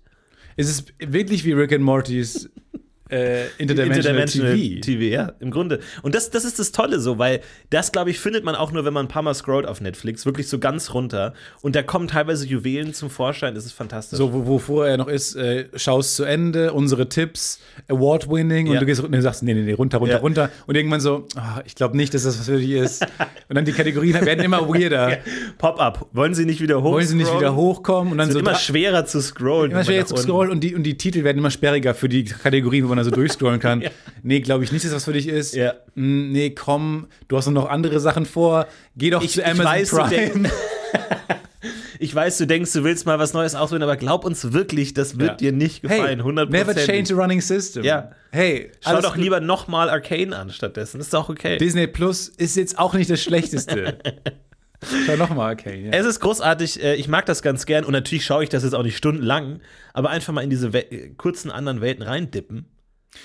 Es 0.55 0.69
ist 0.69 0.93
wirklich 0.99 1.45
wie 1.45 1.53
Rick 1.53 1.73
and 1.73 1.83
Mortys 1.83 2.49
äh, 3.11 3.47
Interdimensional, 3.57 4.25
TV. 4.25 4.79
TV, 4.81 5.01
ja, 5.03 5.33
im 5.39 5.51
Grunde. 5.51 5.79
Und 6.01 6.15
das, 6.15 6.29
das 6.29 6.45
ist 6.45 6.59
das 6.59 6.71
Tolle 6.71 6.99
so, 6.99 7.17
weil 7.17 7.41
das, 7.69 7.91
glaube 7.91 8.09
ich, 8.09 8.19
findet 8.19 8.43
man 8.43 8.55
auch 8.55 8.71
nur, 8.71 8.85
wenn 8.85 8.93
man 8.93 9.05
ein 9.05 9.09
paar 9.09 9.21
Mal 9.21 9.33
scrollt 9.33 9.65
auf 9.65 9.81
Netflix, 9.81 10.25
wirklich 10.25 10.47
so 10.47 10.59
ganz 10.59 10.93
runter. 10.93 11.33
Und 11.61 11.75
da 11.75 11.83
kommen 11.83 12.07
teilweise 12.07 12.47
Juwelen 12.47 12.93
zum 12.93 13.09
Vorschein, 13.09 13.53
das 13.55 13.65
ist 13.65 13.73
fantastisch. 13.73 14.17
So, 14.17 14.33
wo, 14.33 14.45
wo 14.45 14.57
vorher 14.59 14.97
noch 14.97 15.07
ist, 15.07 15.35
äh, 15.35 15.65
schaust 15.75 16.15
zu 16.15 16.23
Ende, 16.23 16.73
unsere 16.73 17.09
Tipps, 17.09 17.59
Award-winning, 17.89 18.67
und 18.67 18.73
Ja. 18.75 18.79
du 18.79 18.85
gehst 18.85 19.03
und 19.03 19.21
sagst, 19.21 19.43
nee, 19.43 19.53
nee, 19.53 19.61
nee, 19.61 19.73
runter, 19.73 19.97
runter, 19.99 20.13
Ja. 20.15 20.19
runter. 20.19 20.49
Und 20.67 20.75
irgendwann 20.75 21.01
so, 21.01 21.27
ah, 21.35 21.61
ich 21.65 21.75
glaube 21.75 21.97
nicht, 21.97 22.13
dass 22.13 22.23
das 22.23 22.39
was 22.39 22.45
für 22.47 22.57
dich 22.57 22.71
ist. 22.71 23.03
und 23.49 23.55
dann 23.55 23.65
die 23.65 23.71
Kategorien 23.73 24.13
werden 24.25 24.43
immer 24.43 24.67
weirder. 24.69 25.17
Pop-up. 25.57 26.07
Wollen 26.13 26.33
Sie 26.33 26.45
nicht 26.45 26.61
wieder 26.61 26.81
hoch? 26.81 26.91
Wollen 26.93 27.07
sie 27.07 27.15
nicht 27.15 27.33
wieder 27.35 27.55
hochkommen? 27.55 28.11
Und 28.11 28.17
dann 28.17 28.27
Es 28.29 28.33
so 28.33 28.39
wird 28.39 28.47
immer 28.47 28.57
dra- 28.57 28.61
schwerer 28.61 29.05
zu 29.05 29.21
scrollen. 29.21 29.71
immer 29.71 29.79
wenn 29.79 29.85
schwer 29.85 29.95
man 29.95 29.99
jetzt 30.01 30.11
nach 30.11 30.17
zu 30.17 30.23
scrollen 30.23 30.51
und 30.51 30.61
die, 30.61 30.75
und 30.75 30.83
die 30.83 30.97
Titel 30.97 31.23
werden 31.23 31.37
immer 31.37 31.51
sperriger 31.51 31.93
für 31.93 32.09
die 32.09 32.23
Kategorien, 32.25 32.85
wo 32.85 32.89
man 32.89 32.97
da 33.01 33.05
so 33.05 33.11
durchscrollen 33.11 33.59
kann. 33.59 33.83
Nee, 34.23 34.39
glaube 34.41 34.63
ich 34.63 34.71
nicht, 34.71 34.83
dass 34.85 34.91
das 34.91 34.97
was 34.97 35.05
für 35.05 35.13
dich 35.13 35.27
ist. 35.27 35.55
Ja. 35.55 35.73
Mm, 35.95 36.31
Nee, 36.31 36.51
komm, 36.51 37.07
du 37.27 37.37
hast 37.37 37.47
noch 37.47 37.67
andere 37.69 37.99
Sachen 37.99 38.25
vor. 38.27 38.67
Geh 38.95 39.09
doch 39.09 39.23
Ich, 39.23 39.31
zu 39.33 39.41
ich, 39.41 39.45
Amazon 39.47 39.65
weiß, 39.65 39.89
du 39.89 39.97
Prime. 39.97 40.51
ich 41.99 42.13
weiß, 42.13 42.37
du 42.37 42.47
denkst, 42.47 42.71
du 42.73 42.83
willst 42.83 43.05
mal 43.05 43.19
was 43.19 43.33
Neues 43.33 43.55
ausprobieren, 43.55 43.83
aber 43.83 43.97
glaub 43.97 44.25
uns 44.25 44.53
wirklich, 44.53 44.93
das 44.93 45.17
wird 45.19 45.29
Ja. 45.29 45.35
dir 45.37 45.51
nicht 45.51 45.81
gefallen. 45.81 46.23
hey, 46.23 46.31
100%. 46.31 46.49
never 46.49 46.75
change 46.75 47.13
a 47.13 47.17
running 47.17 47.41
system. 47.41 47.83
Ja. 47.83 48.11
Hey, 48.31 48.71
Schau 48.81 49.01
doch 49.01 49.17
lieber 49.17 49.39
nochmal 49.39 49.89
Arcane 49.89 50.35
an 50.35 50.49
stattdessen. 50.51 50.99
Ist 51.01 51.13
doch 51.13 51.29
okay. 51.29 51.57
Disney 51.57 51.87
Plus 51.87 52.27
ist 52.29 52.55
jetzt 52.57 52.77
auch 52.79 52.93
nicht 52.93 53.09
das 53.09 53.21
Schlechteste. 53.21 53.97
Schau 55.05 55.15
nochmal, 55.15 55.53
okay. 55.53 55.85
Ja. 55.85 55.91
Es 55.91 56.07
ist 56.07 56.19
großartig, 56.21 56.81
äh, 56.83 56.95
ich 56.95 57.07
mag 57.07 57.25
das 57.27 57.43
ganz 57.43 57.67
gern 57.67 57.83
und 57.85 57.91
natürlich 57.91 58.25
schaue 58.25 58.43
ich 58.43 58.49
das 58.49 58.63
jetzt 58.63 58.73
auch 58.73 58.81
nicht 58.83 58.97
stundenlang, 58.97 59.59
aber 59.93 60.09
einfach 60.09 60.33
mal 60.33 60.41
in 60.41 60.49
diese 60.49 60.73
We 60.73 60.91
äh, 60.91 61.09
kurzen 61.09 61.51
anderen 61.51 61.81
Welten 61.81 62.03
reindippen. 62.03 62.65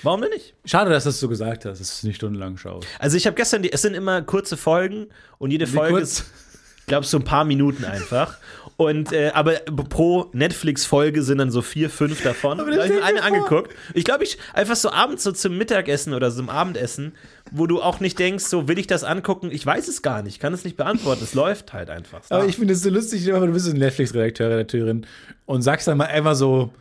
Warum 0.03 0.21
denn 0.21 0.31
nicht? 0.31 0.53
Schade, 0.65 0.89
dass 0.89 1.03
du 1.03 1.09
es 1.09 1.19
so 1.19 1.27
gesagt 1.27 1.65
hast, 1.65 1.79
dass 1.79 1.87
du 1.87 1.93
es 1.93 2.03
nicht 2.03 2.17
stundenlang 2.17 2.57
schaust. 2.57 2.87
Also 2.99 3.17
ich 3.17 3.25
habe 3.25 3.35
gestern, 3.35 3.63
die, 3.63 3.71
es 3.71 3.81
sind 3.81 3.93
immer 3.93 4.21
kurze 4.21 4.57
Folgen 4.57 5.07
und 5.37 5.51
jede 5.51 5.65
Folge 5.67 5.93
kurz? 5.93 6.19
ist, 6.19 6.31
ich 6.79 6.85
glaube, 6.87 7.05
so 7.05 7.17
ein 7.17 7.23
paar 7.23 7.45
Minuten 7.45 7.85
einfach. 7.85 8.37
Und 8.77 9.11
äh, 9.11 9.31
aber 9.33 9.53
pro 9.89 10.29
Netflix-Folge 10.33 11.23
sind 11.23 11.39
dann 11.39 11.49
so 11.49 11.63
vier, 11.63 11.89
fünf 11.89 12.21
davon. 12.21 12.59
Da 12.59 12.65
habe 12.65 12.71
ich 12.71 12.77
mir 12.77 13.03
eine 13.03 13.17
vor. 13.17 13.25
angeguckt. 13.25 13.75
Ich 13.95 14.05
glaube, 14.05 14.23
ich 14.23 14.37
einfach 14.53 14.75
so 14.75 14.91
abends 14.91 15.23
so 15.23 15.31
zum 15.31 15.57
Mittagessen 15.57 16.13
oder 16.13 16.29
so 16.29 16.37
zum 16.37 16.49
Abendessen, 16.49 17.13
wo 17.51 17.65
du 17.65 17.81
auch 17.81 17.99
nicht 17.99 18.19
denkst, 18.19 18.45
so 18.45 18.67
will 18.67 18.77
ich 18.77 18.85
das 18.85 19.03
angucken? 19.03 19.49
Ich 19.51 19.65
weiß 19.65 19.87
es 19.87 20.03
gar 20.03 20.21
nicht, 20.21 20.35
ich 20.35 20.39
kann 20.39 20.53
es 20.53 20.63
nicht 20.63 20.77
beantworten. 20.77 21.23
Es 21.23 21.33
läuft 21.33 21.73
halt 21.73 21.89
einfach. 21.89 22.21
Aber 22.29 22.45
ich 22.45 22.57
finde 22.57 22.73
es 22.73 22.83
so 22.83 22.91
lustig, 22.91 23.25
du 23.25 23.47
bist 23.51 23.67
ein 23.67 23.77
Netflix-Redakteur, 23.77 24.51
Redakteurin 24.51 25.07
und 25.47 25.63
sagst 25.63 25.87
dann 25.87 25.97
mal 25.97 26.05
einfach 26.05 26.35
so, 26.35 26.71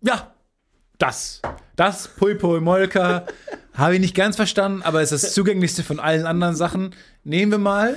ja, 0.00 0.32
das, 0.98 1.40
das, 1.76 2.08
Pui 2.08 2.34
Pui 2.34 2.60
Molka, 2.60 3.24
habe 3.74 3.94
ich 3.94 4.00
nicht 4.00 4.14
ganz 4.14 4.36
verstanden, 4.36 4.82
aber 4.82 5.00
es 5.00 5.12
ist 5.12 5.24
das 5.24 5.34
zugänglichste 5.34 5.84
von 5.84 6.00
allen 6.00 6.26
anderen 6.26 6.56
Sachen. 6.56 6.94
Nehmen 7.22 7.52
wir 7.52 7.58
mal. 7.58 7.96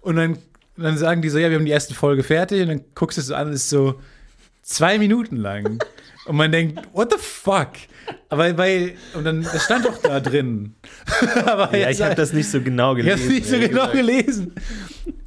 Und 0.00 0.16
dann, 0.16 0.38
dann 0.76 0.96
sagen 0.96 1.22
die 1.22 1.28
so, 1.28 1.38
ja, 1.38 1.50
wir 1.50 1.58
haben 1.58 1.64
die 1.64 1.72
erste 1.72 1.94
Folge 1.94 2.22
fertig 2.22 2.62
und 2.62 2.68
dann 2.68 2.84
guckst 2.94 3.18
du 3.18 3.22
es 3.22 3.32
an 3.32 3.48
und 3.48 3.52
ist 3.52 3.68
so 3.68 4.00
zwei 4.62 4.98
Minuten 4.98 5.36
lang. 5.36 5.80
Und 6.26 6.36
man 6.36 6.52
denkt, 6.52 6.80
what 6.92 7.12
the 7.12 7.18
fuck? 7.18 7.70
Aber 8.28 8.56
weil, 8.56 8.94
und 9.14 9.24
dann, 9.24 9.42
das 9.42 9.64
stand 9.64 9.84
doch 9.84 9.98
da 9.98 10.20
drin. 10.20 10.76
aber 11.46 11.76
ja, 11.76 11.90
ich 11.90 12.00
habe 12.02 12.14
das 12.14 12.32
nicht 12.32 12.48
so 12.48 12.60
genau 12.60 12.94
ich 12.94 13.04
gelesen. 13.04 13.22
habe 13.22 13.32
nicht 13.32 13.46
so 13.46 13.58
genau 13.58 13.90
gesagt. 13.90 13.92
gelesen. 13.92 14.54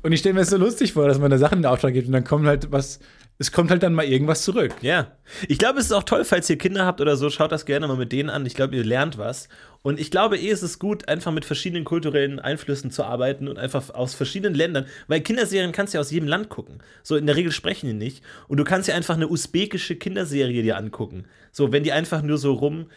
Und 0.01 0.11
ich 0.13 0.19
stelle 0.21 0.33
mir 0.33 0.41
das 0.41 0.49
so 0.49 0.57
lustig 0.57 0.93
vor, 0.93 1.07
dass 1.07 1.19
man 1.19 1.29
da 1.29 1.37
Sachen 1.37 1.59
in 1.59 1.65
Auftrag 1.65 1.93
gibt 1.93 2.07
und 2.07 2.13
dann 2.13 2.23
kommt 2.23 2.45
halt 2.47 2.71
was, 2.71 2.99
es 3.39 3.53
kommt 3.53 3.71
halt 3.71 3.81
dann 3.83 3.93
mal 3.93 4.05
irgendwas 4.05 4.43
zurück. 4.43 4.75
Ja. 4.81 5.13
Ich 5.47 5.57
glaube, 5.57 5.79
es 5.79 5.85
ist 5.85 5.91
auch 5.93 6.03
toll, 6.03 6.25
falls 6.25 6.49
ihr 6.49 6.57
Kinder 6.57 6.85
habt 6.85 6.99
oder 6.99 7.15
so, 7.15 7.29
schaut 7.29 7.53
das 7.53 7.65
gerne 7.65 7.87
mal 7.87 7.95
mit 7.95 8.11
denen 8.11 8.29
an. 8.29 8.45
Ich 8.45 8.53
glaube, 8.53 8.75
ihr 8.75 8.83
lernt 8.83 9.17
was. 9.17 9.47
Und 9.81 9.99
ich 9.99 10.11
glaube, 10.11 10.37
eh 10.37 10.49
ist 10.49 10.61
es 10.61 10.77
gut, 10.77 11.07
einfach 11.07 11.31
mit 11.31 11.45
verschiedenen 11.45 11.85
kulturellen 11.85 12.39
Einflüssen 12.39 12.91
zu 12.91 13.03
arbeiten 13.05 13.47
und 13.47 13.57
einfach 13.57 13.89
aus 13.91 14.13
verschiedenen 14.13 14.53
Ländern. 14.53 14.85
Weil 15.07 15.21
Kinderserien 15.21 15.71
kannst 15.71 15.93
du 15.93 15.97
ja 15.97 16.01
aus 16.01 16.11
jedem 16.11 16.27
Land 16.27 16.49
gucken. 16.49 16.79
So, 17.01 17.15
in 17.15 17.25
der 17.25 17.37
Regel 17.37 17.51
sprechen 17.53 17.87
die 17.87 17.93
nicht. 17.93 18.21
Und 18.49 18.57
du 18.57 18.65
kannst 18.65 18.89
ja 18.89 18.95
einfach 18.95 19.15
eine 19.15 19.29
usbekische 19.29 19.95
Kinderserie 19.95 20.63
dir 20.63 20.75
angucken. 20.75 21.25
So, 21.51 21.71
wenn 21.71 21.83
die 21.83 21.93
einfach 21.93 22.21
nur 22.21 22.37
so 22.37 22.53
rum, 22.53 22.87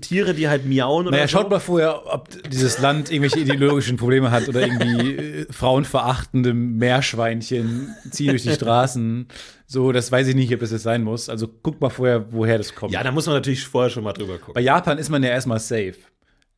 Tiere, 0.00 0.34
die 0.34 0.48
halt 0.48 0.66
miauen 0.66 1.06
oder 1.06 1.16
Naja, 1.16 1.28
so. 1.28 1.38
schaut 1.38 1.48
mal 1.50 1.60
vorher, 1.60 2.12
ob 2.12 2.28
dieses 2.50 2.78
Land 2.80 3.10
irgendwelche 3.10 3.38
ideologischen 3.38 3.96
Probleme 3.96 4.30
hat 4.32 4.48
oder 4.48 4.62
irgendwie 4.62 5.14
äh, 5.14 5.46
frauenverachtende 5.52 6.54
Meerschweinchen 6.54 7.94
ziehen 8.10 8.30
durch 8.30 8.42
die 8.42 8.50
Straßen. 8.52 9.28
So, 9.66 9.92
das 9.92 10.12
weiß 10.12 10.28
ich 10.28 10.34
nicht, 10.34 10.52
ob 10.52 10.60
das 10.60 10.72
jetzt 10.72 10.82
sein 10.82 11.02
muss. 11.02 11.28
Also 11.28 11.48
guck 11.48 11.80
mal 11.80 11.88
vorher, 11.88 12.32
woher 12.32 12.58
das 12.58 12.74
kommt. 12.74 12.92
Ja, 12.92 13.02
da 13.02 13.10
muss 13.12 13.26
man 13.26 13.36
natürlich 13.36 13.64
vorher 13.64 13.90
schon 13.90 14.04
mal 14.04 14.12
drüber 14.12 14.34
Bei 14.34 14.38
gucken. 14.38 14.62
Japan 14.62 14.98
ist 14.98 15.08
man 15.08 15.22
ja 15.22 15.30
erstmal 15.30 15.60
safe, 15.60 15.94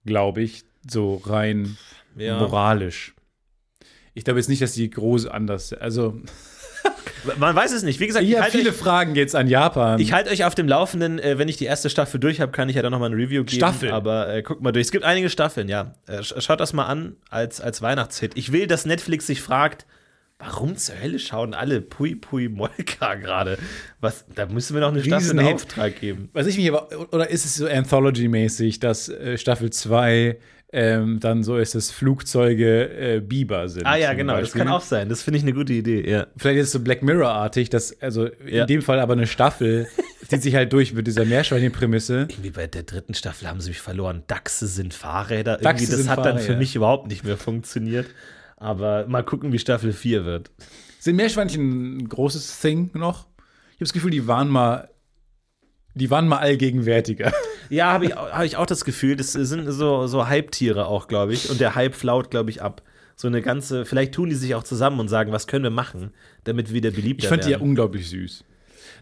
glaube 0.05 0.43
ich, 0.43 0.63
so 0.89 1.17
rein 1.27 1.77
Ja. 2.17 2.39
moralisch. 2.39 3.15
Ich 4.15 4.25
glaube 4.25 4.39
jetzt 4.39 4.49
nicht, 4.49 4.63
dass 4.63 4.73
die 4.73 4.89
groß 4.91 5.27
anders, 5.27 5.73
also 5.73 6.21
Man 7.39 7.57
weiß 7.57 7.73
es 7.73 7.83
nicht. 7.83 8.01
Wie 8.01 8.07
gesagt, 8.07 8.27
ich 8.27 8.39
halte 8.39 8.59
viele 8.59 8.69
euch, 8.71 8.77
Fragen 8.77 9.15
jetzt 9.15 9.35
an 9.35 9.49
Japan. 9.49 9.99
ich 9.99 10.13
halte 10.13 10.29
euch 10.31 10.45
auf 10.45 10.55
dem 10.55 10.69
Laufenden. 10.69 11.19
Äh, 11.19 11.39
wenn 11.39 11.49
ich 11.49 11.57
die 11.57 11.65
erste 11.65 11.89
Staffel 11.89 12.21
durch 12.21 12.39
habe, 12.43 12.53
kann 12.53 12.69
ich 12.69 12.77
ja 12.77 12.83
dann 12.83 12.93
nochmal 12.93 13.09
ein 13.09 13.15
Review 13.15 13.45
geben. 13.45 13.57
Staffel? 13.57 13.91
Aber 13.91 14.29
äh, 14.29 14.43
guckt 14.43 14.61
mal 14.61 14.73
durch. 14.73 14.85
Es 14.87 14.93
gibt 14.93 15.05
einige 15.07 15.31
Staffeln, 15.31 15.69
ja. 15.71 15.95
Äh, 16.07 16.19
sch- 16.19 16.39
schaut 16.43 16.61
das 16.61 16.75
mal 16.75 16.85
an 16.85 17.17
als, 17.31 17.63
als 17.63 17.81
Weihnachtshit. 17.81 18.33
Ich 18.35 18.53
will, 18.53 18.67
dass 18.67 18.85
Netflix 18.85 19.27
sich 19.27 19.41
fragt, 19.41 19.87
Warum 20.39 20.77
zur 20.77 21.01
Hölle 21.01 21.19
schauen 21.19 21.55
alle 21.55 21.81
Pui 21.81 22.17
Pui 22.17 22.49
Molka 22.49 23.15
gerade? 23.15 23.57
Was, 24.01 24.25
da 24.35 24.47
müssen 24.47 24.75
wir 24.75 24.81
noch 24.81 24.89
eine 24.93 25.03
Staffel 25.03 25.41
Hit. 25.41 25.55
Auftrag 25.55 26.01
geben. 26.01 26.29
Was 26.33 26.47
ich 26.49 26.57
mich 26.59 26.69
aber, 26.73 26.89
oder 27.13 27.31
ist 27.31 27.45
es 27.45 27.55
so 27.57 27.67
Anthology-mäßig, 27.69 28.81
dass 28.81 29.09
äh, 29.09 29.39
Staffel 29.39 29.71
2 29.71 30.37
ähm, 30.73 31.21
dann 31.21 31.45
so 31.45 31.57
ist, 31.57 31.77
dass 31.77 31.93
Flugzeuge 31.93 32.91
äh, 33.17 33.21
Biber 33.21 33.69
sind? 33.69 33.87
Ah 33.87 33.95
ja, 33.97 34.13
genau, 34.13 34.33
das 34.35 34.43
Beispiel? 34.51 34.63
kann 34.65 34.69
auch 34.73 34.81
sein. 34.81 35.09
Das 35.09 35.23
finde 35.23 35.39
ich 35.39 35.45
eine 35.45 35.53
gute 35.53 35.73
Idee, 35.73 36.11
ja. 36.11 36.27
Vielleicht 36.37 36.59
ist 36.59 36.67
es 36.67 36.73
so 36.73 36.81
Black 36.81 37.03
Mirror-artig, 37.05 37.71
dass, 37.71 37.99
also 38.03 38.27
Ja. 38.45 38.63
in 38.63 38.67
dem 38.67 38.83
Fall 38.83 38.99
aber 38.99 39.13
eine 39.13 39.29
Staffel 39.29 39.87
zieht 40.29 40.43
sich 40.43 40.57
halt 40.57 40.73
durch 40.73 40.93
mit 40.93 41.07
dieser 41.07 41.25
Meerschweinchen-Prämisse. 41.25 42.27
Irgendwie 42.29 42.51
bei 42.51 42.67
der 42.67 42.83
dritten 42.83 43.15
Staffel 43.15 43.49
haben 43.49 43.61
sie 43.61 43.69
mich 43.71 43.81
verloren. 43.81 44.25
Dachse 44.27 44.67
sind 44.67 44.95
Fahrräder. 44.95 45.53
Irgendwie, 45.53 45.65
Dachse 45.65 45.87
das 45.93 45.97
sind 46.01 46.11
hat 46.11 46.19
dann 46.27 46.39
für 46.39 46.43
Fahrräder. 46.43 46.59
mich 46.59 46.75
überhaupt 46.75 47.07
nicht 47.07 47.23
mehr 47.25 47.37
funktioniert. 47.37 48.07
Aber 48.65 49.07
mal 49.07 49.23
gucken, 49.23 49.53
wie 49.53 49.59
Staffel 49.59 49.93
4 49.93 50.25
wird. 50.25 50.51
Sind 50.99 51.17
Meerschweinchen 51.17 51.99
ein 51.99 52.09
großes 52.09 52.61
Thing 52.61 52.91
noch? 52.95 53.27
Ich 53.37 53.75
habe 53.75 53.81
das 53.81 53.93
Gefühl, 53.93 54.11
die 54.11 54.27
waren 54.27 54.49
mal, 54.49 54.89
die 55.95 56.11
waren 56.11 56.27
mal 56.27 56.39
allgegenwärtiger. 56.39 57.33
Ja, 57.71 57.93
habe 57.95 58.05
ich, 58.05 58.15
hab 58.15 58.45
ich 58.45 58.59
auch 58.59 58.67
das 58.67 58.85
Gefühl, 58.85 59.17
das 59.17 59.33
sind 59.33 59.71
so, 59.73 60.07
so 60.07 60.29
Hype-Tiere 60.29 60.85
auch, 60.85 61.09
glaube 61.09 61.33
ich. 61.33 61.49
Und 61.49 61.61
der 61.61 61.75
Hype 61.75 61.95
flaut, 61.95 62.31
glaube 62.31 62.51
ich, 62.51 62.61
ab. 62.61 62.83
So 63.17 63.27
eine 63.27 63.41
ganze, 63.41 63.87
vielleicht 63.87 64.13
tun 64.13 64.29
die 64.29 64.35
sich 64.35 64.55
auch 64.55 64.65
zusammen 64.65 65.01
und 65.01 65.09
sagen, 65.09 65.33
was 65.33 65.47
können 65.47 65.65
wir 65.65 65.71
machen, 65.71 66.13
damit 66.45 66.69
wir 66.69 66.75
wieder 66.75 66.91
beliebter 66.91 67.25
Ich 67.25 67.29
fand 67.31 67.45
die 67.45 67.49
ja 67.49 67.59
werden. 67.59 67.69
unglaublich 67.69 68.11
süß. 68.11 68.45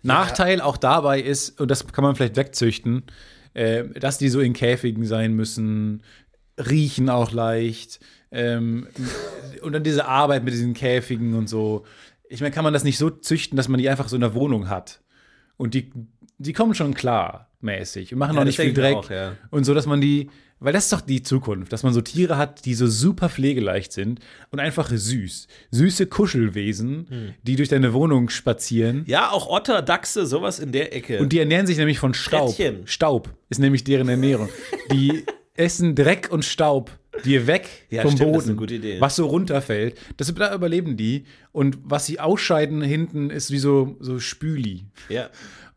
Nachteil 0.02 0.60
auch 0.60 0.76
dabei 0.76 1.20
ist, 1.20 1.60
und 1.60 1.72
das 1.72 1.88
kann 1.88 2.04
man 2.04 2.14
vielleicht 2.14 2.36
wegzüchten, 2.36 3.02
äh, 3.54 3.82
dass 3.98 4.18
die 4.18 4.28
so 4.28 4.38
in 4.38 4.52
Käfigen 4.52 5.06
sein 5.06 5.34
müssen, 5.34 6.04
riechen 6.56 7.10
auch 7.10 7.32
leicht. 7.32 7.98
Ähm, 8.32 8.86
und 9.62 9.72
dann 9.72 9.84
diese 9.84 10.06
Arbeit 10.06 10.42
mit 10.44 10.54
diesen 10.54 10.74
Käfigen 10.74 11.34
und 11.34 11.48
so. 11.48 11.84
Ich 12.28 12.40
meine, 12.40 12.52
kann 12.52 12.64
man 12.64 12.72
das 12.72 12.82
nicht 12.84 12.98
so 12.98 13.10
züchten, 13.10 13.56
dass 13.56 13.68
man 13.68 13.78
die 13.78 13.88
einfach 13.88 14.08
so 14.08 14.16
in 14.16 14.22
der 14.22 14.34
Wohnung 14.34 14.68
hat? 14.68 15.02
Und 15.58 15.74
die, 15.74 15.90
die 16.38 16.52
kommen 16.54 16.74
schon 16.74 16.94
klar 16.94 17.50
mäßig 17.60 18.12
und 18.12 18.18
machen 18.18 18.34
Ja, 18.34 18.40
auch 18.40 18.44
nicht 18.46 18.58
viel 18.58 18.72
Dreck. 18.72 18.96
auch, 18.96 19.10
ja. 19.10 19.36
Und 19.50 19.64
so, 19.64 19.74
dass 19.74 19.86
man 19.86 20.00
die, 20.00 20.30
weil 20.58 20.72
das 20.72 20.84
ist 20.84 20.92
doch 20.92 21.02
die 21.02 21.22
Zukunft, 21.22 21.72
dass 21.72 21.82
man 21.82 21.92
so 21.92 22.00
Tiere 22.00 22.36
hat, 22.38 22.64
die 22.64 22.74
so 22.74 22.86
super 22.86 23.28
pflegeleicht 23.28 23.92
sind 23.92 24.18
und 24.50 24.58
einfach 24.60 24.90
süß. 24.92 25.46
Süße 25.70 26.06
Kuschelwesen, 26.06 27.06
Hm. 27.08 27.34
die 27.42 27.56
durch 27.56 27.68
deine 27.68 27.92
Wohnung 27.92 28.30
spazieren. 28.30 29.04
Ja, 29.06 29.30
auch 29.30 29.46
Otter, 29.48 29.82
Dachse, 29.82 30.26
sowas 30.26 30.58
in 30.58 30.72
der 30.72 30.94
Ecke. 30.96 31.20
Und 31.20 31.32
die 31.32 31.38
ernähren 31.38 31.66
sich 31.66 31.76
nämlich 31.76 31.98
von 31.98 32.14
Staub. 32.14 32.54
Frettchen. 32.56 32.86
Staub 32.86 33.28
ist 33.50 33.58
nämlich 33.60 33.84
deren 33.84 34.08
Ernährung. 34.08 34.48
Die 34.90 35.24
essen 35.54 35.94
Dreck 35.94 36.28
und 36.32 36.44
Staub 36.44 36.90
dir 37.24 37.46
weg 37.46 37.68
Ja, 37.90 38.02
vom 38.02 38.12
stimmt, 38.12 38.32
Boden, 38.58 39.00
was 39.00 39.16
so 39.16 39.26
runterfällt. 39.26 39.98
Das, 40.16 40.32
da 40.34 40.54
überleben 40.54 40.96
die. 40.96 41.24
Und 41.52 41.78
was 41.84 42.06
sie 42.06 42.20
ausscheiden 42.20 42.82
hinten 42.82 43.30
ist 43.30 43.50
wie 43.50 43.58
so, 43.58 43.96
so 44.00 44.18
Spüli 44.18 44.86
ja. 45.08 45.28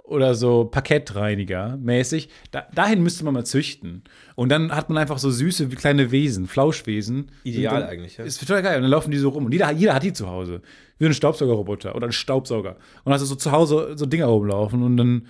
oder 0.03 0.35
so 0.35 0.65
Parkettreiniger 0.65 1.77
mäßig. 1.77 2.29
Da, 2.51 2.67
dahin 2.73 3.03
müsste 3.03 3.25
man 3.25 3.33
mal 3.33 3.45
züchten. 3.45 4.03
Und 4.35 4.49
dann 4.49 4.71
hat 4.71 4.89
man 4.89 4.97
einfach 4.97 5.17
so 5.17 5.29
süße 5.29 5.67
kleine 5.69 6.11
Wesen, 6.11 6.47
Flauschwesen. 6.47 7.31
Ideal 7.43 7.81
dann, 7.81 7.89
eigentlich, 7.89 8.17
ja. 8.17 8.25
Ist 8.25 8.39
total 8.39 8.63
geil. 8.63 8.77
Und 8.77 8.83
dann 8.83 8.91
laufen 8.91 9.11
die 9.11 9.17
so 9.17 9.29
rum. 9.29 9.45
Und 9.45 9.51
jeder, 9.51 9.71
jeder 9.71 9.93
hat 9.93 10.03
die 10.03 10.13
zu 10.13 10.27
Hause. 10.27 10.61
Wie 10.97 11.05
ein 11.05 11.13
Staubsaugerroboter 11.13 11.95
oder 11.95 12.07
ein 12.07 12.13
Staubsauger. 12.13 12.77
Und 13.03 13.11
hast 13.11 13.21
du 13.21 13.25
so 13.25 13.35
zu 13.35 13.51
Hause 13.51 13.93
so 13.95 14.05
Dinger 14.05 14.27
rumlaufen 14.27 14.81
und 14.81 14.95
dann 14.95 15.27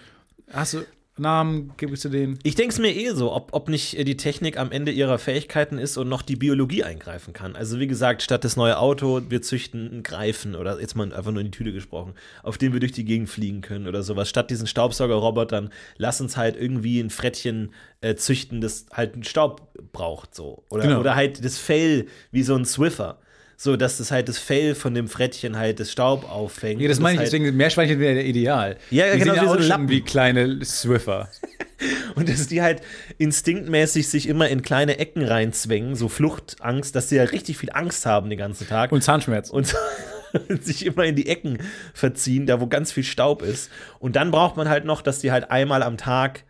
hast 0.51 0.75
du 0.75 0.85
Namen, 1.18 1.72
gibst 1.78 2.03
du 2.03 2.09
denen. 2.09 2.38
Ich 2.43 2.55
denke 2.55 2.74
es 2.74 2.80
mir 2.80 2.93
eh 2.93 3.11
so, 3.11 3.32
ob, 3.34 3.53
ob 3.53 3.70
nicht 3.70 3.97
äh, 3.97 4.03
die 4.03 4.18
Technik 4.18 4.57
am 4.57 4.72
Ende 4.72 4.91
ihrer 4.91 5.18
Fähigkeiten 5.18 5.78
ist 5.78 5.95
und 5.97 6.09
noch 6.09 6.22
die 6.22 6.36
Biologie 6.36 6.84
eingreifen 6.84 7.32
kann. 7.34 7.55
Also 7.55 7.80
wie 7.80 7.88
gesagt, 7.88 8.22
statt 8.22 8.43
das 8.43 8.57
neue 8.57 8.78
Auto, 8.78 9.22
wir 9.30 9.41
züchten 9.41 9.89
einen 9.89 10.03
Greifen 10.03 10.55
oder 10.55 10.80
jetzt 10.82 10.95
mal 10.95 11.13
einfach 11.13 11.32
nur 11.32 11.39
in 11.39 11.51
die 11.51 11.57
Tüte 11.57 11.72
gesprochen, 11.72 12.16
auf 12.43 12.57
dem 12.57 12.74
wir 12.74 12.82
durch 12.82 12.91
die 12.91 13.05
Gegend 13.05 13.30
fliegen 13.30 13.61
können 13.61 13.88
oder 13.88 14.03
sowas. 14.03 14.28
Statt 14.30 14.49
diesen 14.49 14.68
Staubsaugerrobotern, 14.68 15.70
lass 15.97 16.20
uns 16.20 16.36
halt 16.36 16.57
irgendwie 16.57 16.99
ein 16.99 17.09
Frettchen 17.09 17.72
äh, 18.01 18.16
züchten, 18.16 18.59
das 18.59 18.86
halt 18.91 19.13
einen 19.13 19.24
Staub 19.24 19.70
braucht 19.93 20.36
so. 20.36 20.63
Oder, 20.70 20.84
Genau. 20.84 20.99
oder 20.99 21.16
halt 21.16 21.45
das 21.45 21.57
Fell 21.57 22.07
wie 22.32 22.43
so 22.43 22.55
ein 22.55 22.66
Swiffer. 22.66 23.20
So, 23.57 23.77
dass 23.77 23.97
das 23.97 24.11
halt 24.11 24.27
das 24.27 24.37
Fell 24.37 24.75
von 24.75 24.93
dem 24.93 25.07
Frettchen 25.07 25.57
halt 25.57 25.79
das 25.79 25.91
Staub 25.91 26.29
auffängt. 26.29 26.81
Ja, 26.81 26.89
das 26.89 26.99
meine 26.99 27.13
ich, 27.13 27.19
halt, 27.19 27.27
deswegen 27.27 27.55
Meerschweinchen 27.55 27.99
wäre 27.99 28.21
ideal. 28.21 28.77
Ja, 28.89 29.05
ja, 29.07 29.13
die 29.13 29.19
genau, 29.19 29.33
sind 29.33 29.43
wie 29.43 29.63
so 29.63 29.69
Lappen. 29.69 29.89
wie 29.89 30.01
kleine 30.01 30.65
Swiffer. 30.65 31.29
Und 32.15 32.29
dass 32.29 32.47
die 32.47 32.61
halt 32.61 32.81
instinktmäßig 33.17 34.07
sich 34.07 34.27
immer 34.27 34.47
in 34.49 34.61
kleine 34.61 34.97
Ecken 34.97 35.23
reinzwängen, 35.23 35.95
so 35.95 36.07
Fluchtangst, 36.07 36.95
dass 36.95 37.09
sie 37.09 37.17
ja 37.17 37.23
richtig 37.23 37.57
viel 37.57 37.69
Angst 37.71 38.05
haben 38.05 38.29
den 38.29 38.39
ganzen 38.39 38.67
Tag. 38.67 38.91
Und 38.91 39.03
Zahnschmerz. 39.03 39.49
und 40.49 40.63
sich 40.63 40.85
immer 40.85 41.05
in 41.05 41.15
die 41.15 41.27
Ecken 41.27 41.59
verziehen, 41.93 42.45
da 42.45 42.59
wo 42.59 42.67
ganz 42.67 42.91
viel 42.91 43.03
Staub 43.03 43.41
ist. 43.41 43.69
Und 43.99 44.15
dann 44.15 44.31
braucht 44.31 44.57
man 44.57 44.69
halt 44.69 44.85
noch, 44.85 45.01
dass 45.01 45.19
die 45.19 45.31
halt 45.31 45.51
einmal 45.51 45.83
am 45.83 45.97
Tag 45.97 46.43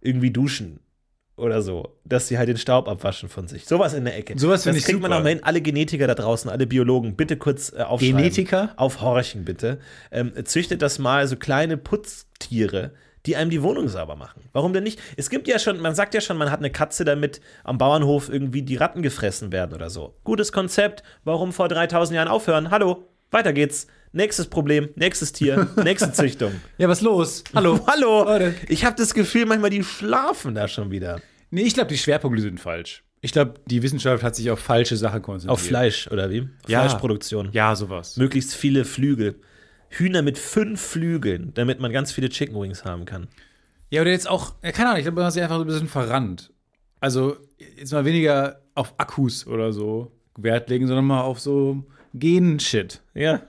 irgendwie 0.00 0.30
duschen 0.30 0.80
oder 1.38 1.62
so, 1.62 1.96
dass 2.04 2.28
sie 2.28 2.36
halt 2.38 2.48
den 2.48 2.56
Staub 2.56 2.88
abwaschen 2.88 3.28
von 3.28 3.48
sich. 3.48 3.64
Sowas 3.66 3.94
in 3.94 4.04
der 4.04 4.16
Ecke. 4.16 4.38
Sowas 4.38 4.62
finde 4.64 4.78
Das 4.78 4.82
ich 4.82 4.86
kriegt 4.86 5.00
man 5.00 5.10
super. 5.10 5.20
auch 5.20 5.22
mal 5.24 5.28
hin. 5.30 5.40
Alle 5.42 5.60
Genetiker 5.60 6.06
da 6.06 6.14
draußen, 6.14 6.50
alle 6.50 6.66
Biologen, 6.66 7.16
bitte 7.16 7.36
kurz 7.36 7.72
äh, 7.72 7.82
aufschreiben. 7.82 8.16
Genetiker? 8.18 8.72
Aufhorchen 8.76 9.44
bitte. 9.44 9.78
Ähm, 10.10 10.32
züchtet 10.44 10.82
das 10.82 10.98
mal 10.98 11.26
so 11.26 11.36
kleine 11.36 11.76
Putztiere, 11.76 12.92
die 13.26 13.36
einem 13.36 13.50
die 13.50 13.62
Wohnung 13.62 13.88
sauber 13.88 14.16
machen. 14.16 14.42
Warum 14.52 14.72
denn 14.72 14.84
nicht? 14.84 15.00
Es 15.16 15.30
gibt 15.30 15.48
ja 15.48 15.58
schon, 15.58 15.80
man 15.80 15.94
sagt 15.94 16.14
ja 16.14 16.20
schon, 16.20 16.36
man 16.36 16.50
hat 16.50 16.60
eine 16.60 16.70
Katze, 16.70 17.04
damit 17.04 17.40
am 17.64 17.78
Bauernhof 17.78 18.28
irgendwie 18.28 18.62
die 18.62 18.76
Ratten 18.76 19.02
gefressen 19.02 19.52
werden 19.52 19.74
oder 19.74 19.90
so. 19.90 20.14
Gutes 20.24 20.52
Konzept. 20.52 21.02
Warum 21.24 21.52
vor 21.52 21.68
3000 21.68 22.16
Jahren 22.16 22.28
aufhören? 22.28 22.70
Hallo, 22.70 23.04
weiter 23.30 23.52
geht's. 23.52 23.86
Nächstes 24.12 24.46
Problem, 24.46 24.88
nächstes 24.94 25.32
Tier, 25.32 25.68
nächste 25.84 26.12
Züchtung. 26.12 26.52
Ja, 26.78 26.88
was 26.88 27.00
los? 27.00 27.44
Hallo. 27.54 27.80
Hallo, 27.86 28.24
Leute. 28.24 28.54
ich 28.68 28.84
habe 28.84 28.96
das 28.96 29.14
Gefühl, 29.14 29.46
manchmal 29.46 29.70
die 29.70 29.84
schlafen 29.84 30.54
da 30.54 30.68
schon 30.68 30.90
wieder. 30.90 31.20
Nee, 31.50 31.62
ich 31.62 31.74
glaube, 31.74 31.88
die 31.88 31.98
Schwerpunkte 31.98 32.42
sind 32.42 32.60
falsch. 32.60 33.04
Ich 33.20 33.32
glaube, 33.32 33.54
die 33.66 33.82
Wissenschaft 33.82 34.22
hat 34.22 34.36
sich 34.36 34.50
auf 34.50 34.60
falsche 34.60 34.96
Sachen 34.96 35.22
konzentriert. 35.22 35.52
Auf 35.52 35.60
Fleisch 35.66 36.08
oder 36.10 36.30
wie? 36.30 36.48
Ja. 36.68 36.80
Fleischproduktion. 36.82 37.50
Ja, 37.52 37.74
sowas. 37.74 38.16
Möglichst 38.16 38.54
viele 38.54 38.84
Flügel. 38.84 39.40
Hühner 39.90 40.22
mit 40.22 40.38
fünf 40.38 40.80
Flügeln, 40.80 41.52
damit 41.54 41.80
man 41.80 41.90
ganz 41.92 42.12
viele 42.12 42.28
Chicken 42.28 42.60
Wings 42.60 42.84
haben 42.84 43.06
kann. 43.06 43.28
Ja, 43.90 44.02
oder 44.02 44.10
jetzt 44.10 44.28
auch, 44.28 44.54
ja, 44.62 44.70
keine 44.70 44.90
Ahnung, 44.90 44.98
ich 44.98 45.04
glaube, 45.04 45.16
man 45.16 45.24
hat 45.24 45.32
sich 45.32 45.42
einfach 45.42 45.56
so 45.56 45.62
ein 45.62 45.66
bisschen 45.66 45.88
verrannt. 45.88 46.52
Also, 47.00 47.36
jetzt 47.76 47.92
mal 47.92 48.04
weniger 48.04 48.60
auf 48.74 48.94
Akkus 48.98 49.46
oder 49.46 49.72
so 49.72 50.12
Wert 50.36 50.68
legen, 50.68 50.86
sondern 50.86 51.06
mal 51.06 51.22
auf 51.22 51.40
so 51.40 51.84
Gen-Shit. 52.14 53.00
Ja. 53.14 53.42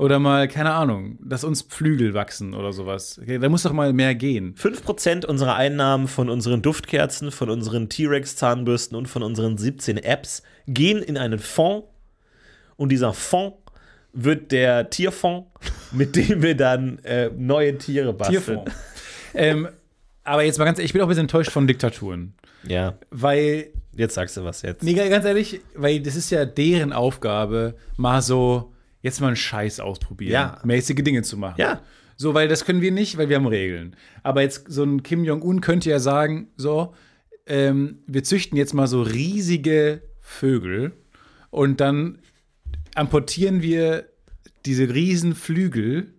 Oder 0.00 0.18
mal, 0.18 0.48
keine 0.48 0.72
Ahnung, 0.72 1.18
dass 1.20 1.44
uns 1.44 1.60
Flügel 1.60 2.14
wachsen 2.14 2.54
oder 2.54 2.72
sowas. 2.72 3.20
Okay, 3.22 3.38
da 3.38 3.50
muss 3.50 3.64
doch 3.64 3.74
mal 3.74 3.92
mehr 3.92 4.14
gehen. 4.14 4.54
5% 4.54 5.26
unserer 5.26 5.56
Einnahmen 5.56 6.08
von 6.08 6.30
unseren 6.30 6.62
Duftkerzen, 6.62 7.30
von 7.30 7.50
unseren 7.50 7.90
T-Rex-Zahnbürsten 7.90 8.96
und 8.96 9.08
von 9.08 9.22
unseren 9.22 9.58
17 9.58 9.98
Apps 9.98 10.42
gehen 10.66 11.02
in 11.02 11.18
einen 11.18 11.38
Fonds. 11.38 11.86
Und 12.76 12.88
dieser 12.88 13.12
Fonds 13.12 13.58
wird 14.14 14.52
der 14.52 14.88
Tierfonds, 14.88 15.48
mit 15.92 16.16
dem 16.16 16.40
wir 16.40 16.56
dann 16.56 17.00
äh, 17.00 17.28
neue 17.36 17.76
Tiere 17.76 18.14
basteln. 18.14 18.42
Tierfonds. 18.42 18.72
ähm, 19.34 19.68
aber 20.24 20.44
jetzt 20.44 20.58
mal 20.58 20.64
ganz 20.64 20.78
ehrlich, 20.78 20.88
ich 20.88 20.92
bin 20.94 21.02
auch 21.02 21.06
ein 21.06 21.10
bisschen 21.10 21.24
enttäuscht 21.24 21.50
von 21.50 21.66
Diktaturen. 21.66 22.32
Ja, 22.66 22.94
Weil, 23.10 23.66
jetzt 23.92 24.14
sagst 24.14 24.38
du 24.38 24.44
was 24.44 24.62
jetzt. 24.62 24.82
nee, 24.82 24.94
ganz 24.94 25.26
ehrlich, 25.26 25.60
weil 25.74 26.00
das 26.00 26.16
ist 26.16 26.30
ja 26.30 26.46
deren 26.46 26.94
Aufgabe, 26.94 27.74
mal 27.98 28.22
so, 28.22 28.69
jetzt 29.02 29.20
mal 29.20 29.28
einen 29.28 29.36
Scheiß 29.36 29.80
ausprobieren. 29.80 30.32
Ja. 30.32 30.58
Mäßige 30.64 31.02
Dinge 31.02 31.22
zu 31.22 31.36
machen. 31.36 31.56
Ja. 31.58 31.82
So, 32.16 32.34
weil 32.34 32.48
das 32.48 32.64
können 32.64 32.82
wir 32.82 32.92
nicht, 32.92 33.16
weil 33.16 33.28
wir 33.28 33.36
haben 33.36 33.46
Regeln. 33.46 33.96
Aber 34.22 34.42
jetzt 34.42 34.70
so 34.70 34.82
ein 34.84 35.02
Kim 35.02 35.24
Jong-un 35.24 35.60
könnte 35.62 35.88
ja 35.88 35.98
sagen, 35.98 36.48
so, 36.56 36.94
ähm, 37.46 38.00
wir 38.06 38.24
züchten 38.24 38.58
jetzt 38.58 38.74
mal 38.74 38.86
so 38.86 39.02
riesige 39.02 40.02
Vögel 40.20 40.92
und 41.48 41.80
dann 41.80 42.18
importieren 42.94 43.62
wir 43.62 44.06
diese 44.66 44.92
riesen 44.92 45.34
Flügel 45.34 46.12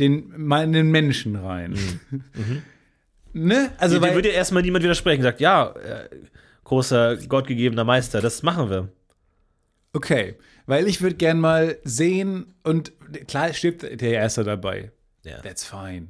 den, 0.00 0.32
mal 0.36 0.64
in 0.64 0.72
den 0.72 0.90
Menschen 0.90 1.36
rein. 1.36 1.78
ne? 3.32 3.70
Also, 3.78 3.96
Also, 3.96 4.02
weil, 4.02 4.14
würde 4.14 4.30
ja 4.30 4.34
erstmal 4.34 4.62
niemand 4.62 4.82
widersprechen. 4.82 5.22
Sagt, 5.22 5.40
ja, 5.40 5.74
äh, 5.76 6.08
großer 6.64 7.18
gottgegebener 7.28 7.84
Meister, 7.84 8.20
das 8.20 8.42
machen 8.42 8.68
wir. 8.70 8.88
Okay, 9.94 10.34
weil 10.66 10.86
ich 10.86 11.00
würde 11.00 11.16
gern 11.16 11.40
mal 11.40 11.78
sehen 11.84 12.54
und 12.62 12.92
klar 13.26 13.52
stirbt 13.52 13.82
der 13.82 14.12
Erste 14.12 14.44
dabei. 14.44 14.92
Ja. 15.24 15.40
That's 15.40 15.64
fine. 15.64 16.08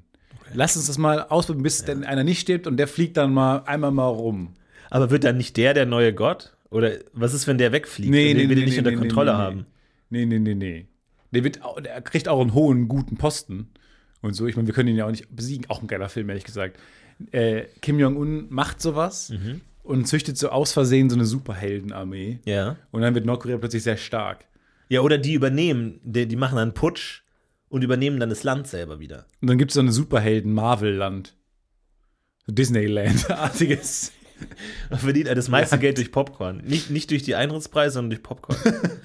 Lass 0.52 0.76
uns 0.76 0.86
das 0.86 0.98
mal 0.98 1.22
ausprobieren, 1.22 1.62
bis 1.62 1.84
denn 1.84 2.04
einer 2.04 2.24
nicht 2.24 2.40
stirbt 2.40 2.66
und 2.66 2.76
der 2.76 2.88
fliegt 2.88 3.16
dann 3.16 3.32
mal 3.32 3.58
einmal 3.64 3.92
mal 3.92 4.08
rum. 4.08 4.54
Aber 4.90 5.10
wird 5.10 5.24
dann 5.24 5.36
nicht 5.36 5.56
der 5.56 5.74
der 5.74 5.86
neue 5.86 6.12
Gott? 6.12 6.56
Oder 6.70 6.92
was 7.12 7.34
ist, 7.34 7.46
wenn 7.46 7.58
der 7.58 7.72
wegfliegt 7.72 8.08
und 8.08 8.14
den 8.14 8.48
wir 8.48 8.56
den 8.56 8.64
nicht 8.64 8.78
unter 8.78 8.94
Kontrolle 8.94 9.32
nee, 9.32 9.38
haben? 9.38 9.66
Nee, 10.10 10.26
nee, 10.26 10.38
nee, 10.38 10.54
nee. 10.54 10.86
Der, 11.30 11.44
wird, 11.44 11.60
der 11.84 12.00
kriegt 12.02 12.28
auch 12.28 12.40
einen 12.40 12.54
hohen, 12.54 12.88
guten 12.88 13.16
Posten 13.16 13.70
und 14.20 14.34
so. 14.34 14.46
Ich 14.46 14.56
meine, 14.56 14.66
wir 14.66 14.74
können 14.74 14.88
ihn 14.88 14.96
ja 14.96 15.06
auch 15.06 15.10
nicht 15.10 15.34
besiegen. 15.34 15.66
Auch 15.68 15.82
ein 15.82 15.86
geiler 15.86 16.08
Film, 16.08 16.28
ehrlich 16.28 16.44
gesagt. 16.44 16.78
Äh, 17.30 17.64
Kim 17.80 17.98
Jong-un 17.98 18.46
macht 18.50 18.80
sowas 18.80 19.30
und 19.84 20.06
züchtet 20.08 20.36
so 20.36 20.48
aus 20.48 20.72
Versehen 20.72 21.08
so 21.10 21.14
eine 21.16 21.24
Superheldenarmee. 21.26 22.40
Ja. 22.44 22.76
Und 22.90 23.02
dann 23.02 23.14
wird 23.14 23.24
Nordkorea 23.26 23.58
plötzlich 23.58 23.84
sehr 23.84 23.96
stark. 23.96 24.46
Ja, 24.88 25.00
oder 25.00 25.16
die 25.18 25.34
übernehmen, 25.34 26.00
die, 26.02 26.26
die 26.26 26.36
machen 26.36 26.56
dann 26.56 26.62
einen 26.70 26.74
Putsch 26.74 27.22
und 27.68 27.82
übernehmen 27.82 28.18
dann 28.20 28.28
das 28.30 28.42
Land 28.42 28.66
selber 28.66 28.98
wieder. 28.98 29.26
Und 29.40 29.48
dann 29.50 29.58
gibt 29.58 29.70
es 29.70 29.74
so 29.74 29.80
eine 29.80 29.92
Superhelden-Marvel-Land. 29.92 31.36
Disneyland-artiges. 32.46 34.12
Man 34.90 34.98
verdient 35.00 35.28
das 35.28 35.48
meiste 35.48 35.78
Geld 35.78 35.96
durch 35.98 36.12
Popcorn. 36.12 36.58
Nicht, 36.64 36.90
nicht 36.90 37.10
durch 37.10 37.22
die 37.22 37.34
Eintrittspreise, 37.34 37.94
sondern 37.94 38.10
durch 38.10 38.22
Popcorn. 38.22 38.58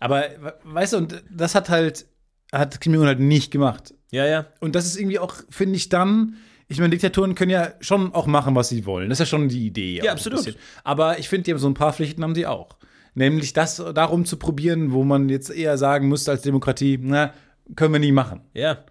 Aber, 0.00 0.22
we- 0.40 0.54
weißt 0.64 0.92
du, 0.94 0.96
und 0.98 1.22
das 1.30 1.54
hat 1.54 1.68
halt, 1.68 2.06
hat 2.52 2.80
Kim 2.80 2.92
Jong-un 2.94 3.06
halt 3.08 3.20
nicht 3.20 3.50
gemacht. 3.50 3.94
ja, 4.10 4.26
ja. 4.26 4.46
Und 4.60 4.74
das 4.74 4.86
ist 4.86 4.96
irgendwie 4.98 5.18
auch, 5.18 5.34
finde 5.50 5.76
ich, 5.76 5.88
dann. 5.88 6.36
Ich 6.68 6.78
meine, 6.78 6.90
Diktaturen 6.90 7.34
können 7.34 7.50
ja 7.50 7.72
schon 7.80 8.12
auch 8.12 8.26
machen, 8.26 8.54
was 8.54 8.68
sie 8.68 8.86
wollen. 8.86 9.08
Das 9.08 9.20
ist 9.20 9.30
ja 9.30 9.38
schon 9.38 9.48
die 9.48 9.66
Idee. 9.66 10.00
ein 10.00 10.12
absolut. 10.12 10.56
Aber 10.82 11.18
ich 11.18 11.28
finde, 11.28 11.44
die 11.44 11.52
haben 11.52 11.58
so 11.58 11.68
ein 11.68 11.74
paar 11.74 11.92
Pflichten 11.92 12.22
haben 12.22 12.34
die 12.34 12.46
auch. 12.46 12.76
Nämlich 13.14 13.52
das 13.52 13.76
darum 13.76 14.26
zu 14.26 14.36
probieren, 14.36 14.92
wo 14.92 15.04
man 15.04 15.28
jetzt 15.28 15.50
eher 15.50 15.78
sagen 15.78 16.08
müsste 16.08 16.32
als 16.32 16.42
Demokratie, 16.42 16.98
na, 17.00 17.32
können 17.74 17.92
wir 17.94 18.00
nie 18.00 18.12
machen. 18.12 18.40
Ja. 18.52 18.84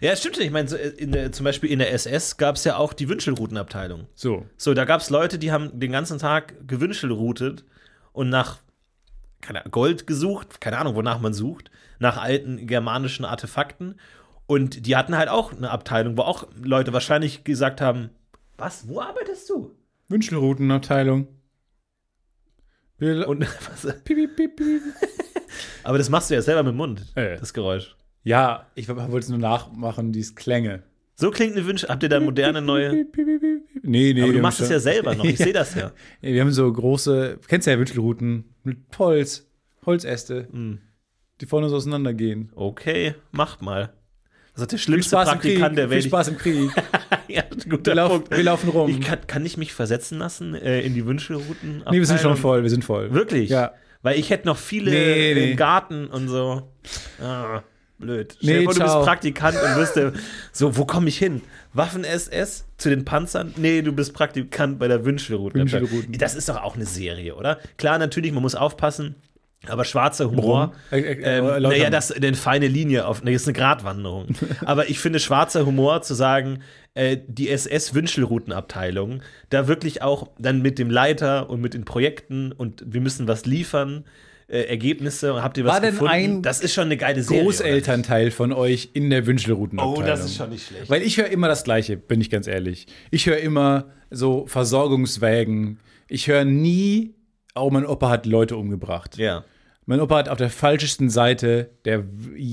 Ja, 0.00 0.16
stimmt. 0.16 0.38
Ich 0.38 0.50
meine, 0.50 0.68
der, 0.68 1.32
zum 1.32 1.44
Beispiel 1.44 1.70
in 1.70 1.78
der 1.78 1.92
SS 1.92 2.36
gab 2.36 2.56
es 2.56 2.64
ja 2.64 2.76
auch 2.76 2.92
die 2.92 3.08
Wünschelroutenabteilung. 3.08 4.06
So. 4.14 4.46
So, 4.56 4.74
da 4.74 4.84
gab 4.84 5.00
es 5.00 5.10
Leute, 5.10 5.38
die 5.38 5.52
haben 5.52 5.78
den 5.78 5.92
ganzen 5.92 6.18
Tag 6.18 6.54
gewünschelroutet 6.66 7.64
und 8.12 8.28
nach 8.28 8.58
keine 9.40 9.62
Gold 9.70 10.06
gesucht, 10.06 10.60
keine 10.60 10.78
Ahnung, 10.78 10.94
wonach 10.94 11.20
man 11.20 11.32
sucht, 11.32 11.70
nach 11.98 12.16
alten 12.16 12.66
germanischen 12.66 13.24
Artefakten. 13.24 14.00
Und 14.48 14.86
die 14.86 14.96
hatten 14.96 15.16
halt 15.16 15.28
auch 15.28 15.52
eine 15.52 15.70
Abteilung, 15.70 16.16
wo 16.16 16.22
auch 16.22 16.48
Leute 16.60 16.92
wahrscheinlich 16.92 17.44
gesagt 17.44 17.80
haben: 17.80 18.10
Was, 18.56 18.88
wo 18.88 19.00
arbeitest 19.00 19.48
du? 19.50 19.76
Wünschelroutenabteilung. 20.08 21.28
Und 22.98 23.40
was, 23.70 24.02
Piep, 24.04 24.34
piep, 24.36 24.56
piep, 24.56 24.82
aber 25.84 25.98
das 25.98 26.10
machst 26.10 26.30
du 26.30 26.34
ja 26.34 26.42
selber 26.42 26.62
mit 26.64 26.72
dem 26.72 26.76
Mund, 26.78 27.06
Äh. 27.14 27.36
das 27.38 27.52
Geräusch. 27.54 27.94
Ja, 28.24 28.66
ich 28.74 28.88
wollte 28.88 29.18
es 29.18 29.28
nur 29.28 29.38
nachmachen, 29.38 30.12
dieses 30.12 30.34
Klänge. 30.34 30.82
So 31.14 31.30
klingt 31.30 31.56
eine 31.56 31.66
Wünsche. 31.66 31.88
Habt 31.88 32.02
ihr 32.02 32.08
da 32.08 32.20
moderne 32.20 32.60
neue. 32.62 33.06
Nee, 33.82 34.12
nee. 34.14 34.22
Aber 34.22 34.32
du 34.32 34.40
machst 34.40 34.60
es 34.60 34.68
ja 34.70 34.80
selber 34.80 35.14
noch. 35.14 35.24
Ich 35.24 35.36
sehe 35.38 35.52
das 35.52 35.74
ja. 35.74 35.92
Wir 36.20 36.40
haben 36.40 36.52
so 36.52 36.72
große, 36.72 37.38
kennst 37.48 37.66
du 37.66 37.70
ja 37.72 37.78
Wünschelrouten 37.78 38.54
mit 38.64 38.78
Holz, 38.98 39.46
Holzäste, 39.86 40.48
Hm. 40.50 40.80
die 41.40 41.46
vorne 41.46 41.68
so 41.68 41.76
auseinandergehen. 41.76 42.50
Okay, 42.54 43.14
macht 43.30 43.62
mal. 43.62 43.92
Das 44.58 44.64
ist 44.64 44.72
der 44.72 44.78
Viel 44.78 44.84
schlimmste. 44.84 45.16
Praktikant 45.16 45.78
der 45.78 45.84
Viel 45.86 45.96
Welt. 45.96 46.04
Spaß 46.04 46.28
im 46.28 46.36
Krieg. 46.38 46.70
ja, 47.28 47.42
guter 47.68 47.92
Wir, 47.92 47.94
lauf, 47.94 48.10
Punkt. 48.10 48.30
wir 48.30 48.42
laufen 48.42 48.68
rum. 48.70 48.90
Ich 48.90 49.00
kann, 49.00 49.18
kann 49.26 49.46
ich 49.46 49.56
mich 49.56 49.72
versetzen 49.72 50.18
lassen 50.18 50.54
äh, 50.54 50.80
in 50.80 50.94
die 50.94 51.06
Wünschelrouten? 51.06 51.84
nee, 51.90 51.98
wir 51.98 52.06
sind 52.06 52.20
schon 52.20 52.36
voll, 52.36 52.62
wir 52.62 52.70
sind 52.70 52.84
voll. 52.84 53.12
Wirklich? 53.12 53.50
Ja. 53.50 53.72
Weil 54.02 54.18
ich 54.18 54.30
hätte 54.30 54.46
noch 54.46 54.56
viele 54.56 54.90
Nee, 54.90 55.34
nee. 55.34 55.50
im 55.52 55.56
Garten 55.56 56.06
und 56.08 56.28
so. 56.28 56.70
Ah, 57.22 57.62
blöd. 57.98 58.36
Stell 58.40 58.52
Nee, 58.54 58.58
dir 58.60 58.64
vor, 58.64 58.74
du 58.74 58.80
bist. 58.80 58.94
Praktikant 59.06 59.56
und 59.62 59.76
wirst 59.76 59.96
der, 59.96 60.12
so, 60.52 60.76
wo 60.76 60.84
komme 60.84 61.08
ich 61.08 61.18
hin? 61.18 61.42
Waffen-SS? 61.74 62.64
Zu 62.78 62.90
den 62.90 63.04
Panzern? 63.04 63.52
Nee, 63.56 63.82
du 63.82 63.92
bist 63.92 64.14
Praktikant 64.14 64.78
bei 64.78 64.86
der 64.88 65.04
Wünschelroute. 65.04 65.54
Wünschelrouten. 65.58 66.12
Das 66.18 66.34
ist 66.34 66.48
doch 66.48 66.62
auch 66.62 66.76
eine 66.76 66.86
Serie, 66.86 67.34
oder? 67.34 67.58
Klar, 67.76 67.98
natürlich, 67.98 68.32
man 68.32 68.42
muss 68.42 68.54
aufpassen. 68.54 69.16
Aber 69.66 69.84
schwarzer 69.84 70.30
Humor? 70.30 70.72
Äh, 70.90 71.00
äh, 71.00 71.38
ähm, 71.38 71.62
naja, 71.62 71.90
das 71.90 72.12
eine 72.12 72.34
feine 72.34 72.68
Linie 72.68 73.06
auf, 73.06 73.22
nee, 73.24 73.32
das 73.32 73.42
ist 73.42 73.48
eine 73.48 73.58
Gratwanderung. 73.58 74.28
Aber 74.64 74.88
ich 74.88 74.98
finde 75.00 75.18
schwarzer 75.18 75.66
Humor 75.66 76.02
zu 76.02 76.14
sagen, 76.14 76.60
äh, 76.94 77.16
die 77.26 77.48
SS-Wünschelroutenabteilung, 77.48 79.22
da 79.50 79.66
wirklich 79.66 80.02
auch 80.02 80.30
dann 80.38 80.62
mit 80.62 80.78
dem 80.78 80.90
Leiter 80.90 81.50
und 81.50 81.60
mit 81.60 81.74
den 81.74 81.84
Projekten 81.84 82.52
und 82.52 82.82
wir 82.86 83.00
müssen 83.00 83.26
was 83.26 83.46
liefern, 83.46 84.04
äh, 84.48 84.62
Ergebnisse, 84.62 85.42
habt 85.42 85.58
ihr 85.58 85.64
was 85.64 85.74
War 85.74 85.80
denn 85.80 85.90
gefunden? 85.90 86.12
ein 86.12 86.42
das 86.42 86.60
ist 86.60 86.72
schon 86.72 86.84
eine 86.84 86.96
geile 86.96 87.22
Serie. 87.22 87.42
Großelternteil 87.42 88.30
von 88.30 88.52
euch 88.52 88.90
in 88.94 89.10
der? 89.10 89.26
Wünschelroutenabteilung. 89.26 90.02
Oh, 90.02 90.06
das 90.06 90.24
ist 90.24 90.36
schon 90.36 90.50
nicht 90.50 90.66
schlecht. 90.66 90.88
Weil 90.88 91.02
ich 91.02 91.18
höre 91.18 91.26
immer 91.28 91.48
das 91.48 91.64
Gleiche, 91.64 91.96
bin 91.98 92.20
ich 92.20 92.30
ganz 92.30 92.46
ehrlich. 92.46 92.86
Ich 93.10 93.26
höre 93.26 93.38
immer 93.38 93.90
so 94.10 94.46
Versorgungswägen. 94.46 95.80
Ich 96.08 96.28
höre 96.28 96.46
nie, 96.46 97.14
oh, 97.60 97.70
mein 97.70 97.86
Opa 97.86 98.08
hat 98.10 98.26
Leute 98.26 98.56
umgebracht. 98.56 99.16
ja. 99.18 99.44
Mein 99.90 100.00
Opa 100.02 100.18
hat 100.18 100.28
auf 100.28 100.36
der 100.36 100.50
falschesten 100.50 101.08
Seite 101.08 101.70
der 101.86 102.04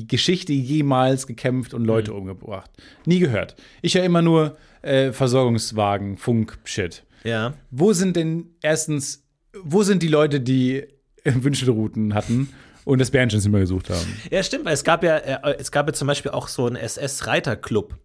Geschichte 0.07 0.53
jemals 0.53 1.27
gekämpft 1.27 1.73
und 1.73 1.83
Leute 1.83 2.11
Mhm. 2.11 2.17
umgebracht. 2.19 2.71
Nie 3.05 3.19
gehört. 3.19 3.57
Ich 3.81 3.95
höre 3.95 4.05
immer 4.05 4.21
nur 4.21 4.55
äh, 4.83 5.11
Versorgungswagen, 5.11 6.15
Funk, 6.17 6.57
Shit. 6.63 7.03
Ja. 7.25 7.53
Wo 7.71 7.91
sind 7.91 8.15
denn 8.15 8.51
erstens, 8.61 9.25
wo 9.61 9.83
sind 9.83 10.01
die 10.01 10.07
Leute, 10.07 10.39
die 10.39 10.77
äh, 10.77 11.33
Wünschelrouten 11.35 12.13
hatten 12.13 12.53
und 12.85 13.01
das 13.01 13.11
Bärenschienzimmer 13.11 13.59
gesucht 13.59 13.89
haben? 13.89 14.07
Ja, 14.31 14.41
stimmt, 14.41 14.63
weil 14.63 14.73
es 14.73 14.85
gab 14.85 15.03
ja, 15.03 15.17
äh, 15.17 15.55
es 15.59 15.73
gab 15.73 15.87
ja 15.87 15.93
zum 15.93 16.07
Beispiel 16.07 16.31
auch 16.31 16.47
so 16.47 16.65
einen 16.67 16.77
SS-Reiterclub. 16.77 17.95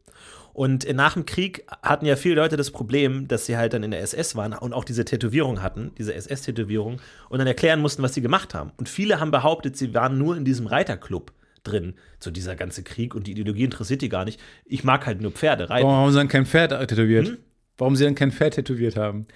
Und 0.52 0.92
nach 0.94 1.14
dem 1.14 1.26
Krieg 1.26 1.64
hatten 1.82 2.06
ja 2.06 2.16
viele 2.16 2.36
Leute 2.36 2.56
das 2.56 2.70
Problem, 2.70 3.28
dass 3.28 3.46
sie 3.46 3.56
halt 3.56 3.72
dann 3.72 3.82
in 3.82 3.90
der 3.90 4.00
SS 4.00 4.36
waren 4.36 4.52
und 4.52 4.72
auch 4.72 4.84
diese 4.84 5.04
Tätowierung 5.04 5.62
hatten, 5.62 5.92
diese 5.98 6.14
SS-Tätowierung, 6.14 7.00
und 7.28 7.38
dann 7.38 7.46
erklären 7.46 7.80
mussten, 7.80 8.02
was 8.02 8.14
sie 8.14 8.22
gemacht 8.22 8.54
haben. 8.54 8.72
Und 8.76 8.88
viele 8.88 9.20
haben 9.20 9.30
behauptet, 9.30 9.76
sie 9.76 9.94
waren 9.94 10.18
nur 10.18 10.36
in 10.36 10.44
diesem 10.44 10.66
Reiterclub 10.66 11.32
drin. 11.62 11.94
So 12.18 12.30
dieser 12.30 12.56
ganze 12.56 12.82
Krieg 12.82 13.14
und 13.14 13.26
die 13.26 13.32
Ideologie 13.32 13.64
interessiert 13.64 14.02
die 14.02 14.08
gar 14.08 14.24
nicht. 14.24 14.40
Ich 14.64 14.84
mag 14.84 15.06
halt 15.06 15.20
nur 15.20 15.30
Pferde 15.30 15.70
reiten. 15.70 15.86
Warum 15.86 16.00
haben 16.00 16.12
sie 16.12 16.18
dann 16.18 16.28
kein 16.28 16.46
Pferd 16.46 16.70
tätowiert? 16.88 17.28
Hm? 17.28 17.38
Warum 17.78 17.96
sie 17.96 18.04
dann 18.04 18.14
kein 18.14 18.32
Pferd 18.32 18.54
tätowiert 18.54 18.96
haben? 18.96 19.26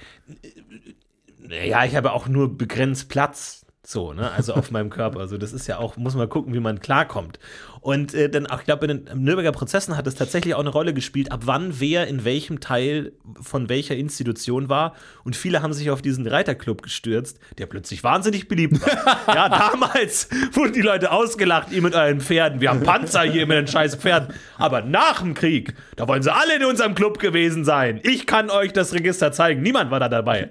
Ja, 1.48 1.84
ich 1.84 1.96
habe 1.96 2.12
auch 2.12 2.28
nur 2.28 2.56
begrenzt 2.56 3.08
Platz. 3.08 3.63
So, 3.86 4.14
ne? 4.14 4.30
Also 4.30 4.54
auf 4.54 4.70
meinem 4.70 4.88
Körper. 4.88 5.20
Also, 5.20 5.36
das 5.36 5.52
ist 5.52 5.66
ja 5.66 5.78
auch, 5.78 5.98
muss 5.98 6.14
man 6.14 6.28
gucken, 6.28 6.54
wie 6.54 6.60
man 6.60 6.80
klarkommt. 6.80 7.38
Und 7.82 8.14
äh, 8.14 8.30
dann 8.30 8.46
auch, 8.46 8.60
ich 8.60 8.64
glaube, 8.64 8.86
in 8.86 9.04
den 9.04 9.22
Nürnberger 9.22 9.52
Prozessen 9.52 9.94
hat 9.94 10.06
es 10.06 10.14
tatsächlich 10.14 10.54
auch 10.54 10.60
eine 10.60 10.70
Rolle 10.70 10.94
gespielt, 10.94 11.30
ab 11.30 11.42
wann 11.44 11.80
wer 11.80 12.06
in 12.06 12.24
welchem 12.24 12.60
Teil 12.60 13.12
von 13.42 13.68
welcher 13.68 13.94
Institution 13.94 14.70
war. 14.70 14.94
Und 15.22 15.36
viele 15.36 15.60
haben 15.60 15.74
sich 15.74 15.90
auf 15.90 16.00
diesen 16.00 16.26
Reiterclub 16.26 16.80
gestürzt, 16.80 17.38
der 17.58 17.66
plötzlich 17.66 18.02
wahnsinnig 18.02 18.48
beliebt 18.48 18.80
war. 18.80 19.18
ja, 19.34 19.48
damals 19.50 20.30
wurden 20.52 20.72
die 20.72 20.80
Leute 20.80 21.12
ausgelacht, 21.12 21.70
ihr 21.70 21.82
mit 21.82 21.94
euren 21.94 22.22
Pferden. 22.22 22.62
Wir 22.62 22.70
haben 22.70 22.82
Panzer 22.82 23.24
hier 23.24 23.46
mit 23.46 23.58
den 23.58 23.66
scheiß 23.66 23.96
Pferden. 23.96 24.34
Aber 24.56 24.80
nach 24.80 25.20
dem 25.20 25.34
Krieg, 25.34 25.74
da 25.96 26.08
wollen 26.08 26.22
sie 26.22 26.32
alle 26.32 26.56
in 26.56 26.64
unserem 26.64 26.94
Club 26.94 27.18
gewesen 27.18 27.66
sein. 27.66 28.00
Ich 28.02 28.26
kann 28.26 28.48
euch 28.48 28.72
das 28.72 28.94
Register 28.94 29.30
zeigen. 29.30 29.60
Niemand 29.60 29.90
war 29.90 30.00
da 30.00 30.08
dabei. 30.08 30.50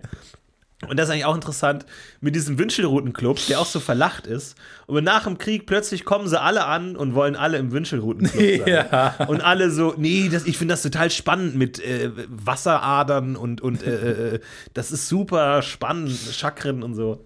Und 0.89 0.97
das 0.97 1.07
ist 1.07 1.13
eigentlich 1.13 1.25
auch 1.25 1.35
interessant 1.35 1.85
mit 2.21 2.35
diesem 2.35 2.57
Wünschelroutenclub, 2.59 3.39
der 3.47 3.59
auch 3.59 3.65
so 3.65 3.79
verlacht 3.79 4.27
ist. 4.27 4.55
Und 4.85 5.03
nach 5.03 5.23
dem 5.23 5.37
Krieg 5.37 5.65
plötzlich 5.65 6.05
kommen 6.05 6.27
sie 6.27 6.39
alle 6.39 6.65
an 6.65 6.95
und 6.95 7.15
wollen 7.15 7.35
alle 7.35 7.57
im 7.57 7.71
Wünschelroutenclub 7.71 8.41
sein. 8.65 8.67
Ja. 8.67 9.15
Und 9.27 9.41
alle 9.41 9.69
so, 9.71 9.93
nee, 9.97 10.29
das, 10.31 10.45
ich 10.45 10.57
finde 10.57 10.73
das 10.73 10.81
total 10.81 11.09
spannend 11.11 11.55
mit 11.55 11.79
äh, 11.79 12.09
Wasseradern 12.29 13.35
und, 13.35 13.61
und 13.61 13.83
äh, 13.83 14.35
äh, 14.35 14.39
das 14.73 14.91
ist 14.91 15.07
super 15.09 15.61
spannend, 15.61 16.11
Chakren 16.31 16.83
und 16.83 16.95
so. 16.95 17.23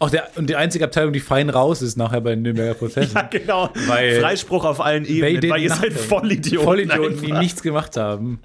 Auch 0.00 0.10
der, 0.10 0.28
und 0.36 0.48
die 0.48 0.54
einzige 0.54 0.84
Abteilung, 0.84 1.12
die 1.12 1.18
fein 1.20 1.50
raus 1.50 1.82
ist 1.82 1.96
nachher 1.96 2.20
bei 2.20 2.30
den 2.30 2.42
Nürnberger 2.42 2.74
Prozessen. 2.74 3.14
Ja, 3.16 3.22
genau. 3.22 3.70
Weil- 3.88 4.20
Freispruch 4.20 4.64
auf 4.64 4.80
allen 4.80 5.04
Ebenen, 5.04 5.50
weil 5.50 5.62
ihr 5.62 5.70
seid. 5.74 5.92
Vollidioten. 5.92 6.64
Vollidioten, 6.64 7.20
die 7.20 7.32
nichts 7.32 7.62
gemacht 7.62 7.96
haben. 7.96 8.38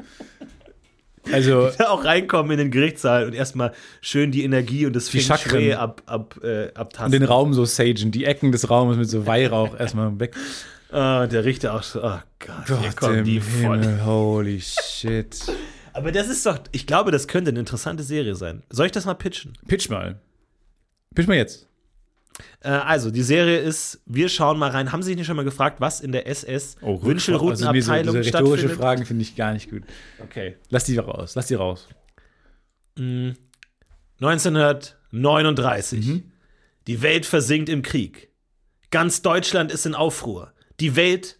Also, 1.32 1.70
auch 1.88 2.04
reinkommen 2.04 2.52
in 2.52 2.58
den 2.58 2.72
Gerichtssaal 2.72 3.26
und 3.26 3.34
erstmal 3.34 3.74
schön 4.02 4.32
die 4.32 4.44
Energie 4.44 4.86
und 4.86 4.96
das 4.96 5.10
Feng 5.10 5.22
Shui 5.38 5.74
ab, 5.74 6.02
ab, 6.06 6.40
äh, 6.44 6.74
abtasten. 6.74 7.06
und 7.06 7.12
den 7.12 7.24
Raum 7.24 7.54
so 7.54 7.66
sagen, 7.66 8.12
die 8.12 8.26
Ecken 8.26 8.52
des 8.52 8.70
Raumes 8.70 8.98
mit 8.98 9.10
so 9.10 9.26
Weihrauch 9.26 9.76
erstmal 9.80 10.20
weg. 10.20 10.36
Ah, 10.92 11.26
der 11.28 11.44
Richter 11.46 11.74
auch 11.74 11.84
so, 11.84 12.04
oh 12.04 12.20
Gott, 12.40 12.80
hier 12.80 12.92
kommen 12.94 13.24
die 13.24 13.40
voll. 13.40 13.80
Himmel, 13.80 14.06
holy 14.06 14.62
shit. 14.62 15.38
Aber 15.94 16.12
das 16.12 16.28
ist 16.28 16.46
doch, 16.46 16.60
ich 16.72 16.88
glaube, 16.88 17.12
das 17.12 17.28
könnte 17.28 17.50
eine 17.50 17.60
interessante 17.60 18.04
Serie 18.04 18.36
sein. 18.36 18.64
Soll 18.70 18.88
ich 18.88 18.92
das 18.92 19.06
mal 19.06 19.14
pitchen? 19.14 19.58
Pitch 19.68 19.90
mal. 19.90 20.20
Pitch 21.14 21.28
mal 21.28 21.38
jetzt. 21.38 21.68
Äh, 22.62 22.70
also, 22.70 23.12
die 23.12 23.22
Serie 23.24 23.60
ist, 23.60 24.02
wir 24.06 24.28
schauen 24.30 24.58
mal 24.58 24.72
rein. 24.72 24.92
Haben 24.92 25.04
Sie 25.04 25.08
sich 25.10 25.18
nicht 25.18 25.28
schon 25.28 25.36
mal 25.36 25.46
gefragt, 25.46 25.80
was 25.82 26.02
in 26.02 26.12
der 26.12 26.28
SS 26.28 26.76
Oh, 26.82 27.02
Wünschelroutenabteilung 27.04 28.16
also, 28.16 28.22
diese 28.24 28.38
rhetorische 28.38 28.58
stattfindet? 28.68 28.78
Fragen 28.78 29.06
finde 29.06 29.22
ich 29.22 29.36
gar 29.36 29.54
nicht 29.54 29.70
gut. 29.70 29.84
Okay. 30.20 30.58
Lass 30.70 30.86
die 30.86 30.98
raus, 30.98 31.36
lass 31.36 31.48
die 31.48 31.56
raus. 31.56 31.88
1939. 34.22 36.06
Mhm. 36.08 36.32
Die 36.88 37.02
Welt 37.02 37.26
versinkt 37.26 37.70
im 37.70 37.82
Krieg. 37.82 38.30
Ganz 38.92 39.22
Deutschland 39.22 39.72
ist 39.72 39.86
in 39.86 39.96
Aufruhr. 39.96 40.52
Die 40.80 40.96
Welt 40.96 41.38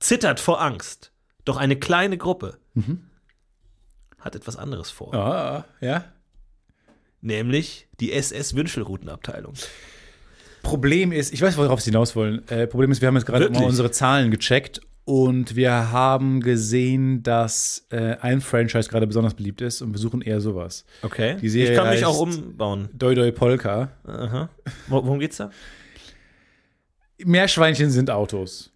zittert 0.00 0.40
vor 0.40 0.60
Angst. 0.60 1.12
Doch 1.44 1.56
eine 1.56 1.76
kleine 1.76 2.16
Gruppe 2.18 2.58
Mhm. 2.74 3.08
hat 4.18 4.34
etwas 4.34 4.56
anderes 4.56 4.90
vor. 4.90 5.14
Ah, 5.14 5.64
ja. 5.80 6.04
Nämlich 7.20 7.86
die 8.00 8.12
SS-Wünschelroutenabteilung. 8.12 9.54
Problem 10.64 11.12
ist, 11.12 11.32
ich 11.32 11.40
weiß, 11.40 11.56
worauf 11.56 11.80
Sie 11.80 11.90
hinaus 11.90 12.16
wollen. 12.16 12.42
Äh, 12.48 12.66
Problem 12.66 12.90
ist, 12.90 13.00
wir 13.00 13.06
haben 13.08 13.14
jetzt 13.16 13.26
gerade 13.26 13.48
mal 13.50 13.62
unsere 13.64 13.90
Zahlen 13.92 14.30
gecheckt 14.32 14.80
und 15.04 15.54
wir 15.54 15.92
haben 15.92 16.40
gesehen, 16.40 17.22
dass 17.22 17.86
äh, 17.90 18.16
ein 18.20 18.40
Franchise 18.40 18.88
gerade 18.88 19.06
besonders 19.06 19.34
beliebt 19.34 19.60
ist 19.60 19.82
und 19.82 19.92
wir 19.92 19.98
suchen 19.98 20.22
eher 20.22 20.40
sowas. 20.40 20.84
Okay. 21.02 21.36
Die 21.40 21.48
Serie 21.48 21.70
ich 21.72 21.76
kann 21.78 21.90
mich 21.90 22.04
auch 22.04 22.18
umbauen. 22.18 22.88
Doi 22.92 23.14
Doi 23.14 23.30
Polka. 23.30 23.90
Aha. 24.04 24.48
Wo- 24.88 25.04
Worum 25.04 25.20
geht's 25.20 25.36
da? 25.36 25.50
Meerschweinchen 27.24 27.90
sind 27.90 28.10
Autos. 28.10 28.72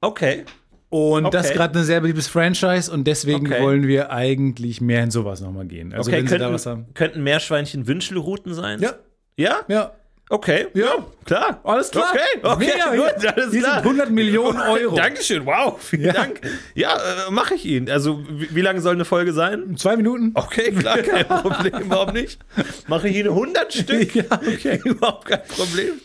Okay. 0.00 0.44
Und 0.90 1.32
das 1.32 1.46
ist 1.46 1.50
Okay. 1.52 1.58
gerade 1.58 1.78
ein 1.78 1.84
sehr 1.84 2.00
beliebtes 2.00 2.28
Franchise 2.28 2.92
und 2.92 3.04
deswegen 3.06 3.46
Okay. 3.46 3.62
wollen 3.62 3.86
wir 3.86 4.10
eigentlich 4.10 4.80
mehr 4.82 5.02
in 5.02 5.10
sowas 5.10 5.40
nochmal 5.40 5.64
gehen. 5.66 5.92
Also 5.94 6.10
okay, 6.10 6.18
wenn 6.20 6.28
sie 6.28 6.36
da 6.38 6.52
was 6.52 6.64
könnten, 6.64 6.84
haben. 6.84 6.94
könnten 6.94 7.22
Meerschweinchen 7.22 7.86
Wünschelrouten 7.86 8.52
sein? 8.52 8.80
Ja, 8.80 8.92
Ja? 9.36 9.60
ja. 9.68 9.92
Okay. 10.32 10.66
Ja. 10.72 11.06
Klar. 11.26 11.60
Alles 11.62 11.90
klar. 11.90 12.06
Okay, 12.10 12.20
okay, 12.42 12.58
Mega, 12.64 12.96
gut, 12.96 13.26
alles 13.26 13.52
Hier 13.52 13.60
klar. 13.60 13.74
sind 13.74 13.84
100 13.84 14.10
Millionen 14.10 14.58
Euro. 14.68 14.96
Dankeschön, 14.96 15.44
wow, 15.44 15.78
vielen 15.78 16.04
Ja. 16.06 16.12
Dank. 16.14 16.40
Ja, 16.74 16.96
äh, 16.96 17.30
mache 17.30 17.54
ich 17.54 17.66
Ihnen. 17.66 17.90
Also, 17.90 18.24
wie, 18.30 18.54
wie 18.54 18.60
lange 18.62 18.80
soll 18.80 18.94
eine 18.94 19.04
Folge 19.04 19.34
sein? 19.34 19.76
Zwei 19.76 19.96
Minuten? 19.98 20.30
Okay, 20.34 20.72
klar, 20.72 20.98
kein 21.02 21.26
Problem, 21.28 21.74
warum 21.88 22.14
nicht? 22.14 22.40
Mache 22.88 23.08
ich 23.10 23.16
Ihnen 23.16 23.28
100 23.28 23.74
Stück? 23.74 24.14
Ja, 24.14 24.24
okay. 24.32 24.80
Überhaupt 24.84 25.26
kein 25.28 25.42
Problem. 25.48 26.00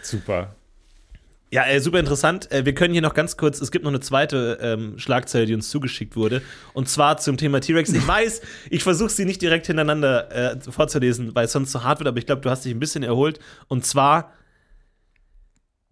Super. 0.00 0.54
Ja, 1.52 1.66
äh, 1.66 1.80
super 1.80 2.00
interessant. 2.00 2.50
Äh, 2.50 2.64
wir 2.64 2.74
können 2.74 2.94
hier 2.94 3.02
noch 3.02 3.12
ganz 3.12 3.36
kurz, 3.36 3.60
es 3.60 3.70
gibt 3.70 3.84
noch 3.84 3.90
eine 3.90 4.00
zweite 4.00 4.58
ähm, 4.62 4.98
Schlagzeile, 4.98 5.44
die 5.44 5.54
uns 5.54 5.68
zugeschickt 5.68 6.16
wurde. 6.16 6.40
Und 6.72 6.88
zwar 6.88 7.18
zum 7.18 7.36
Thema 7.36 7.60
T-Rex. 7.60 7.92
Ich 7.92 8.08
weiß, 8.08 8.40
ich 8.70 8.82
versuche 8.82 9.10
sie 9.10 9.26
nicht 9.26 9.42
direkt 9.42 9.66
hintereinander 9.66 10.54
äh, 10.54 10.60
vorzulesen, 10.60 11.34
weil 11.34 11.44
es 11.44 11.52
sonst 11.52 11.70
zu 11.70 11.84
hart 11.84 12.00
wird, 12.00 12.08
aber 12.08 12.16
ich 12.16 12.24
glaube, 12.24 12.40
du 12.40 12.48
hast 12.48 12.64
dich 12.64 12.72
ein 12.72 12.80
bisschen 12.80 13.02
erholt. 13.02 13.38
Und 13.68 13.84
zwar, 13.84 14.32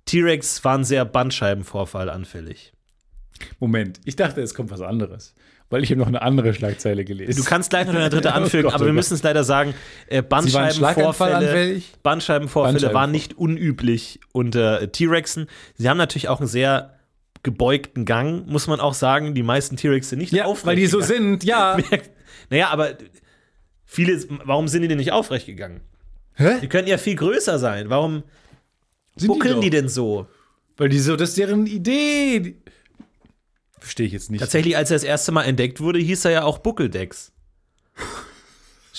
T-Rex 0.07 0.65
waren 0.65 0.83
sehr 0.83 1.05
Bandscheibenvorfall 1.05 2.09
anfällig. 2.09 2.73
Moment, 3.59 4.01
ich 4.07 4.17
dachte, 4.17 4.41
es 4.41 4.55
kommt 4.55 4.71
was 4.71 4.81
anderes. 4.81 5.35
Weil 5.71 5.85
ich 5.85 5.91
habe 5.91 6.01
noch 6.01 6.09
eine 6.09 6.21
andere 6.21 6.53
Schlagzeile 6.53 7.05
gelesen. 7.05 7.41
Du 7.41 7.49
kannst 7.49 7.71
gleich 7.71 7.87
noch 7.87 7.95
eine 7.95 8.11
dritte 8.11 8.33
anfügen, 8.35 8.65
Oh 8.67 8.71
Gott, 8.71 8.75
aber 8.75 8.85
oh 8.85 8.87
wir 8.87 8.93
müssen 8.93 9.15
es 9.15 9.23
leider 9.23 9.45
sagen, 9.45 9.73
äh, 10.09 10.21
Bandscheibenvorfälle? 10.21 11.81
Bandscheibenvorfälle 12.03 12.79
Bandscheibenvor- 12.79 12.93
waren 12.95 13.11
nicht 13.13 13.39
unüblich 13.39 14.19
unter 14.33 14.83
äh, 14.83 14.89
T-Rexen. 14.89 15.47
Sie 15.77 15.89
haben 15.89 15.97
natürlich 15.97 16.29
auch 16.29 16.41
einen 16.41 16.49
sehr 16.49 16.95
gebeugten 17.43 18.05
Gang, 18.05 18.47
muss 18.49 18.67
man 18.67 18.81
auch 18.81 18.95
sagen. 18.95 19.35
Die 19.35 19.43
meisten 19.45 19.77
T-Rex 19.77 20.11
sind 20.11 20.19
nicht 20.19 20.33
Ja, 20.33 20.45
aufrecht 20.45 20.67
weil 20.67 20.77
die 20.77 20.87
so 20.87 20.99
gegangen. 20.99 21.41
sind, 21.41 21.45
ja. 21.45 21.79
Naja, 22.51 22.69
aber 22.71 22.95
viele, 23.85 24.21
warum 24.45 24.67
sind 24.67 24.83
die 24.83 24.89
denn 24.89 24.99
nicht 24.99 25.13
aufrecht 25.13 25.47
gegangen? 25.47 25.81
Hä? 26.35 26.59
Die 26.61 26.69
könnten 26.69 26.91
ja 26.91 26.99
viel 26.99 27.15
größer 27.15 27.61
sein. 27.61 27.89
Warum 27.91 28.25
Sind 29.17 29.29
buckeln 29.29 29.55
doch. 29.55 29.61
die, 29.61 29.71
denn 29.71 29.89
so? 29.89 30.27
Weil 30.77 30.89
die 30.89 30.99
so, 30.99 31.15
das 31.15 31.29
ist 31.31 31.39
deren 31.39 31.67
Idee. 31.67 32.57
Verstehe 33.81 34.07
ich 34.07 34.13
jetzt 34.13 34.31
nicht. 34.31 34.41
Tatsächlich, 34.41 34.77
als 34.77 34.91
er 34.91 34.97
das 34.97 35.05
erste 35.05 35.33
Mal 35.33 35.45
entdeckt 35.45 35.81
wurde, 35.81 35.99
hieß 35.99 36.25
er 36.27 36.31
ja 36.31 36.43
auch 36.45 36.59
Buckeldex. 36.59 37.33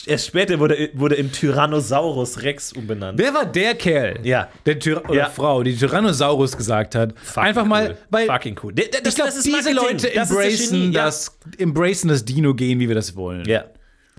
Erst 0.08 0.26
später 0.28 0.58
wurde, 0.58 0.90
wurde 0.94 1.16
in 1.16 1.32
Tyrannosaurus 1.32 2.42
Rex 2.42 2.74
umbenannt. 2.74 3.20
Wer 3.20 3.34
war 3.36 3.46
der 3.46 3.76
Kerl? 3.76 4.20
Ja. 4.26 4.50
Der 4.66 4.80
Tyra 4.80 5.02
oder 5.02 5.14
Ja. 5.14 5.30
Frau, 5.30 5.62
die 5.62 5.76
Tyrannosaurus 5.76 6.58
gesagt 6.58 6.96
hat. 6.96 7.14
Fucking 7.20 7.44
einfach 7.44 7.66
mal, 7.66 7.90
cool. 7.92 7.98
weil 8.10 8.26
Fucking 8.26 8.60
cool. 8.64 8.74
Der- 8.74 8.88
der- 8.88 9.06
ich 9.06 9.14
glaube, 9.14 9.32
diese 9.32 9.52
Marketing. 9.52 9.76
Leute 9.76 9.94
Das 9.94 10.06
ist 10.06 10.16
das 10.16 10.30
embracen 10.32 10.92
ja. 10.94 11.06
das, 11.06 11.38
embracen 11.60 12.10
das 12.10 12.26
Dino-Gen, 12.26 12.80
wie 12.80 12.88
wir 12.88 12.96
das 12.96 13.16
wollen. 13.16 13.46
Ja. 13.46 13.66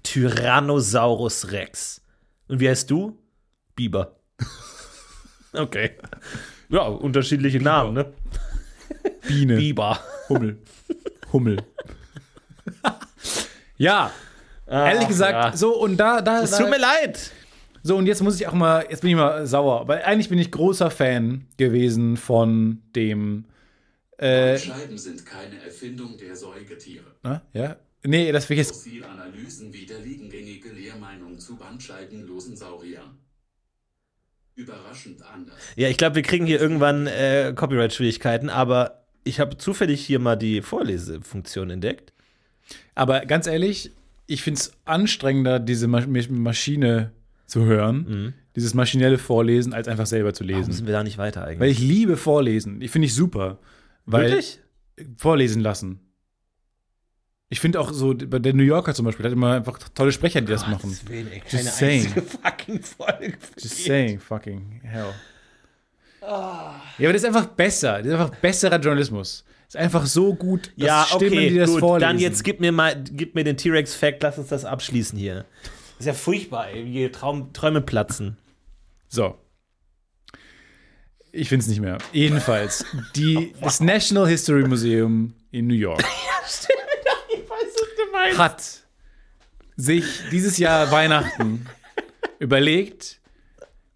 Tyrannosaurus 0.04 1.50
Rex. 1.50 2.00
Und 2.48 2.60
wie 2.60 2.68
heißt 2.68 2.90
du? 2.90 3.18
Biber. 3.74 4.16
Okay. 5.54 5.90
Ja, 6.70 6.84
unterschiedliche 6.84 7.60
Namen, 7.60 7.92
ne? 7.92 8.12
Biene, 9.28 9.56
Biber. 9.56 10.00
Hummel, 10.28 10.58
Hummel. 11.32 11.56
ja, 13.76 14.12
ehrlich 14.66 15.08
gesagt, 15.08 15.32
ja. 15.32 15.56
so 15.56 15.78
und 15.78 15.96
da, 15.96 16.20
da, 16.20 16.42
Es 16.42 16.50
da 16.52 16.58
tut 16.58 16.70
mir 16.70 16.78
leid. 16.78 17.32
So, 17.84 17.96
und 17.96 18.06
jetzt 18.06 18.22
muss 18.22 18.40
ich 18.40 18.46
auch 18.46 18.52
mal, 18.52 18.86
jetzt 18.88 19.00
bin 19.00 19.10
ich 19.10 19.16
mal 19.16 19.44
sauer, 19.46 19.88
weil 19.88 20.02
eigentlich 20.02 20.28
bin 20.28 20.38
ich 20.38 20.52
großer 20.52 20.90
Fan 20.90 21.46
gewesen 21.56 22.16
von 22.16 22.80
dem, 22.94 23.46
äh, 24.22 24.56
Scheiben 24.56 24.96
sind 24.96 25.26
keine 25.26 25.60
Erfindung 25.64 26.16
der 26.16 26.36
Säugetiere. 26.36 27.06
na, 27.24 27.42
ja? 27.52 27.76
Nee, 28.04 28.30
das 28.30 28.48
will 28.48 28.54
ich 28.54 28.66
jetzt, 28.66 28.76
Fossilanalysen 28.76 29.72
widerlegen 29.72 30.30
gängige 30.30 30.70
Lehrmeinungen 30.70 31.40
zu 31.40 31.56
bandscheibenlosen 31.56 32.56
Sauriern. 32.56 33.18
Überraschend 34.54 35.22
anders. 35.22 35.56
Ja, 35.74 35.88
ich 35.88 35.96
glaube, 35.96 36.16
wir 36.16 36.22
kriegen 36.22 36.46
hier 36.46 36.60
irgendwann 36.60 37.08
äh, 37.08 37.52
Copyright-Schwierigkeiten, 37.56 38.48
aber 38.48 39.01
ich 39.24 39.40
habe 39.40 39.56
zufällig 39.58 40.04
hier 40.04 40.18
mal 40.18 40.36
die 40.36 40.62
Vorlesefunktion 40.62 41.70
entdeckt. 41.70 42.12
aber 42.94 43.20
ganz 43.26 43.46
ehrlich, 43.46 43.90
ich 44.26 44.42
finde 44.42 44.60
es 44.60 44.72
anstrengender, 44.84 45.58
diese 45.58 45.88
Ma 45.88 46.02
Maschine 46.06 47.12
zu 47.46 47.64
hören, 47.64 48.34
dieses 48.56 48.72
maschinelle 48.74 49.18
Vorlesen, 49.18 49.74
als 49.74 49.86
einfach 49.88 50.06
selber 50.06 50.32
zu 50.32 50.44
Warum 50.44 50.56
lesen. 50.58 50.72
sind 50.72 50.86
wir 50.86 50.92
da 50.92 51.02
nicht 51.04 51.18
weiter 51.18 51.42
Weil 51.42 51.48
eigentlich? 51.50 51.78
ich 51.78 51.84
liebe 51.84 52.16
Vorlesen. 52.16 52.80
Ich 52.80 52.90
finde 52.90 53.06
ich 53.06 53.14
super. 53.14 53.58
Weil 54.06 54.30
Wirklich? 54.30 54.60
Vorlesen 55.18 55.60
lassen. 55.60 56.00
Ich 57.50 57.60
finde 57.60 57.80
auch 57.80 57.92
so, 57.92 58.14
bei 58.14 58.38
der 58.38 58.54
New 58.54 58.62
Yorker 58.62 58.94
zum 58.94 59.04
Beispiel, 59.04 59.26
hat 59.26 59.32
immer 59.32 59.52
einfach 59.52 59.78
tolle 59.94 60.12
Sprecher, 60.12 60.40
die 60.40 60.46
das 60.46 60.66
machen. 60.66 60.96
Willen, 61.06 61.28
ey, 61.30 61.42
Just 61.48 61.76
saying. 61.76 62.08
fucking 62.08 62.80
Folge. 62.82 63.36
Just 63.58 63.84
saying, 63.84 64.18
fucking 64.20 64.80
hell. 64.82 65.12
Ja, 66.22 66.80
aber 67.08 67.12
das 67.12 67.22
ist 67.22 67.24
einfach 67.26 67.46
besser. 67.46 67.98
Das 67.98 68.06
ist 68.06 68.12
einfach 68.12 68.30
besserer 68.40 68.78
Journalismus. 68.78 69.44
Das 69.66 69.74
ist 69.74 69.80
einfach 69.80 70.06
so 70.06 70.34
gut, 70.34 70.66
dass 70.76 70.86
Ja, 70.86 71.06
Stimmen, 71.08 71.32
okay, 71.32 71.48
die 71.50 71.58
das 71.58 71.70
gut. 71.70 71.80
vorlesen. 71.80 72.08
Dann 72.08 72.18
jetzt 72.18 72.44
gib 72.44 72.60
mir 72.60 72.72
mal, 72.72 73.02
gib 73.02 73.34
mir 73.34 73.42
den 73.44 73.56
T-Rex-Fact, 73.56 74.22
lass 74.22 74.38
uns 74.38 74.48
das 74.48 74.64
abschließen 74.64 75.18
hier. 75.18 75.44
Das 75.62 76.00
ist 76.00 76.06
ja 76.06 76.12
furchtbar, 76.14 76.68
ey, 76.68 76.84
wie 76.84 77.08
Traum, 77.10 77.52
Träume 77.52 77.80
platzen. 77.80 78.36
So. 79.08 79.36
Ich 81.32 81.48
finde 81.48 81.62
es 81.62 81.68
nicht 81.68 81.80
mehr. 81.80 81.98
Jedenfalls, 82.12 82.84
die, 83.16 83.54
das 83.60 83.80
National 83.80 84.28
History 84.28 84.66
Museum 84.68 85.32
in 85.50 85.66
New 85.66 85.74
York 85.74 86.04
Ich 87.34 87.48
weiß, 87.48 87.74
was 87.74 87.96
du 87.96 88.12
meinst. 88.12 88.38
hat 88.38 88.62
sich 89.76 90.04
dieses 90.30 90.58
Jahr 90.58 90.90
Weihnachten 90.90 91.66
überlegt, 92.38 93.20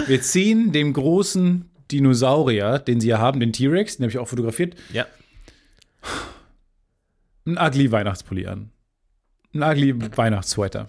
wir 0.07 0.22
ziehen 0.22 0.72
dem 0.72 0.93
großen 0.95 1.68
Dinosaurier, 1.93 2.78
den 2.78 3.01
sie 3.01 3.09
ja 3.09 3.18
haben, 3.18 3.41
den 3.41 3.53
T-Rex, 3.53 3.97
den 3.97 4.05
habe 4.05 4.11
ich 4.12 4.18
auch 4.18 4.28
fotografiert, 4.28 4.74
Ja. 4.93 5.07
einen 7.47 7.59
ugly 7.59 7.91
Weihnachtspulli 7.93 8.47
an. 8.47 8.70
Ein 9.55 9.62
ugly 9.62 9.95
Weihnachtssweater. 10.16 10.87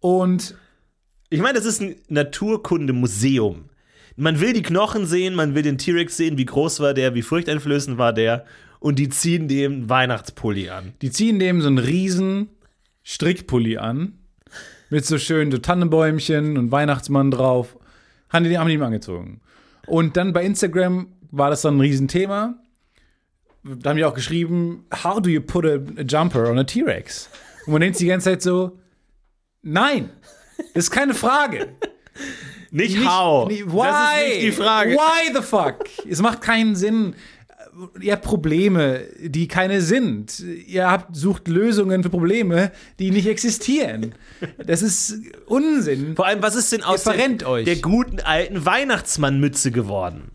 Und 0.00 0.56
Ich 1.30 1.40
meine, 1.40 1.54
das 1.54 1.64
ist 1.66 1.80
ein 1.80 1.96
Naturkundemuseum. 2.08 3.68
Man 4.16 4.38
will 4.40 4.52
die 4.52 4.62
Knochen 4.62 5.06
sehen, 5.06 5.34
man 5.34 5.54
will 5.56 5.62
den 5.62 5.78
T-Rex 5.78 6.16
sehen, 6.16 6.38
wie 6.38 6.44
groß 6.44 6.78
war 6.80 6.94
der, 6.94 7.14
wie 7.14 7.22
furchteinflößend 7.22 7.98
war 7.98 8.12
der. 8.12 8.44
Und 8.78 8.98
die 8.98 9.08
ziehen 9.08 9.48
dem 9.48 9.88
Weihnachtspulli 9.88 10.68
an. 10.68 10.92
die 11.02 11.10
ziehen 11.10 11.38
dem 11.38 11.60
so 11.62 11.66
einen 11.68 11.78
riesen 11.78 12.50
Strickpulli 13.02 13.78
an. 13.78 14.18
Mit 14.90 15.04
so 15.06 15.18
schönen 15.18 15.50
so 15.50 15.58
Tannenbäumchen 15.58 16.56
und 16.58 16.70
Weihnachtsmann 16.70 17.30
drauf. 17.30 17.76
Haben 18.28 18.44
die, 18.44 18.56
haben 18.58 18.68
die 18.68 18.74
ihm 18.74 18.82
angezogen. 18.82 19.40
Und 19.86 20.16
dann 20.16 20.32
bei 20.32 20.44
Instagram 20.44 21.08
war 21.30 21.50
das 21.50 21.62
dann 21.62 21.76
ein 21.76 21.80
Riesenthema. 21.80 22.54
Da 23.62 23.90
haben 23.90 23.96
die 23.96 24.04
auch 24.04 24.14
geschrieben, 24.14 24.84
how 25.02 25.20
do 25.20 25.30
you 25.30 25.40
put 25.40 25.64
a, 25.64 25.74
a 25.98 26.02
jumper 26.06 26.50
on 26.50 26.58
a 26.58 26.64
T-Rex? 26.64 27.30
Und 27.66 27.72
man 27.72 27.80
denkt 27.80 27.96
sich 27.96 28.04
die 28.04 28.10
ganze 28.10 28.30
Zeit 28.30 28.42
so, 28.42 28.78
nein, 29.62 30.10
das 30.74 30.84
ist 30.84 30.90
keine 30.90 31.14
Frage. 31.14 31.68
Nicht, 32.70 32.96
Nicht- 32.98 33.08
how. 33.08 33.48
nie- 33.48 33.64
Why? 33.64 33.82
Das 33.84 34.18
ist 34.20 34.28
nicht 34.28 34.42
die 34.42 34.52
Frage. 34.52 34.90
Why 34.92 35.32
the 35.34 35.42
fuck? 35.42 35.84
es 36.08 36.20
macht 36.20 36.40
keinen 36.42 36.76
Sinn. 36.76 37.14
Ihr 38.00 38.12
habt 38.12 38.24
Probleme, 38.24 39.02
die 39.20 39.48
keine 39.48 39.80
sind. 39.80 40.38
Ihr 40.40 40.90
habt, 40.90 41.16
sucht 41.16 41.48
Lösungen 41.48 42.02
für 42.02 42.10
Probleme, 42.10 42.70
die 42.98 43.10
nicht 43.10 43.26
existieren. 43.26 44.14
Das 44.64 44.80
ist 44.82 45.14
Unsinn. 45.46 46.14
Vor 46.16 46.26
allem, 46.26 46.42
was 46.42 46.54
ist 46.54 46.70
denn 46.72 46.82
aus 46.82 47.04
der, 47.04 47.16
der 47.64 47.76
guten 47.76 48.20
alten 48.20 48.64
Weihnachtsmannmütze 48.64 49.70
geworden? 49.72 50.30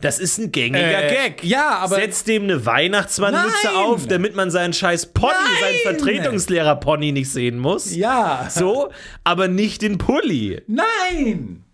Das 0.00 0.18
ist 0.18 0.38
ein 0.38 0.52
gängiger 0.52 1.04
Äh, 1.04 1.14
Gag. 1.30 1.44
ja, 1.44 1.78
aber- 1.78 1.96
Setzt 1.96 2.28
dem 2.28 2.42
eine 2.44 2.66
Weihnachtsmannmütze 2.66 3.72
auf, 3.74 4.06
damit 4.06 4.34
man 4.36 4.50
seinen 4.50 4.72
scheiß 4.74 5.06
Pony, 5.14 5.32
Nein! 5.32 5.74
seinen 5.84 5.96
Vertretungslehrer-Pony 5.96 7.12
nicht 7.12 7.30
sehen 7.30 7.58
muss. 7.58 7.94
Ja. 7.94 8.48
So, 8.50 8.90
aber 9.22 9.48
nicht 9.48 9.80
den 9.82 9.96
Pulli. 9.98 10.60
Nein! 10.66 11.64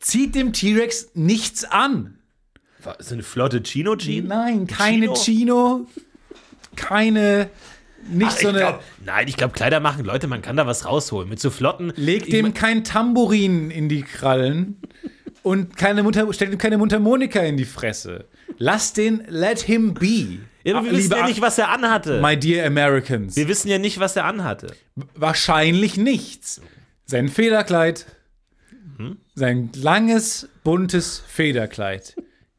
Zieht 0.00 0.34
dem 0.34 0.52
T-Rex 0.52 1.10
nichts 1.14 1.64
an. 1.64 2.17
So 3.00 3.14
eine 3.14 3.22
flotte 3.22 3.62
Chino-Jean? 3.62 4.26
Nein, 4.26 4.66
keine 4.66 5.12
Chino? 5.14 5.14
Chino. 5.14 5.86
Keine. 6.76 7.50
Nicht 8.10 8.26
Ach, 8.28 8.32
so 8.32 8.40
ich 8.40 8.48
eine. 8.48 8.58
glaub, 8.58 8.82
nein, 9.04 9.28
ich 9.28 9.36
glaube, 9.36 9.52
Kleider 9.52 9.80
machen 9.80 10.04
Leute, 10.04 10.28
man 10.28 10.40
kann 10.40 10.56
da 10.56 10.66
was 10.66 10.86
rausholen. 10.86 11.28
Mit 11.28 11.40
so 11.40 11.50
flotten. 11.50 11.92
Legt 11.96 12.32
dem 12.32 12.54
kein 12.54 12.84
Tambourin 12.84 13.70
in 13.70 13.88
die 13.88 14.02
Krallen 14.02 14.80
und 15.42 15.76
keine 15.76 16.02
Mutter, 16.04 16.32
stellt 16.32 16.52
ihm 16.52 16.58
keine 16.58 16.78
Mundharmonika 16.78 17.40
in 17.40 17.56
die 17.56 17.64
Fresse. 17.64 18.26
Lass 18.56 18.92
den, 18.92 19.24
let 19.28 19.60
him 19.60 19.94
be. 19.94 20.38
Ja, 20.64 20.82
wir 20.84 20.90
Ah, 20.90 20.94
wissen 20.94 21.12
ja 21.16 21.26
nicht, 21.26 21.40
was 21.40 21.58
er 21.58 21.70
anhatte. 21.70 22.20
My 22.22 22.36
dear 22.38 22.66
Americans. 22.66 23.36
Wir 23.36 23.48
wissen 23.48 23.68
ja 23.68 23.78
nicht, 23.78 23.98
was 24.00 24.16
er 24.16 24.24
anhatte. 24.24 24.68
Wahrscheinlich 25.14 25.96
nichts. 25.96 26.60
Sein 27.04 27.28
Federkleid, 27.28 28.06
Mhm. 28.96 29.18
sein 29.34 29.70
langes, 29.74 30.48
buntes 30.64 31.22
Federkleid. 31.26 32.16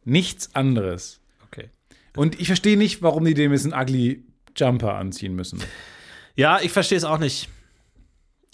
Nichts 0.09 0.53
anderes. 0.55 1.19
Okay. 1.47 1.69
Und 2.15 2.39
ich 2.39 2.47
verstehe 2.47 2.77
nicht, 2.77 3.01
warum 3.01 3.25
die 3.25 3.33
dem 3.33 3.51
jetzt 3.51 3.65
einen 3.65 3.73
ugly 3.81 4.23
Jumper 4.55 4.95
anziehen 4.95 5.35
müssen. 5.35 5.59
Ja, 6.35 6.59
ich 6.61 6.71
verstehe 6.71 6.97
es 6.97 7.03
auch 7.03 7.19
nicht. 7.19 7.49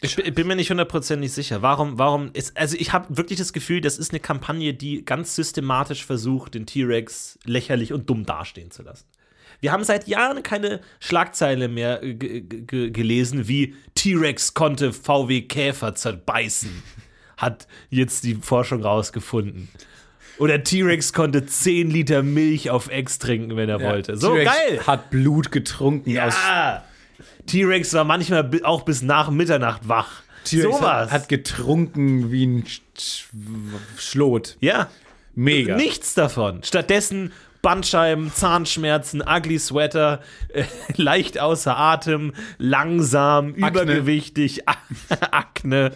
Ich 0.01 0.17
bin, 0.17 0.45
mir 0.47 0.55
nicht 0.55 0.69
hundertprozentig 0.69 1.31
sicher. 1.31 1.61
Warum, 1.61 1.97
warum 1.97 2.29
ist, 2.33 2.55
also 2.57 2.75
ich 2.77 2.91
habe 2.93 3.15
wirklich 3.17 3.39
das 3.39 3.53
Gefühl, 3.53 3.79
das 3.81 3.97
ist 3.97 4.11
eine 4.11 4.19
Kampagne, 4.19 4.73
die 4.73 5.05
ganz 5.05 5.35
systematisch 5.35 6.05
versucht, 6.05 6.53
den 6.53 6.65
T-Rex 6.65 7.39
lächerlich 7.45 7.93
und 7.93 8.09
dumm 8.09 8.25
dastehen 8.25 8.71
zu 8.71 8.83
lassen. 8.83 9.05
Wir 9.61 9.71
haben 9.71 9.85
seit 9.85 10.07
Jahren 10.07 10.43
keine 10.43 10.81
Schlagzeile 10.99 11.69
mehr 11.69 11.99
ge- 12.01 12.41
ge- 12.41 12.91
gelesen, 12.91 13.47
wie 13.47 13.73
T-Rex 13.95 14.53
konnte 14.53 14.91
VW 14.91 15.43
Käfer 15.43 15.95
zerbeißen. 15.95 16.83
Hat 17.37 17.67
jetzt 17.89 18.25
die 18.25 18.35
Forschung 18.35 18.83
rausgefunden. 18.83 19.69
Oder 20.37 20.63
T-Rex 20.63 21.13
konnte 21.13 21.45
10 21.45 21.89
Liter 21.89 22.23
Milch 22.23 22.69
auf 22.69 22.89
Ex 22.89 23.19
trinken, 23.19 23.55
wenn 23.55 23.69
er 23.69 23.81
wollte. 23.81 24.17
So 24.17 24.33
geil! 24.33 24.81
Hat 24.85 25.09
Blut 25.09 25.51
getrunken 25.51 26.17
aus. 26.19 26.35
Ja. 26.35 26.83
T-Rex 27.45 27.93
war 27.93 28.03
manchmal 28.03 28.49
auch 28.63 28.83
bis 28.83 29.01
nach 29.01 29.29
Mitternacht 29.29 29.87
wach. 29.87 30.23
T-Rex 30.43 30.77
Sowas. 30.77 30.81
hat, 30.81 31.11
hat 31.11 31.29
getrunken 31.29 32.31
wie 32.31 32.45
ein 32.45 32.65
Sch 32.67 32.81
Sch 32.97 33.25
Schlot. 33.97 34.57
ja. 34.59 34.89
Mega. 35.37 35.75
Nichts 35.75 36.13
davon. 36.13 36.63
Stattdessen 36.63 37.33
Bandscheiben, 37.65 38.31
Zahnschmerzen, 38.31 39.23
ugly 39.27 39.57
Sweater, 39.57 40.21
äh, 40.49 40.65
leicht 40.97 41.39
außer 41.39 41.75
Atem, 41.75 42.35
langsam, 42.59 43.55
übergewichtig, 43.55 44.69
Akne, 45.31 45.91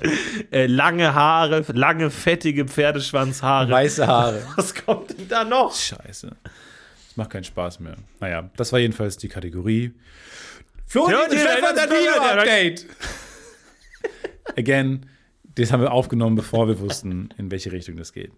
äh, 0.49 0.65
lange 0.65 1.13
Haare, 1.13 1.63
lange 1.71 2.09
fettige 2.09 2.65
Pferdeschwanzhaare. 2.65 3.69
Weiße 3.69 4.07
Haare. 4.07 4.41
Was 4.55 4.73
kommt 4.73 5.11
denn 5.11 5.27
da 5.27 5.43
noch? 5.43 5.75
Scheiße. 5.75 6.35
Das 6.41 7.17
macht 7.17 7.29
keinen 7.29 7.43
Spaß 7.43 7.81
mehr. 7.81 7.97
Naja, 8.19 8.49
das 8.57 8.71
war 8.71 8.79
jedenfalls 8.79 9.17
die 9.17 9.29
Kategorie. 9.29 9.93
Flo, 10.87 11.07
Video-Update. 11.07 12.87
Again, 14.57 15.05
das 15.53 15.71
haben 15.71 15.83
wir 15.83 15.91
aufgenommen, 15.91 16.35
bevor 16.35 16.67
wir 16.67 16.79
wussten, 16.79 17.29
in 17.37 17.51
welche 17.51 17.71
Richtung 17.71 17.95
das 17.95 18.11
geht. 18.11 18.31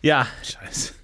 Ja, 0.00 0.26
Scheiße. 0.42 1.01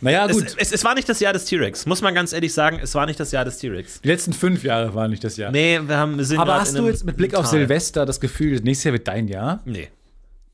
Naja, 0.00 0.26
gut. 0.26 0.44
es, 0.46 0.54
es, 0.56 0.72
es 0.72 0.84
war 0.84 0.94
nicht 0.94 1.08
das 1.08 1.20
Jahr 1.20 1.32
des 1.32 1.44
T-Rex. 1.46 1.86
Muss 1.86 2.02
man 2.02 2.14
ganz 2.14 2.32
ehrlich 2.32 2.52
sagen, 2.52 2.78
es 2.82 2.94
war 2.94 3.06
nicht 3.06 3.18
das 3.18 3.32
Jahr 3.32 3.44
des 3.44 3.58
T-Rex. 3.58 4.00
die 4.02 4.08
letzten 4.08 4.32
fünf 4.32 4.62
Jahre 4.64 4.94
waren 4.94 5.10
nicht 5.10 5.24
das 5.24 5.36
Jahr. 5.36 5.50
Nee, 5.50 5.80
wir, 5.86 5.96
haben, 5.96 6.16
wir 6.18 6.24
sind 6.24 6.38
Aber 6.38 6.54
hast 6.60 6.74
du 6.74 6.78
einem 6.78 6.86
jetzt 6.88 7.04
mit 7.04 7.16
Blick 7.16 7.34
auf 7.34 7.42
Tal. 7.50 7.58
Silvester 7.60 8.06
das 8.06 8.20
Gefühl, 8.20 8.60
nächstes 8.62 8.84
Jahr 8.84 8.92
wird 8.94 9.08
dein 9.08 9.28
Jahr? 9.28 9.60
Nee. 9.64 9.88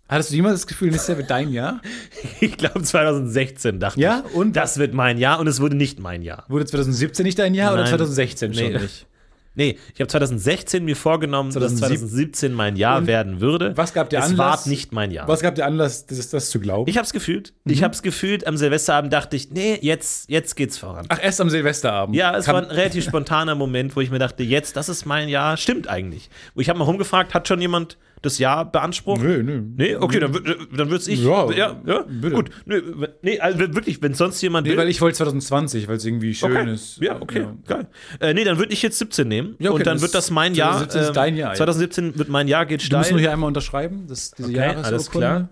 Hattest 0.09 0.31
du 0.31 0.35
jemals 0.37 0.61
das 0.61 0.67
Gefühl, 0.67 0.89
nächstes 0.91 1.09
Jahr 1.09 1.19
wird 1.19 1.31
dein 1.31 1.51
Jahr? 1.53 1.81
Ich 2.41 2.57
glaube 2.59 2.83
2016 2.83 3.81
dachte 3.81 4.01
Ja, 4.01 4.23
ich. 4.29 4.35
und? 4.35 4.55
Das 4.57 4.79
wird 4.79 4.93
mein 4.95 5.19
Jahr 5.19 5.41
und 5.41 5.47
es 5.47 5.61
wurde 5.61 5.77
nicht 5.77 5.99
mein 6.01 6.23
Jahr. 6.23 6.45
Wurde 6.49 6.67
2017 6.67 7.25
nicht 7.25 7.39
dein 7.39 7.55
Jahr 7.55 7.73
oder 7.73 7.83
Nein. 7.83 7.91
2016 7.91 8.55
schon 8.55 8.73
Nee. 8.73 8.79
nicht? 8.79 9.07
Nee, 9.55 9.79
ich 9.95 10.01
habe 10.01 10.09
2016 10.09 10.85
mir 10.85 10.97
vorgenommen, 10.97 11.51
dass 11.53 11.77
2017 11.77 11.99
2017 12.09 12.53
mein 12.53 12.77
Jahr 12.77 12.99
Und 12.99 13.07
werden 13.07 13.41
würde. 13.41 13.77
was 13.77 13.93
gab 13.95 14.11
dir 14.11 14.19
es 14.19 14.25
Anlass? 14.27 14.65
war 14.65 14.69
nicht 14.71 14.93
mein 14.93 15.11
Jahr. 15.11 15.29
Was 15.29 15.41
gab 15.41 15.55
dir 15.55 15.65
Anlass, 15.67 16.07
das, 16.07 16.29
das 16.31 16.51
zu 16.51 16.59
glauben? 16.61 16.91
Ich 16.91 16.97
habe 16.97 17.07
es 17.07 17.13
gefühlt. 17.13 17.53
Mhm. 17.65 17.73
Ich 17.73 17.83
habe 17.83 17.95
es 17.95 18.03
gefühlt. 18.03 18.47
Am 18.47 18.57
Silvesterabend 18.57 19.13
dachte 19.13 19.37
ich, 19.37 19.51
nee, 19.51 19.79
jetzt, 19.81 20.29
jetzt 20.29 20.57
geht's 20.57 20.77
voran. 20.79 21.07
Ach, 21.09 21.19
erst 21.23 21.41
am 21.41 21.51
Silvesterabend. 21.51 22.17
Ja, 22.17 22.37
es 22.37 22.47
Kam- 22.47 22.55
war 22.57 22.63
ein 22.63 22.71
relativ 22.71 23.05
spontaner 23.05 23.55
Moment, 23.55 23.95
wo 23.97 24.01
ich 24.01 24.11
mir 24.11 24.19
dachte, 24.19 24.43
jetzt, 24.43 24.77
das 24.77 24.89
ist 24.89 25.05
mein 25.07 25.29
Jahr. 25.29 25.57
Stimmt 25.57 25.89
eigentlich. 25.89 26.31
Wo 26.55 26.61
ich 26.61 26.69
habe 26.69 26.79
mal 26.79 26.85
rumgefragt, 26.87 27.33
hat 27.35 27.47
schon 27.49 27.61
jemand 27.61 27.97
das 28.25 28.39
Jahr 28.39 28.71
beansprucht? 28.71 29.23
Nö, 29.23 29.43
nö. 29.43 29.63
Nee, 29.77 29.97
okay, 29.97 30.21
dann, 30.21 30.33
wür- 30.33 30.57
dann 30.77 30.91
würde 30.91 31.11
ich. 31.11 31.23
Ja, 31.23 31.51
ja, 31.53 31.77
ja 31.85 32.05
gut. 32.31 32.51
Nee, 32.67 32.81
nee, 33.23 33.39
also 33.41 33.59
wirklich, 33.75 34.01
wenn 34.03 34.15
sonst 34.15 34.41
jemand 34.43 34.67
Nee, 34.67 34.73
will. 34.73 34.79
weil 34.79 34.89
ich 34.89 35.01
wollte 35.01 35.17
2020, 35.19 35.89
weil 35.89 35.97
es 35.97 36.05
irgendwie 36.05 36.35
schön 36.35 36.53
Okay. 36.57 36.73
ist. 36.73 36.99
Ja, 37.01 37.21
okay, 37.21 37.47
geil. 37.67 37.87
Äh, 38.21 38.35
nee, 38.35 38.45
dann 38.45 38.59
würde 38.59 38.73
ich 38.73 38.83
jetzt 38.83 38.99
17 38.99 39.27
nehmen. 39.29 39.57
Ja, 39.59 39.71
okay, 39.71 39.79
und 39.81 39.87
dann 39.87 40.01
wird 40.01 40.15
das 40.15 40.31
mein 40.31 40.55
Jahr. 40.55 40.73
2017 40.73 41.03
ist 41.03 41.17
dein 41.17 41.37
Jahr, 41.37 41.51
ja. 41.51 41.55
2017 41.57 42.19
wird 42.19 42.29
mein 42.29 42.49
Jahr, 42.49 42.67
geht 42.67 42.81
Du 42.81 42.87
steil. 42.87 42.99
musst 43.01 43.11
nur 43.11 43.21
hier 43.21 43.33
einmal 43.33 43.49
unterschreiben, 43.49 44.07
das, 44.09 44.31
diese 44.33 44.49
Okay, 44.49 44.57
Jahresurkunde. 44.57 44.91
alles 44.93 45.11
klar. 45.11 45.49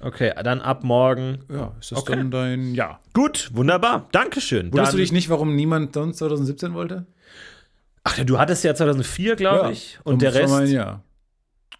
Okay, 0.00 0.32
dann 0.44 0.60
ab 0.60 0.84
morgen. 0.84 1.38
Ja, 1.50 1.72
ist 1.80 1.90
das 1.92 1.98
Okay. 2.00 2.16
dann 2.16 2.30
dein 2.30 2.74
Jahr? 2.74 3.00
Gut, 3.14 3.48
wunderbar. 3.54 4.08
Dankeschön. 4.12 4.70
Wunderst 4.70 4.92
du 4.92 4.98
dich 4.98 5.12
nicht, 5.12 5.30
warum 5.30 5.54
niemand 5.56 5.94
sonst 5.94 6.18
2017 6.18 6.74
wollte? 6.74 7.06
Ach, 8.06 8.18
du 8.22 8.38
hattest 8.38 8.62
ja 8.64 8.74
2004, 8.74 9.34
glaube 9.36 9.72
ich. 9.72 9.98
Und 10.04 10.20
der 10.20 10.34
war 10.34 10.42
mein 10.48 10.60
Rest. 10.60 10.72
Jahr. 10.74 11.02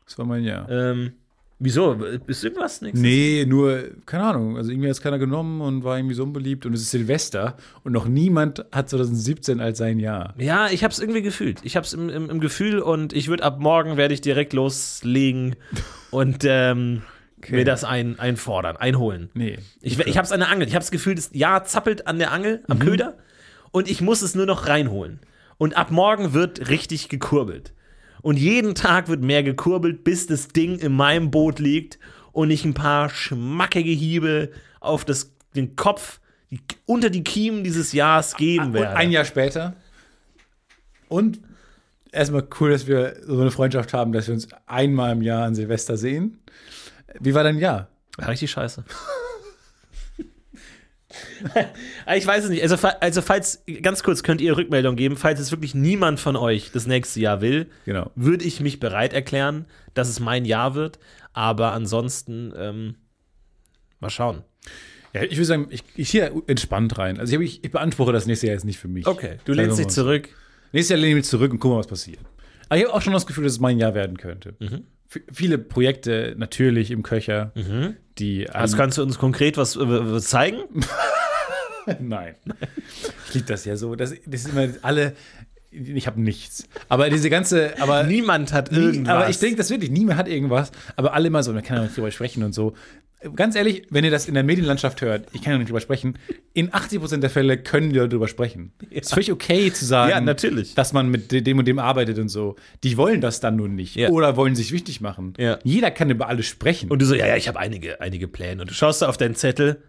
Das 0.07 0.19
war 0.19 0.27
mein 0.27 0.45
Jahr. 0.45 0.69
Ähm, 0.69 1.13
wieso? 1.59 1.95
Ist 2.27 2.45
irgendwas 2.45 2.83
nichts? 2.83 3.01
Nee, 3.01 3.47
nur, 3.49 3.85
keine 4.07 4.25
Ahnung. 4.25 4.57
Also 4.57 4.71
irgendwie 4.71 4.89
hat 4.89 4.97
es 4.97 5.01
keiner 5.01 5.19
genommen 5.19 5.61
und 5.61 5.85
war 5.85 5.97
irgendwie 5.97 6.15
so 6.15 6.23
unbeliebt. 6.23 6.67
Und 6.67 6.75
es 6.75 6.83
ist 6.83 6.91
Silvester 6.91 7.57
und 7.83 7.93
noch 7.93 8.07
niemand 8.07 8.65
hat 8.73 8.89
2017 8.91 9.61
als 9.61 9.79
sein 9.79 9.99
Jahr. 9.99 10.35
Ja, 10.39 10.69
ich 10.69 10.85
habe 10.85 10.93
es 10.93 10.99
irgendwie 10.99 11.23
gefühlt. 11.23 11.61
Ich 11.63 11.77
habe 11.77 11.87
es 11.87 11.93
im, 11.93 12.09
im, 12.09 12.31
im 12.31 12.41
Gefühl 12.41 12.81
und 12.81 13.13
ich 13.13 13.29
würde 13.29 13.45
ab 13.45 13.61
morgen 13.61 13.97
werde 13.97 14.15
ich 14.15 14.21
direkt 14.21 14.53
loslegen 14.53 15.57
und 16.11 16.45
ähm, 16.45 17.03
mir 17.49 17.65
das 17.65 17.85
ein, 17.85 18.19
einfordern, 18.19 18.77
einholen. 18.77 19.31
Nee. 19.35 19.59
Ich, 19.81 19.99
ich 19.99 20.17
habe 20.17 20.25
es 20.25 20.33
an 20.33 20.41
der 20.41 20.51
Angel. 20.51 20.67
Ich 20.67 20.75
habe 20.75 20.83
das 20.83 20.91
Gefühl, 20.91 21.15
das 21.15 21.31
Jahr 21.33 21.65
zappelt 21.65 22.07
an 22.07 22.19
der 22.19 22.33
Angel, 22.33 22.63
am 22.69 22.79
Köder 22.79 23.17
und 23.71 23.91
ich 23.91 24.01
muss 24.01 24.23
es 24.23 24.35
nur 24.35 24.47
noch 24.47 24.67
reinholen. 24.67 25.21
Und 25.57 25.77
ab 25.77 25.91
morgen 25.91 26.33
wird 26.33 26.69
richtig 26.69 27.09
gekurbelt. 27.09 27.73
Und 28.25 28.39
jeden 28.39 28.75
Tag 28.75 29.09
wird 29.09 29.21
mehr 29.21 29.43
gekurbelt, 29.43 30.03
bis 30.03 30.27
das 30.27 30.49
Ding 30.49 30.79
in 30.79 30.93
meinem 30.93 31.31
Boot 31.31 31.59
liegt 31.59 31.99
und 32.33 32.51
ich 32.51 32.65
ein 32.65 32.73
paar 32.73 33.11
schmackige 33.11 33.91
Hiebe 33.91 34.51
auf 34.81 35.05
das, 35.05 35.35
den 35.55 35.77
Kopf 35.77 36.21
die, 36.51 36.59
unter 36.87 37.11
die 37.11 37.23
Kiemen 37.23 37.65
dieses 37.65 37.93
Jahres 37.93 38.35
geben 38.35 38.69
Und 38.69 38.73
werde. 38.73 38.97
ein 38.97 39.11
Jahr 39.11 39.27
später. 39.27 39.77
Und 41.09 41.39
erstmal 42.13 42.49
cool, 42.59 42.71
dass 42.71 42.87
wir 42.87 43.15
so 43.27 43.39
eine 43.39 43.51
Freundschaft 43.51 43.93
haben, 43.93 44.13
dass 44.13 44.27
wir 44.27 44.33
uns 44.33 44.49
einmal 44.65 45.13
im 45.13 45.21
Jahr 45.21 45.45
an 45.45 45.55
Silvester 45.55 45.99
sehen. 45.99 46.39
Wie 47.21 47.35
war 47.35 47.45
dein 47.45 47.59
Jahr? 47.59 47.89
War 48.17 48.29
richtig 48.31 48.51
scheiße. 48.51 48.87
ich 52.17 52.27
weiß 52.27 52.45
es 52.45 52.51
nicht. 52.51 52.63
Also, 52.63 52.77
also, 53.01 53.23
falls, 53.23 53.63
ganz 53.83 54.03
kurz, 54.03 54.23
könnt 54.23 54.41
ihr 54.41 54.57
Rückmeldung 54.57 54.97
geben, 54.97 55.17
falls 55.17 55.41
es 55.41 55.51
wirklich 55.51 55.75
niemand 55.75 56.21
von 56.21 56.37
euch 56.37 56.71
das 56.73 56.87
nächste 56.87 57.21
Jahr 57.21 57.41
will, 57.41 57.67
Genau. 57.85 58.11
würde 58.15 58.45
ich 58.45 58.61
mich 58.61 58.81
bereit 58.81 59.13
erklären, 59.13 59.67
dass 59.95 60.09
es 60.09 60.21
mein 60.21 60.45
Jahr 60.45 60.75
wird. 60.75 60.99
Aber 61.33 61.73
ansonsten, 61.73 62.53
ähm, 62.57 62.95
mal 64.01 64.11
schauen. 64.11 64.43
Ja, 65.13 65.23
ich 65.23 65.33
würde 65.37 65.45
sagen, 65.45 65.67
ich, 65.71 65.85
ich 65.95 66.11
hier 66.11 66.33
entspannt 66.49 66.99
rein. 66.99 67.19
Also 67.21 67.39
ich, 67.41 67.63
ich 67.65 67.71
beanspruche 67.71 68.13
das 68.13 68.27
nächste 68.27 68.47
Jahr 68.49 68.55
jetzt 68.55 68.65
nicht 68.65 68.79
für 68.79 68.89
mich. 68.89 69.07
Okay, 69.07 69.39
du 69.45 69.53
lehnst 69.53 69.79
dich 69.79 69.87
mal 69.87 69.93
zurück. 69.93 70.29
Nächstes 70.73 70.91
Jahr 70.91 70.99
lehne 70.99 71.11
ich 71.11 71.17
mich 71.17 71.25
zurück 71.27 71.53
und 71.53 71.61
gucken, 71.61 71.79
was 71.79 71.87
passiert. 71.87 72.19
Aber 72.69 72.79
ich 72.79 72.85
habe 72.85 72.95
auch 72.95 73.03
schon 73.03 73.13
das 73.13 73.27
Gefühl, 73.27 73.45
dass 73.45 73.53
es 73.53 73.61
mein 73.61 73.79
Jahr 73.79 73.95
werden 73.95 74.17
könnte. 74.17 74.55
V- 74.61 74.79
Viele 75.33 75.59
Projekte 75.59 76.35
natürlich 76.37 76.91
im 76.91 77.03
Köcher, 77.03 77.53
die 78.19 78.49
Was 78.53 78.73
an- 78.73 78.79
kannst 78.79 78.99
du 78.99 79.03
uns 79.03 79.19
konkret 79.19 79.57
was, 79.57 79.77
äh, 79.77 79.81
was 79.81 80.27
zeigen? 80.27 80.59
Nein. 82.01 82.35
Ich 83.29 83.35
liebe 83.35 83.47
das 83.47 83.65
ja 83.65 83.77
so. 83.77 83.95
Das, 83.95 84.11
das 84.27 84.41
ist 84.45 84.49
immer 84.49 84.69
alle. 84.83 85.15
Ich 85.75 86.07
habe 86.07 86.21
nichts. 86.21 86.69
Aber 86.89 87.11
diese 87.11 87.31
ganze. 87.31 87.81
Aber 87.81 88.05
Niemand 88.05 88.53
hat 88.53 88.71
Nie, 88.73 88.79
irgendwas. 88.79 89.15
aber 89.15 89.29
ich 89.29 89.39
denke 89.39 89.57
das 89.57 89.71
wirklich, 89.71 89.91
niemand 89.91 90.19
hat 90.19 90.29
irgendwas, 90.29 90.71
aber 90.97 91.15
alle 91.15 91.27
immer 91.29 91.43
so, 91.43 91.53
man 91.53 91.63
kann 91.63 91.77
ja 91.79 91.83
nicht 91.85 91.97
drüber 91.97 92.11
sprechen 92.11 92.43
und 92.45 92.55
so. 92.55 92.75
Ganz 93.37 93.57
ehrlich, 93.57 93.87
wenn 93.89 94.05
ihr 94.05 94.11
das 94.11 94.29
in 94.29 94.35
der 94.35 94.43
Medienlandschaft 94.45 95.01
hört, 95.01 95.29
ich 95.33 95.41
kann 95.41 95.53
ja 95.55 95.59
nicht 95.59 95.69
drüber 95.71 95.81
sprechen, 95.81 96.19
in 96.53 96.71
80% 96.71 97.21
der 97.21 97.31
Fälle 97.31 97.57
können 97.57 97.89
die 97.91 97.97
darüber 97.99 98.29
sprechen. 98.29 98.73
Ist 98.91 99.15
völlig 99.15 99.33
okay 99.33 99.73
zu 99.73 99.87
sagen, 99.87 100.11
Ja, 100.11 100.21
natürlich. 100.21 100.75
dass 100.75 100.93
man 100.93 101.09
mit 101.09 101.33
dem 101.33 101.59
und 101.59 101.65
dem 101.67 101.79
arbeitet 101.79 102.19
und 102.19 102.29
so. 102.29 102.57
Die 102.83 102.99
wollen 102.99 103.23
das 103.23 103.41
dann 103.41 103.57
nur 103.57 103.69
nicht 103.69 103.97
Ja. 103.97 104.11
oder 104.11 104.37
wollen 104.37 104.55
sich 104.55 104.73
wichtig 104.73 105.01
machen. 105.01 105.33
Ja. 105.39 105.59
Jeder 105.65 105.91
kann 105.91 106.11
über 106.11 106.29
alles 106.29 106.45
sprechen. 106.45 106.91
Und 106.91 107.01
du 107.01 107.07
so, 107.07 107.15
ja, 107.15 107.27
ja, 107.27 107.37
ich 107.37 107.49
habe 107.49 107.59
einige, 107.59 107.99
einige 108.03 108.29
Pläne. 108.29 108.61
Und 108.61 108.69
du 108.71 108.75
schaust 108.75 109.01
da 109.01 109.09
auf 109.09 109.17
deinen 109.17 109.35
Zettel, 109.37 109.83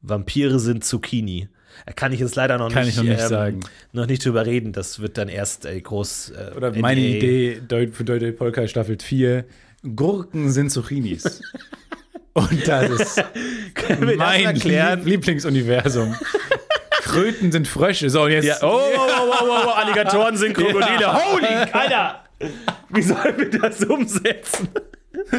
Vampire 0.00 0.60
sind 0.60 0.84
Zucchini. 0.84 1.48
Da 1.86 1.92
kann 1.92 2.12
ich 2.12 2.20
jetzt 2.20 2.36
leider 2.36 2.58
noch 2.58 2.72
Kann 2.72 2.84
nicht, 2.84 2.96
ich 2.96 3.02
noch 3.02 3.04
nicht 3.04 3.22
ähm, 3.22 3.28
sagen. 3.28 3.60
Noch 3.92 4.06
nicht 4.06 4.24
drüber 4.24 4.46
reden. 4.46 4.72
Das 4.72 5.00
wird 5.00 5.18
dann 5.18 5.28
erst 5.28 5.66
äh, 5.66 5.80
groß. 5.80 6.30
Äh, 6.30 6.56
oder 6.56 6.76
meine 6.76 7.00
Idee 7.00 7.60
Deut- 7.66 7.94
für 7.94 8.04
Deutsche 8.04 8.32
Polka 8.32 8.66
Staffel 8.66 8.98
4, 9.00 9.44
Gurken 9.94 10.50
sind 10.50 10.70
Zucchinis. 10.70 11.40
und 12.34 12.66
das 12.68 12.90
ist 12.90 13.18
das 13.18 13.98
mein? 14.16 14.54
Lieb 14.56 15.04
Lieblingsuniversum. 15.04 16.14
Kröten 17.02 17.52
sind 17.52 17.66
Frösche. 17.66 18.10
So, 18.10 18.22
und 18.24 18.32
jetzt. 18.32 18.44
Ja. 18.44 18.56
Oh, 18.62 18.66
oh, 18.66 18.98
oh, 18.98 19.34
oh, 19.40 19.46
oh, 19.66 19.70
Alligatoren 19.70 20.36
sind 20.36 20.54
Krokodile. 20.54 21.00
Ja. 21.00 21.20
Holy, 21.32 21.46
Alter! 21.72 22.24
Wie 22.90 23.02
sollen 23.02 23.34
wir 23.38 23.50
das 23.50 23.82
umsetzen? 23.84 24.68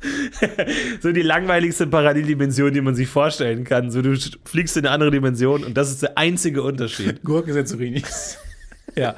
so 1.02 1.12
die 1.12 1.22
langweiligste 1.22 1.86
Paralleldimension, 1.86 2.72
die 2.72 2.80
man 2.80 2.94
sich 2.94 3.08
vorstellen 3.08 3.64
kann. 3.64 3.90
So, 3.90 4.02
du 4.02 4.16
fliegst 4.44 4.76
in 4.76 4.86
eine 4.86 4.94
andere 4.94 5.10
Dimension 5.10 5.64
und 5.64 5.76
das 5.76 5.90
ist 5.90 6.02
der 6.02 6.16
einzige 6.18 6.62
Unterschied. 6.62 7.22
Gurken 7.22 7.52
sind 7.52 7.68
Zucchinis. 7.68 8.38
ja, 8.96 9.14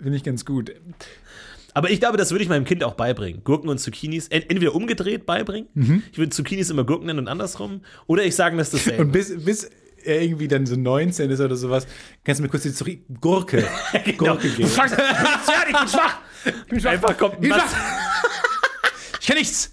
finde 0.00 0.16
ich 0.16 0.24
ganz 0.24 0.44
gut. 0.44 0.72
Aber 1.72 1.88
ich 1.90 2.00
glaube, 2.00 2.16
das 2.16 2.32
würde 2.32 2.42
ich 2.42 2.48
meinem 2.50 2.64
Kind 2.64 2.82
auch 2.82 2.94
beibringen. 2.94 3.44
Gurken 3.44 3.68
und 3.70 3.78
Zucchinis 3.78 4.26
en- 4.28 4.42
entweder 4.48 4.74
umgedreht 4.74 5.24
beibringen. 5.24 5.68
Mhm. 5.74 6.02
Ich 6.12 6.18
würde 6.18 6.30
Zucchinis 6.30 6.68
immer 6.70 6.84
Gurken 6.84 7.06
nennen 7.06 7.20
und 7.20 7.28
andersrum. 7.28 7.82
Oder 8.06 8.24
ich 8.24 8.34
sage 8.34 8.56
das 8.56 8.70
dasselbe. 8.70 9.02
Und 9.04 9.12
bis, 9.12 9.44
bis 9.44 9.70
er 10.02 10.20
irgendwie 10.22 10.48
dann 10.48 10.66
so 10.66 10.74
19 10.76 11.30
ist 11.30 11.40
oder 11.40 11.54
sowas, 11.56 11.86
kannst 12.24 12.40
du 12.40 12.42
mir 12.42 12.48
kurz 12.48 12.64
die 12.64 12.72
Zucchini 12.72 13.04
Gurke, 13.20 13.64
Gurke 14.18 14.48
geben. 14.48 14.68
Ja, 14.76 14.84
ich 14.86 15.76
bin 15.78 15.88
schwach. 15.88 16.18
Einfach 16.90 17.16
kommt 17.16 17.36
Ich 17.44 17.52
Ich 19.20 19.26
kann 19.26 19.36
nichts. 19.36 19.72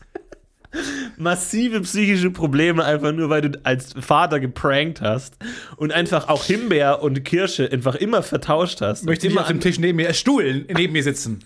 Massive 1.17 1.81
psychische 1.81 2.31
Probleme, 2.31 2.83
einfach 2.83 3.11
nur, 3.11 3.29
weil 3.29 3.41
du 3.41 3.59
als 3.63 3.93
Vater 3.99 4.39
geprankt 4.39 5.01
hast 5.01 5.35
und 5.75 5.91
einfach 5.91 6.29
auch 6.29 6.43
Himbeer 6.45 7.01
und 7.01 7.23
Kirsche 7.25 7.69
einfach 7.71 7.95
immer 7.95 8.23
vertauscht 8.23 8.81
hast. 8.81 9.05
Möchte 9.05 9.27
immer 9.27 9.41
auf 9.41 9.47
dem 9.47 9.59
Tisch 9.59 9.79
neben 9.79 9.97
mir, 9.97 10.09
äh, 10.09 10.13
Stuhl 10.13 10.65
neben 10.67 10.93
mir 10.93 11.03
sitzen. 11.03 11.43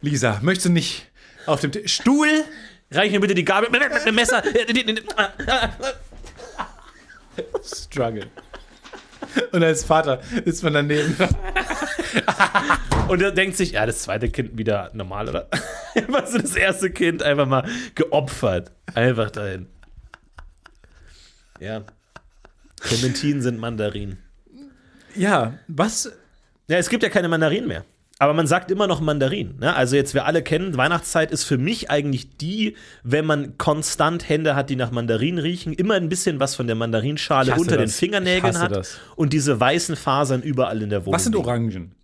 Lisa, 0.00 0.38
möchtest 0.42 0.66
du 0.66 0.70
nicht 0.70 1.10
auf 1.46 1.60
dem 1.60 1.72
Tisch, 1.72 1.94
Stuhl? 1.94 2.28
Reich 2.90 3.10
mir 3.10 3.20
bitte 3.20 3.34
die 3.34 3.44
Gabel 3.44 3.68
mit, 3.70 3.80
mit 3.80 4.06
dem 4.06 4.14
Messer. 4.14 4.42
Struggle. 7.64 8.26
Und 9.52 9.62
als 9.62 9.84
Vater 9.84 10.20
ist 10.44 10.62
man 10.62 10.74
daneben. 10.74 11.16
Und 13.08 13.22
er 13.22 13.30
denkt 13.30 13.56
sich, 13.56 13.72
ja, 13.72 13.86
das 13.86 14.02
zweite 14.02 14.28
Kind 14.28 14.58
wieder 14.58 14.90
normal, 14.92 15.28
oder? 15.28 15.48
Einfach 15.94 16.26
so 16.26 16.38
das 16.38 16.56
erste 16.56 16.90
Kind 16.90 17.22
einfach 17.22 17.46
mal 17.46 17.66
geopfert. 17.94 18.72
Einfach 18.94 19.30
dahin. 19.30 19.66
Ja. 21.60 21.84
Clementinen 22.80 23.40
sind 23.40 23.58
Mandarinen. 23.58 24.18
Ja, 25.14 25.54
was? 25.68 26.12
Ja, 26.68 26.76
es 26.76 26.90
gibt 26.90 27.02
ja 27.02 27.08
keine 27.08 27.28
Mandarinen 27.28 27.68
mehr. 27.68 27.84
Aber 28.18 28.32
man 28.32 28.46
sagt 28.46 28.70
immer 28.70 28.86
noch 28.86 29.00
Mandarinen. 29.00 29.58
Ne? 29.58 29.74
Also 29.74 29.94
jetzt, 29.96 30.14
wir 30.14 30.24
alle 30.24 30.42
kennen, 30.42 30.76
Weihnachtszeit 30.76 31.30
ist 31.30 31.44
für 31.44 31.58
mich 31.58 31.90
eigentlich 31.90 32.36
die, 32.38 32.76
wenn 33.02 33.26
man 33.26 33.56
konstant 33.58 34.28
Hände 34.28 34.56
hat, 34.56 34.68
die 34.68 34.76
nach 34.76 34.90
Mandarinen 34.90 35.38
riechen, 35.38 35.72
immer 35.72 35.94
ein 35.94 36.08
bisschen 36.08 36.40
was 36.40 36.54
von 36.54 36.66
der 36.66 36.76
Mandarinschale 36.76 37.54
unter 37.54 37.76
den 37.76 37.86
das. 37.86 37.90
Ich 37.92 37.96
Fingernägeln 37.96 38.58
hat 38.58 38.74
das. 38.74 38.98
und 39.16 39.32
diese 39.32 39.58
weißen 39.60 39.96
Fasern 39.96 40.42
überall 40.42 40.82
in 40.82 40.90
der 40.90 41.02
Wohnung. 41.02 41.14
Was 41.14 41.24
sind. 41.24 41.36
Orangen? 41.36 41.94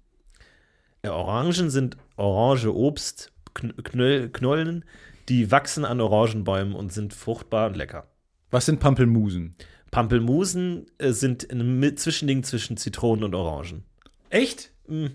Ja, 1.05 1.15
Orangen 1.15 1.69
sind 1.69 1.97
orange 2.17 2.73
Obst, 2.73 3.33
Kn 3.55 3.75
Knöll, 3.83 4.29
Knollen, 4.29 4.85
die 5.29 5.51
wachsen 5.51 5.85
an 5.85 6.01
Orangenbäumen 6.01 6.75
und 6.75 6.93
sind 6.93 7.13
fruchtbar 7.13 7.69
und 7.69 7.77
lecker. 7.77 8.07
Was 8.53 8.67
sind 8.67 8.79
Pampelmusen? 8.79 9.57
Pampelmusen 9.91 10.87
äh, 10.99 11.11
sind 11.11 11.51
ein 11.51 11.97
Zwischending 11.97 12.45
zwischen 12.45 12.77
Zitronen 12.77 13.25
und 13.25 13.35
Orangen. 13.35 13.83
Echt? 14.31 14.71
Ja. 14.89 15.09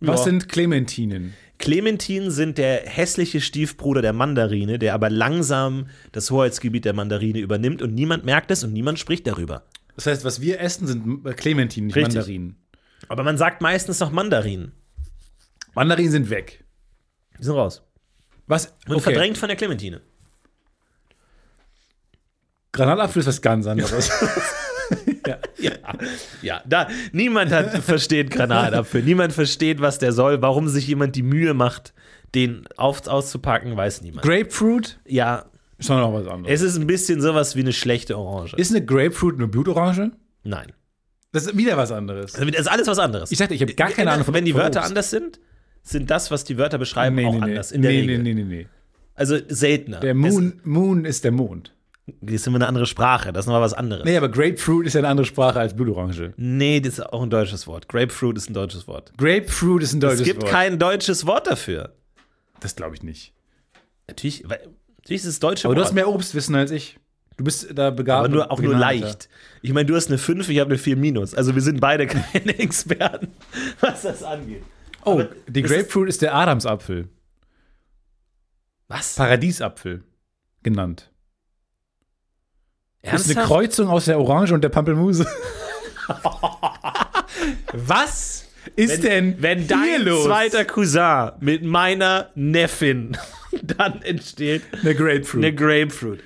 Was 0.00 0.24
sind 0.24 0.48
Clementinen? 0.48 1.34
Clementinen 1.58 2.30
sind 2.30 2.56
der 2.56 2.86
hässliche 2.86 3.42
Stiefbruder 3.42 4.00
der 4.00 4.14
Mandarine, 4.14 4.78
der 4.78 4.94
aber 4.94 5.10
langsam 5.10 5.88
das 6.12 6.30
Hoheitsgebiet 6.30 6.86
der 6.86 6.94
Mandarine 6.94 7.40
übernimmt 7.40 7.82
und 7.82 7.92
niemand 7.94 8.24
merkt 8.24 8.50
es 8.50 8.64
und 8.64 8.72
niemand 8.72 8.98
spricht 8.98 9.26
darüber. 9.26 9.64
Das 9.94 10.06
heißt, 10.06 10.24
was 10.24 10.40
wir 10.40 10.58
essen, 10.60 10.86
sind 10.86 11.26
äh, 11.26 11.34
Clementinen, 11.34 11.88
nicht 11.88 11.96
Richtig. 11.96 12.14
Mandarinen. 12.14 12.56
Aber 13.08 13.24
man 13.24 13.36
sagt 13.36 13.60
meistens 13.60 14.00
noch 14.00 14.10
Mandarinen. 14.10 14.72
Mandarinen 15.76 16.10
sind 16.10 16.30
weg. 16.30 16.64
Die 17.38 17.44
sind 17.44 17.54
raus. 17.54 17.82
Was? 18.46 18.74
Und 18.88 19.00
verdrängt 19.00 19.36
von 19.36 19.48
der 19.48 19.56
Clementine. 19.56 20.00
Granatapfel 22.72 23.20
ist 23.20 23.26
was 23.26 23.40
ganz 23.40 23.66
anderes. 23.66 24.10
Ja, 25.26 25.38
ja. 26.42 26.62
Da, 26.64 26.86
niemand 27.10 27.50
hat, 27.50 27.76
versteht 27.82 28.30
Granatapfel. 28.30 29.02
Niemand 29.02 29.32
versteht, 29.32 29.80
was 29.80 29.98
der 29.98 30.12
soll. 30.12 30.40
Warum 30.42 30.68
sich 30.68 30.86
jemand 30.86 31.16
die 31.16 31.24
Mühe 31.24 31.54
macht, 31.54 31.92
den 32.36 32.68
auf, 32.76 33.08
auszupacken, 33.08 33.76
weiß 33.76 34.02
niemand. 34.02 34.24
Grapefruit 34.24 35.00
ja, 35.04 35.46
ist 35.78 35.90
doch 35.90 35.98
noch 35.98 36.12
was 36.12 36.28
anderes. 36.28 36.60
es 36.60 36.62
ist 36.62 36.78
ein 36.78 36.86
bisschen 36.86 37.20
sowas 37.20 37.56
wie 37.56 37.62
eine 37.62 37.72
schlechte 37.72 38.16
Orange. 38.16 38.54
Ist 38.56 38.70
eine 38.70 38.84
Grapefruit 38.84 39.34
eine 39.34 39.48
Blutorange? 39.48 40.12
Nein. 40.44 40.72
Das 41.32 41.46
ist 41.46 41.58
wieder 41.58 41.76
was 41.76 41.90
anderes. 41.90 42.34
Das 42.34 42.44
ist 42.44 42.68
alles 42.68 42.86
was 42.86 43.00
anderes. 43.00 43.32
Ich 43.32 43.38
sagte, 43.38 43.54
ich 43.54 43.62
habe 43.62 43.74
gar 43.74 43.90
keine 43.90 44.12
Ahnung 44.12 44.24
von 44.24 44.34
Wenn 44.34 44.44
die 44.44 44.54
Wörter 44.54 44.78
Obst. 44.80 44.90
anders 44.90 45.10
sind, 45.10 45.40
sind 45.88 46.10
das, 46.10 46.30
was 46.30 46.44
die 46.44 46.58
Wörter 46.58 46.78
beschreiben, 46.78 47.16
Nee, 47.16 47.26
auch 47.26 47.32
nee, 47.32 47.38
nee. 47.38 47.44
anders. 47.44 47.72
In 47.72 47.82
der 47.82 47.90
nee, 47.92 48.00
Regel. 48.00 48.18
nee, 48.18 48.34
nee, 48.34 48.42
nee, 48.44 48.56
nee. 48.56 48.66
Also 49.14 49.38
seltener. 49.48 50.00
Der 50.00 50.14
Moon, 50.14 50.60
Moon 50.64 51.04
ist 51.04 51.24
der 51.24 51.32
Mond. 51.32 51.72
Es, 52.06 52.14
das 52.20 52.34
ist 52.34 52.46
immer 52.46 52.56
eine 52.56 52.68
andere 52.68 52.86
Sprache. 52.86 53.32
Das 53.32 53.44
ist 53.44 53.46
nochmal 53.46 53.62
was 53.62 53.72
anderes. 53.72 54.04
Nee, 54.04 54.16
aber 54.16 54.28
Grapefruit 54.28 54.86
ist 54.86 54.92
ja 54.94 55.00
eine 55.00 55.08
andere 55.08 55.24
Sprache 55.24 55.58
als 55.58 55.74
Blutorange. 55.74 56.34
Nee, 56.36 56.80
das 56.80 56.94
ist 56.98 57.12
auch 57.12 57.22
ein 57.22 57.30
deutsches 57.30 57.66
Wort. 57.66 57.88
Grapefruit 57.88 58.36
ist 58.36 58.48
ein 58.50 58.54
deutsches 58.54 58.86
Wort. 58.86 59.12
Grapefruit 59.16 59.82
ist 59.82 59.92
ein 59.94 60.00
deutsches 60.00 60.20
Es 60.20 60.26
gibt 60.26 60.42
Wort. 60.42 60.50
kein 60.52 60.78
deutsches 60.78 61.26
Wort 61.26 61.46
dafür. 61.46 61.94
das 62.60 62.76
glaube 62.76 62.94
ich 62.94 63.02
nicht. 63.02 63.32
Natürlich, 64.08 64.44
weil, 64.48 64.60
natürlich 64.98 65.22
ist 65.22 65.26
es 65.28 65.40
deutsche 65.40 65.66
Aber 65.66 65.74
du 65.74 65.80
Wort. 65.80 65.88
hast 65.88 65.94
mehr 65.94 66.08
Obstwissen 66.08 66.54
als 66.54 66.70
ich. 66.70 66.98
Du 67.38 67.44
bist 67.44 67.68
da 67.74 67.90
begabt. 67.90 68.20
aber 68.26 68.28
nur, 68.28 68.50
auch 68.50 68.60
nur 68.60 68.74
leicht. 68.74 69.28
Ich 69.62 69.72
meine, 69.72 69.86
du 69.86 69.94
hast 69.96 70.08
eine 70.08 70.16
5, 70.18 70.48
ich 70.48 70.58
habe 70.60 70.70
eine 70.70 70.78
4 70.78 70.96
minus. 70.96 71.34
Also 71.34 71.54
wir 71.54 71.62
sind 71.62 71.80
beide 71.80 72.06
keine 72.06 72.58
Experten, 72.58 73.28
was 73.80 74.02
das 74.02 74.22
angeht. 74.22 74.62
Oh, 75.06 75.12
Aber 75.20 75.28
die 75.46 75.62
Grapefruit 75.62 76.08
ist, 76.08 76.20
der 76.20 76.34
Adamsapfel. 76.34 77.08
Was? 78.88 79.14
Paradiesapfel 79.16 80.02
genannt. 80.62 81.10
Das 83.02 83.20
ist 83.22 83.26
eine 83.30 83.34
Ernsthaft? 83.40 83.46
Kreuzung 83.46 83.88
aus 83.88 84.04
der 84.06 84.18
Orange 84.18 84.52
und 84.52 84.62
der 84.62 84.68
Pampelmuse. 84.68 85.26
Was 87.72 88.46
ist 88.74 89.04
denn 89.04 89.40
Wenn 89.40 89.58
hier 89.60 89.68
dein 89.68 90.02
los? 90.04 90.24
zweiter 90.24 90.64
Cousin 90.64 91.32
mit 91.40 91.62
meiner 91.64 92.30
Neffin, 92.34 93.16
dann 93.62 94.02
entsteht 94.02 94.62
eine 94.72 94.94
Grapefruit. 94.94 95.44
eine 95.44 95.54
Grapefruit. 95.54 96.20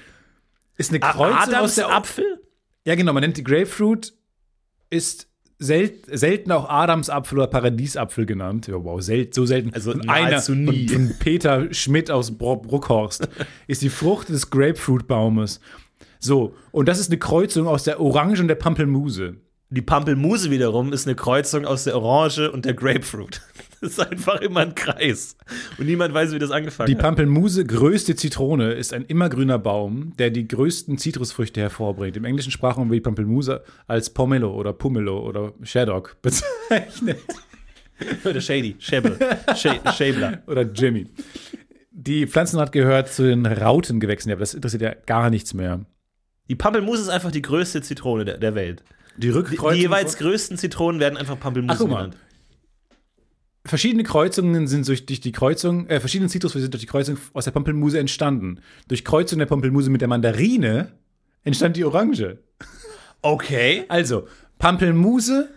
ist 0.78 0.90
eine 0.90 1.00
Kreuzung 1.00 1.54
aus 1.54 1.74
der 1.74 1.86
Adamsapfel? 1.86 2.40
Ja, 2.86 2.94
genau, 2.94 3.12
man 3.12 3.20
nennt 3.22 3.36
die 3.36 3.44
Grapefruit, 3.44 4.14
ist 4.88 5.28
sel 5.60 5.92
selten 6.10 6.50
auch 6.50 6.68
Adamsapfel 6.68 7.38
oder 7.38 7.46
Paradiesapfel 7.46 8.26
genannt. 8.26 8.66
Ja, 8.66 8.82
wow, 8.82 9.00
sel 9.00 9.28
so 9.32 9.46
selten. 9.46 9.72
Also 9.72 9.92
Und 9.92 10.08
von, 10.46 10.64
nie. 10.64 10.88
Von 10.88 11.12
Peter 11.20 11.72
Schmidt 11.72 12.10
aus 12.10 12.36
Bro 12.36 12.56
Bruckhorst 12.56 13.28
ist 13.68 13.82
die 13.82 13.90
Frucht 13.90 14.30
des 14.30 14.50
Grapefruitbaumes. 14.50 15.60
So, 16.18 16.54
und 16.72 16.88
das 16.88 16.98
ist 16.98 17.10
eine 17.10 17.18
Kreuzung 17.18 17.68
aus 17.68 17.84
der 17.84 18.00
Orange 18.00 18.40
und 18.40 18.48
der 18.48 18.56
Pampelmuse. 18.56 19.36
Die 19.68 19.82
Pampelmuse 19.82 20.50
wiederum 20.50 20.92
ist 20.92 21.06
eine 21.06 21.14
Kreuzung 21.14 21.64
aus 21.64 21.84
der 21.84 21.96
Orange 21.96 22.50
und 22.50 22.64
der 22.64 22.74
Grapefruit. 22.74 23.40
Das 23.80 23.92
ist 23.98 24.00
einfach 24.00 24.40
immer 24.40 24.60
ein 24.60 24.74
Kreis. 24.74 25.36
Und 25.78 25.86
niemand 25.86 26.12
weiß, 26.12 26.32
wie 26.32 26.38
das 26.38 26.50
angefangen 26.50 26.86
Die 26.88 26.94
hat. 26.96 27.02
Pampelmuse, 27.02 27.64
größte 27.64 28.14
Zitrone, 28.16 28.72
ist 28.72 28.92
ein 28.92 29.04
immergrüner 29.04 29.58
Baum, 29.58 30.12
der 30.18 30.30
die 30.30 30.46
größten 30.46 30.98
Zitrusfrüchte 30.98 31.60
hervorbringt. 31.60 32.16
Im 32.16 32.24
englischen 32.24 32.50
Sprachraum 32.52 32.90
wird 32.90 32.98
die 32.98 33.00
Pampelmuse 33.02 33.62
als 33.86 34.10
Pomelo 34.10 34.52
oder 34.54 34.72
Pumelo 34.72 35.20
oder 35.26 35.52
Shaddock 35.62 36.16
bezeichnet. 36.22 37.18
Oder 38.24 38.40
Shady, 38.40 38.76
Schäbel, 38.78 39.12
Scha- 39.48 39.92
Schäbler. 39.92 40.42
oder 40.46 40.62
Jimmy. 40.62 41.06
Die 41.90 42.26
Pflanzenart 42.26 42.72
gehört 42.72 43.12
zu 43.12 43.24
den 43.24 43.44
Rautengewächsen, 43.44 44.30
ja, 44.30 44.34
aber 44.36 44.40
das 44.40 44.54
interessiert 44.54 44.82
ja 44.82 44.94
gar 45.06 45.28
nichts 45.28 45.52
mehr. 45.52 45.84
Die 46.48 46.54
Pampelmuse 46.54 47.02
ist 47.02 47.08
einfach 47.10 47.30
die 47.30 47.42
größte 47.42 47.82
Zitrone 47.82 48.24
der, 48.24 48.38
der 48.38 48.54
Welt. 48.54 48.82
Die 49.18 49.30
Die, 49.32 49.42
die 49.42 49.76
jeweils 49.76 50.16
größten 50.16 50.56
Zitronen 50.56 50.98
werden 50.98 51.18
einfach 51.18 51.38
Pampelmuse 51.38 51.84
genannt. 51.86 52.16
Verschiedene 53.64 54.02
Kreuzungen 54.04 54.66
sind 54.66 54.86
durch, 54.88 55.04
die 55.06 55.32
Kreuzung, 55.32 55.86
äh, 55.88 56.00
verschiedene 56.00 56.28
Zitrusfrüchte 56.30 56.62
sind 56.64 56.74
durch 56.74 56.82
die 56.82 56.86
Kreuzung 56.86 57.18
aus 57.32 57.44
der 57.44 57.50
Pampelmuse 57.50 57.98
entstanden. 57.98 58.60
Durch 58.88 59.04
Kreuzung 59.04 59.38
der 59.38 59.46
Pampelmuse 59.46 59.90
mit 59.90 60.00
der 60.00 60.08
Mandarine 60.08 60.92
entstand 61.44 61.76
die 61.76 61.84
Orange. 61.84 62.38
Okay. 63.22 63.84
Also, 63.88 64.26
Pampelmuse 64.58 65.50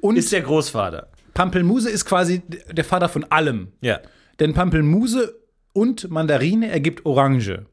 und 0.00 0.16
Ist 0.16 0.32
der 0.32 0.42
Großvater. 0.42 1.08
Pampelmuse 1.34 1.90
ist 1.90 2.04
quasi 2.04 2.42
der 2.70 2.84
Vater 2.84 3.08
von 3.08 3.24
allem. 3.24 3.68
Ja. 3.80 4.00
Denn 4.40 4.54
Pampelmuse 4.54 5.38
und 5.72 6.10
Mandarine 6.10 6.68
ergibt 6.68 7.04
Orange. 7.06 7.66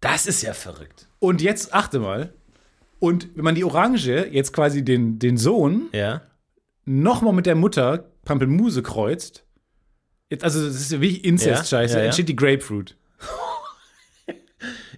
Das 0.00 0.26
ist 0.26 0.42
ja 0.42 0.52
verrückt. 0.52 1.08
Und 1.18 1.40
jetzt 1.40 1.72
achte 1.72 1.98
mal. 1.98 2.34
Und 2.98 3.28
wenn 3.34 3.44
man 3.44 3.54
die 3.54 3.64
Orange 3.64 4.26
jetzt 4.30 4.52
quasi 4.52 4.84
den, 4.84 5.18
den 5.18 5.36
Sohn 5.36 5.88
Ja. 5.92 6.22
nochmal 6.84 7.32
mit 7.32 7.46
der 7.46 7.54
Mutter 7.54 8.10
Pampelmuse 8.24 8.82
kreuzt, 8.82 9.44
jetzt, 10.30 10.44
also 10.44 10.64
das 10.66 10.76
ist 10.76 10.92
ja 10.92 11.00
wie 11.00 11.16
Inzest-Scheiße, 11.16 11.92
Ja, 11.94 11.98
ja, 11.98 12.02
ja. 12.04 12.06
entsteht 12.06 12.28
die 12.28 12.36
Grapefruit. 12.36 12.96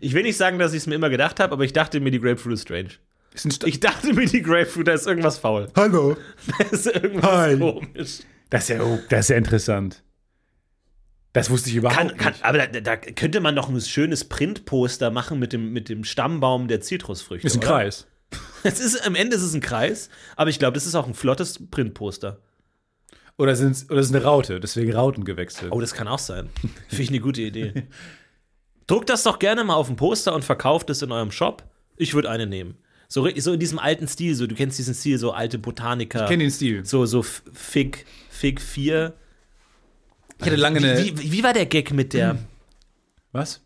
Ich 0.00 0.12
will 0.12 0.22
nicht 0.22 0.36
sagen, 0.36 0.58
dass 0.58 0.72
ich 0.72 0.78
es 0.78 0.86
mir 0.86 0.94
immer 0.94 1.10
gedacht 1.10 1.40
habe, 1.40 1.52
aber 1.52 1.64
ich 1.64 1.72
dachte 1.72 2.00
mir, 2.00 2.10
die 2.10 2.20
Grapefruit 2.20 2.54
ist 2.54 2.62
strange. 2.62 2.90
Ist 3.34 3.64
Ich 3.64 3.80
dachte 3.80 4.12
mir, 4.12 4.26
die 4.26 4.42
Grapefruit, 4.42 4.86
da 4.88 4.92
ist 4.92 5.06
irgendwas 5.06 5.38
faul. 5.38 5.68
Hallo. 5.74 6.16
Da 6.58 6.64
ist 6.70 6.86
irgendwas 6.86 7.30
Hi. 7.30 7.58
komisch. 7.58 8.18
Das 8.50 8.62
ist 8.62 8.68
ja, 8.68 8.82
oh, 8.82 8.98
das 9.08 9.20
ist 9.20 9.28
ja 9.30 9.36
interessant. 9.36 10.02
Das 11.32 11.50
wusste 11.50 11.68
ich 11.68 11.76
überhaupt 11.76 11.98
Kann, 11.98 12.16
kann, 12.16 12.32
nicht. 12.32 12.44
aber 12.44 12.66
da, 12.66 12.80
da 12.80 12.96
könnte 12.96 13.40
man 13.40 13.54
noch 13.54 13.68
ein 13.68 13.78
schönes 13.80 14.24
Printposter 14.24 15.10
machen 15.10 15.38
mit 15.38 15.52
dem, 15.52 15.72
mit 15.72 15.88
dem 15.88 16.04
Stammbaum 16.04 16.68
der 16.68 16.80
Zitrusfrüchte. 16.80 17.46
Ist 17.46 17.54
ein 17.56 17.58
oder? 17.58 17.68
Kreis. 17.68 18.06
Es 18.62 18.80
ist, 18.80 19.06
am 19.06 19.14
Ende 19.14 19.36
ist 19.36 19.42
es 19.42 19.54
ein 19.54 19.60
Kreis, 19.60 20.08
aber 20.34 20.50
ich 20.50 20.58
glaube, 20.58 20.72
das 20.74 20.86
ist 20.86 20.94
auch 20.94 21.06
ein 21.06 21.14
flottes 21.14 21.60
Printposter. 21.70 22.40
Oder 23.38 23.54
sind 23.54 23.90
oder 23.90 24.00
ist 24.00 24.14
eine 24.14 24.24
Raute, 24.24 24.60
deswegen 24.60 24.94
Rauten 24.94 25.24
gewechselt. 25.24 25.72
Oh, 25.72 25.80
das 25.80 25.92
kann 25.92 26.08
auch 26.08 26.18
sein. 26.18 26.48
Finde 26.88 27.02
ich 27.02 27.08
eine 27.10 27.20
gute 27.20 27.42
Idee. 27.42 27.86
Druckt 28.86 29.10
das 29.10 29.24
doch 29.24 29.38
gerne 29.38 29.64
mal 29.64 29.74
auf 29.74 29.90
ein 29.90 29.96
Poster 29.96 30.34
und 30.34 30.44
verkauft 30.44 30.88
es 30.90 31.02
in 31.02 31.12
eurem 31.12 31.30
Shop. 31.30 31.64
Ich 31.96 32.14
würde 32.14 32.30
eine 32.30 32.46
nehmen. 32.46 32.78
So, 33.08 33.28
so 33.36 33.52
in 33.52 33.60
diesem 33.60 33.78
alten 33.78 34.08
Stil, 34.08 34.34
so 34.34 34.46
du 34.46 34.54
kennst 34.54 34.78
diesen 34.78 34.94
Stil, 34.94 35.18
so 35.18 35.32
alte 35.32 35.58
Botaniker. 35.58 36.22
Ich 36.22 36.28
kenn 36.28 36.40
den 36.40 36.50
Stil. 36.50 36.84
So, 36.84 37.04
so 37.04 37.22
Fig, 37.22 38.06
Fig 38.30 38.60
4. 38.60 39.12
Ich 40.38 40.46
hatte 40.46 40.56
lange 40.56 40.78
eine. 40.78 41.04
Wie, 41.04 41.18
wie, 41.18 41.32
wie 41.32 41.42
war 41.42 41.52
der 41.52 41.66
Gag 41.66 41.92
mit 41.92 42.12
der? 42.14 42.38
Was? 43.32 43.62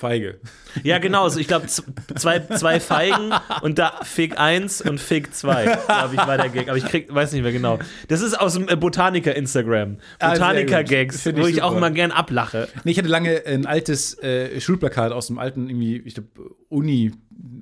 Feige. 0.00 0.40
Ja, 0.82 0.98
genau, 0.98 1.28
so, 1.28 1.38
ich 1.38 1.46
glaube, 1.46 1.66
zwei, 1.66 2.40
zwei 2.40 2.80
Feigen 2.80 3.32
und 3.60 3.78
da 3.78 4.00
Fig 4.02 4.38
1 4.38 4.80
und 4.80 4.98
Fig 4.98 5.34
2, 5.34 5.64
glaube 5.64 6.14
ich, 6.14 6.26
war 6.26 6.38
der 6.38 6.48
Gag. 6.48 6.68
Aber 6.68 6.78
ich 6.78 6.86
krieg, 6.86 7.14
weiß 7.14 7.32
nicht 7.32 7.42
mehr 7.42 7.52
genau. 7.52 7.78
Das 8.08 8.22
ist 8.22 8.38
aus 8.38 8.54
dem 8.54 8.68
äh, 8.68 8.76
Botaniker-Instagram. 8.76 9.98
Ah. 10.18 10.32
Botaniker-Gags, 10.32 11.26
ich 11.26 11.36
wo 11.36 11.46
ich 11.46 11.62
auch 11.62 11.70
super. 11.70 11.80
mal 11.80 11.92
gern 11.92 12.12
ablache. 12.12 12.68
Nee, 12.84 12.92
ich 12.92 12.98
hatte 12.98 13.08
lange 13.08 13.44
ein 13.44 13.66
altes 13.66 14.18
äh, 14.22 14.58
Schulplakat 14.58 15.12
aus 15.12 15.26
dem 15.26 15.38
alten, 15.38 15.68
irgendwie, 15.68 15.98
ich 15.98 16.14
glaube, 16.14 16.30
Uni 16.70 17.12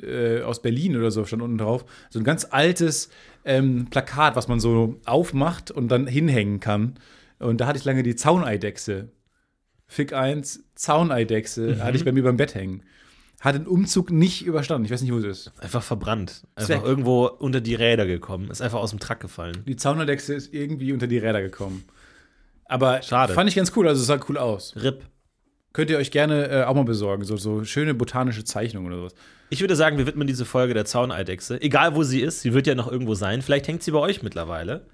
äh, 0.02 0.42
aus 0.42 0.62
Berlin 0.62 0.96
oder 0.96 1.10
so, 1.10 1.24
stand 1.24 1.42
unten 1.42 1.58
drauf. 1.58 1.84
So 2.10 2.20
ein 2.20 2.24
ganz 2.24 2.46
altes 2.48 3.10
ähm, 3.44 3.88
Plakat, 3.90 4.36
was 4.36 4.46
man 4.46 4.60
so 4.60 5.00
aufmacht 5.06 5.72
und 5.72 5.88
dann 5.88 6.06
hinhängen 6.06 6.60
kann. 6.60 6.94
Und 7.40 7.60
da 7.60 7.66
hatte 7.66 7.78
ich 7.78 7.84
lange 7.84 8.04
die 8.04 8.14
Zauneidechse. 8.14 9.08
Fick 9.88 10.12
1, 10.12 10.64
Zauneidechse, 10.74 11.82
hatte 11.82 11.96
ich 11.96 12.04
bei 12.04 12.12
mir 12.12 12.22
beim 12.22 12.36
Bett 12.36 12.54
hängen. 12.54 12.82
Hat 13.40 13.54
den 13.54 13.66
Umzug 13.66 14.10
nicht 14.10 14.44
überstanden. 14.44 14.84
Ich 14.84 14.90
weiß 14.90 15.00
nicht, 15.00 15.12
wo 15.12 15.20
sie 15.20 15.28
ist. 15.28 15.52
Einfach 15.60 15.82
verbrannt. 15.82 16.42
Einfach 16.56 16.68
weg. 16.68 16.82
irgendwo 16.84 17.26
unter 17.26 17.60
die 17.60 17.74
Räder 17.74 18.04
gekommen. 18.04 18.50
Ist 18.50 18.60
einfach 18.60 18.80
aus 18.80 18.90
dem 18.90 18.98
Truck 18.98 19.20
gefallen. 19.20 19.62
Die 19.66 19.76
Zauneidechse 19.76 20.34
ist 20.34 20.52
irgendwie 20.52 20.92
unter 20.92 21.06
die 21.06 21.18
Räder 21.18 21.40
gekommen. 21.40 21.84
Aber 22.64 23.00
Schade. 23.02 23.32
fand 23.32 23.48
ich 23.48 23.54
ganz 23.56 23.72
cool, 23.76 23.88
also 23.88 24.00
es 24.00 24.06
sah 24.06 24.20
cool 24.28 24.36
aus. 24.36 24.74
RIP. 24.76 25.04
Könnt 25.72 25.90
ihr 25.90 25.98
euch 25.98 26.10
gerne 26.10 26.48
äh, 26.48 26.64
auch 26.64 26.74
mal 26.74 26.84
besorgen, 26.84 27.24
so, 27.24 27.36
so 27.36 27.64
schöne 27.64 27.94
botanische 27.94 28.42
Zeichnungen 28.42 28.92
oder 28.92 29.02
sowas. 29.02 29.14
Ich 29.50 29.60
würde 29.60 29.76
sagen, 29.76 29.96
wir 29.96 30.06
widmen 30.06 30.26
diese 30.26 30.44
Folge 30.44 30.74
der 30.74 30.84
Zauneidechse. 30.84 31.62
Egal, 31.62 31.94
wo 31.94 32.02
sie 32.02 32.20
ist, 32.20 32.40
sie 32.40 32.52
wird 32.52 32.66
ja 32.66 32.74
noch 32.74 32.90
irgendwo 32.90 33.14
sein. 33.14 33.40
Vielleicht 33.40 33.68
hängt 33.68 33.82
sie 33.82 33.92
bei 33.92 33.98
euch 33.98 34.22
mittlerweile. 34.22 34.86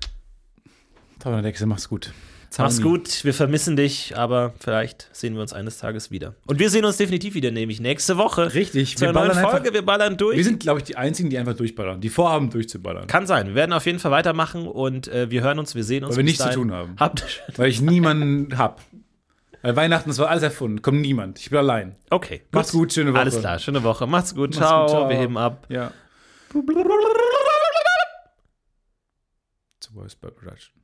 Zauneidechse, 1.19 1.67
mach's 1.67 1.89
gut. 1.89 2.13
Mach's 2.59 2.77
Zauni. 2.77 2.89
gut, 2.89 3.25
wir 3.25 3.35
vermissen 3.35 3.77
dich, 3.77 4.17
aber 4.17 4.53
vielleicht 4.61 5.09
sehen 5.13 5.35
wir 5.35 5.43
uns 5.43 5.53
eines 5.53 5.79
Tages 5.79 6.11
wieder. 6.11 6.35
Und 6.47 6.59
wir 6.59 6.71
sehen 6.71 6.85
uns 6.85 6.97
definitiv 6.97 7.35
wieder, 7.35 7.51
nämlich 7.51 7.81
nächste 7.81 8.17
Woche. 8.17 8.55
Richtig, 8.55 8.97
Zu 8.97 9.03
wir 9.03 9.09
einer 9.11 9.21
neuen 9.27 9.33
Folge, 9.33 9.57
einfach- 9.59 9.73
wir 9.73 9.83
ballern 9.83 10.17
durch. 10.17 10.37
Wir 10.37 10.45
sind, 10.45 10.61
glaube 10.61 10.79
ich, 10.81 10.85
die 10.85 10.97
Einzigen, 10.97 11.31
die 11.31 11.39
einfach 11.39 11.55
durchballern. 11.55 12.01
Die 12.01 12.09
vorhaben, 12.09 12.51
durchzuballern. 12.51 13.07
Kann 13.07 13.27
sein. 13.27 13.49
Wir 13.49 13.55
werden 13.55 13.73
auf 13.73 13.87
jeden 13.87 13.99
Fall 13.99 14.11
weitermachen 14.11 14.67
und 14.69 15.09
äh, 15.09 15.31
wir 15.31 15.43
hören 15.43 15.59
uns, 15.59 15.75
wir 15.75 15.85
sehen 15.85 16.05
uns. 16.05 16.13
Weil 16.13 16.19
wir 16.19 16.25
nichts 16.25 16.39
zu 16.39 16.45
dahin. 16.45 16.61
tun 16.61 16.73
haben. 16.73 16.97
Habt 16.99 17.43
Weil 17.57 17.69
ich 17.71 17.81
niemanden 17.81 18.57
hab. 18.59 18.81
Weil 19.63 19.77
Weihnachten, 19.77 20.11
das 20.11 20.19
war 20.19 20.29
alles 20.29 20.43
erfunden. 20.43 20.83
Kommt 20.83 21.01
niemand. 21.01 21.39
Ich 21.39 21.49
bin 21.49 21.59
allein. 21.59 21.97
Okay. 22.11 22.43
Macht's 22.53 22.73
gut, 22.73 22.93
schöne 22.93 23.13
Woche. 23.13 23.21
Alles 23.21 23.41
klar, 23.41 23.59
schöne 23.59 23.83
Woche. 23.83 24.07
Macht's 24.07 24.35
gut. 24.35 24.51
Macht's 24.51 24.59
ciao. 24.59 24.83
gut, 24.83 24.91
ciao. 24.91 25.09
Wir 25.09 25.17
heben 25.17 25.39
ab. 25.39 25.67
Ja. 25.71 25.91
Zu 29.81 29.93
Voice 29.95 30.15
by 30.17 30.29
Production. 30.31 30.84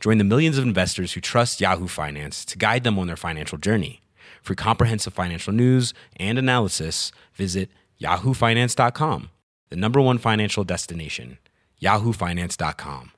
Join 0.00 0.18
the 0.18 0.24
millions 0.24 0.58
of 0.58 0.64
investors 0.64 1.12
who 1.12 1.20
trust 1.20 1.60
Yahoo 1.60 1.88
Finance 1.88 2.44
to 2.46 2.58
guide 2.58 2.84
them 2.84 2.98
on 2.98 3.06
their 3.06 3.16
financial 3.16 3.58
journey. 3.58 4.00
For 4.42 4.54
comprehensive 4.54 5.14
financial 5.14 5.52
news 5.52 5.92
and 6.16 6.38
analysis, 6.38 7.12
visit 7.34 7.70
yahoofinance.com, 8.00 9.30
the 9.70 9.76
number 9.76 10.00
one 10.00 10.18
financial 10.18 10.64
destination, 10.64 11.38
yahoofinance.com. 11.82 13.12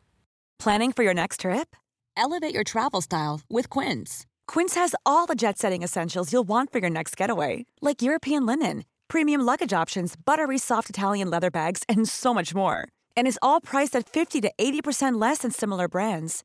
Planning 0.58 0.92
for 0.92 1.02
your 1.02 1.14
next 1.14 1.40
trip? 1.40 1.76
Elevate 2.16 2.54
your 2.54 2.64
travel 2.64 3.00
style 3.00 3.40
with 3.48 3.70
Quince. 3.70 4.26
Quince 4.46 4.74
has 4.74 4.94
all 5.06 5.26
the 5.26 5.34
jet 5.34 5.58
setting 5.58 5.82
essentials 5.82 6.32
you'll 6.32 6.48
want 6.48 6.72
for 6.72 6.80
your 6.80 6.90
next 6.90 7.16
getaway, 7.16 7.64
like 7.80 8.02
European 8.02 8.44
linen, 8.44 8.84
premium 9.08 9.40
luggage 9.40 9.72
options, 9.72 10.16
buttery 10.16 10.58
soft 10.58 10.90
Italian 10.90 11.30
leather 11.30 11.50
bags, 11.50 11.82
and 11.88 12.08
so 12.08 12.34
much 12.34 12.54
more. 12.54 12.88
And 13.16 13.26
is 13.26 13.38
all 13.40 13.60
priced 13.60 13.96
at 13.96 14.08
50 14.08 14.40
to 14.42 14.52
80% 14.58 15.20
less 15.20 15.38
than 15.38 15.50
similar 15.50 15.88
brands. 15.88 16.44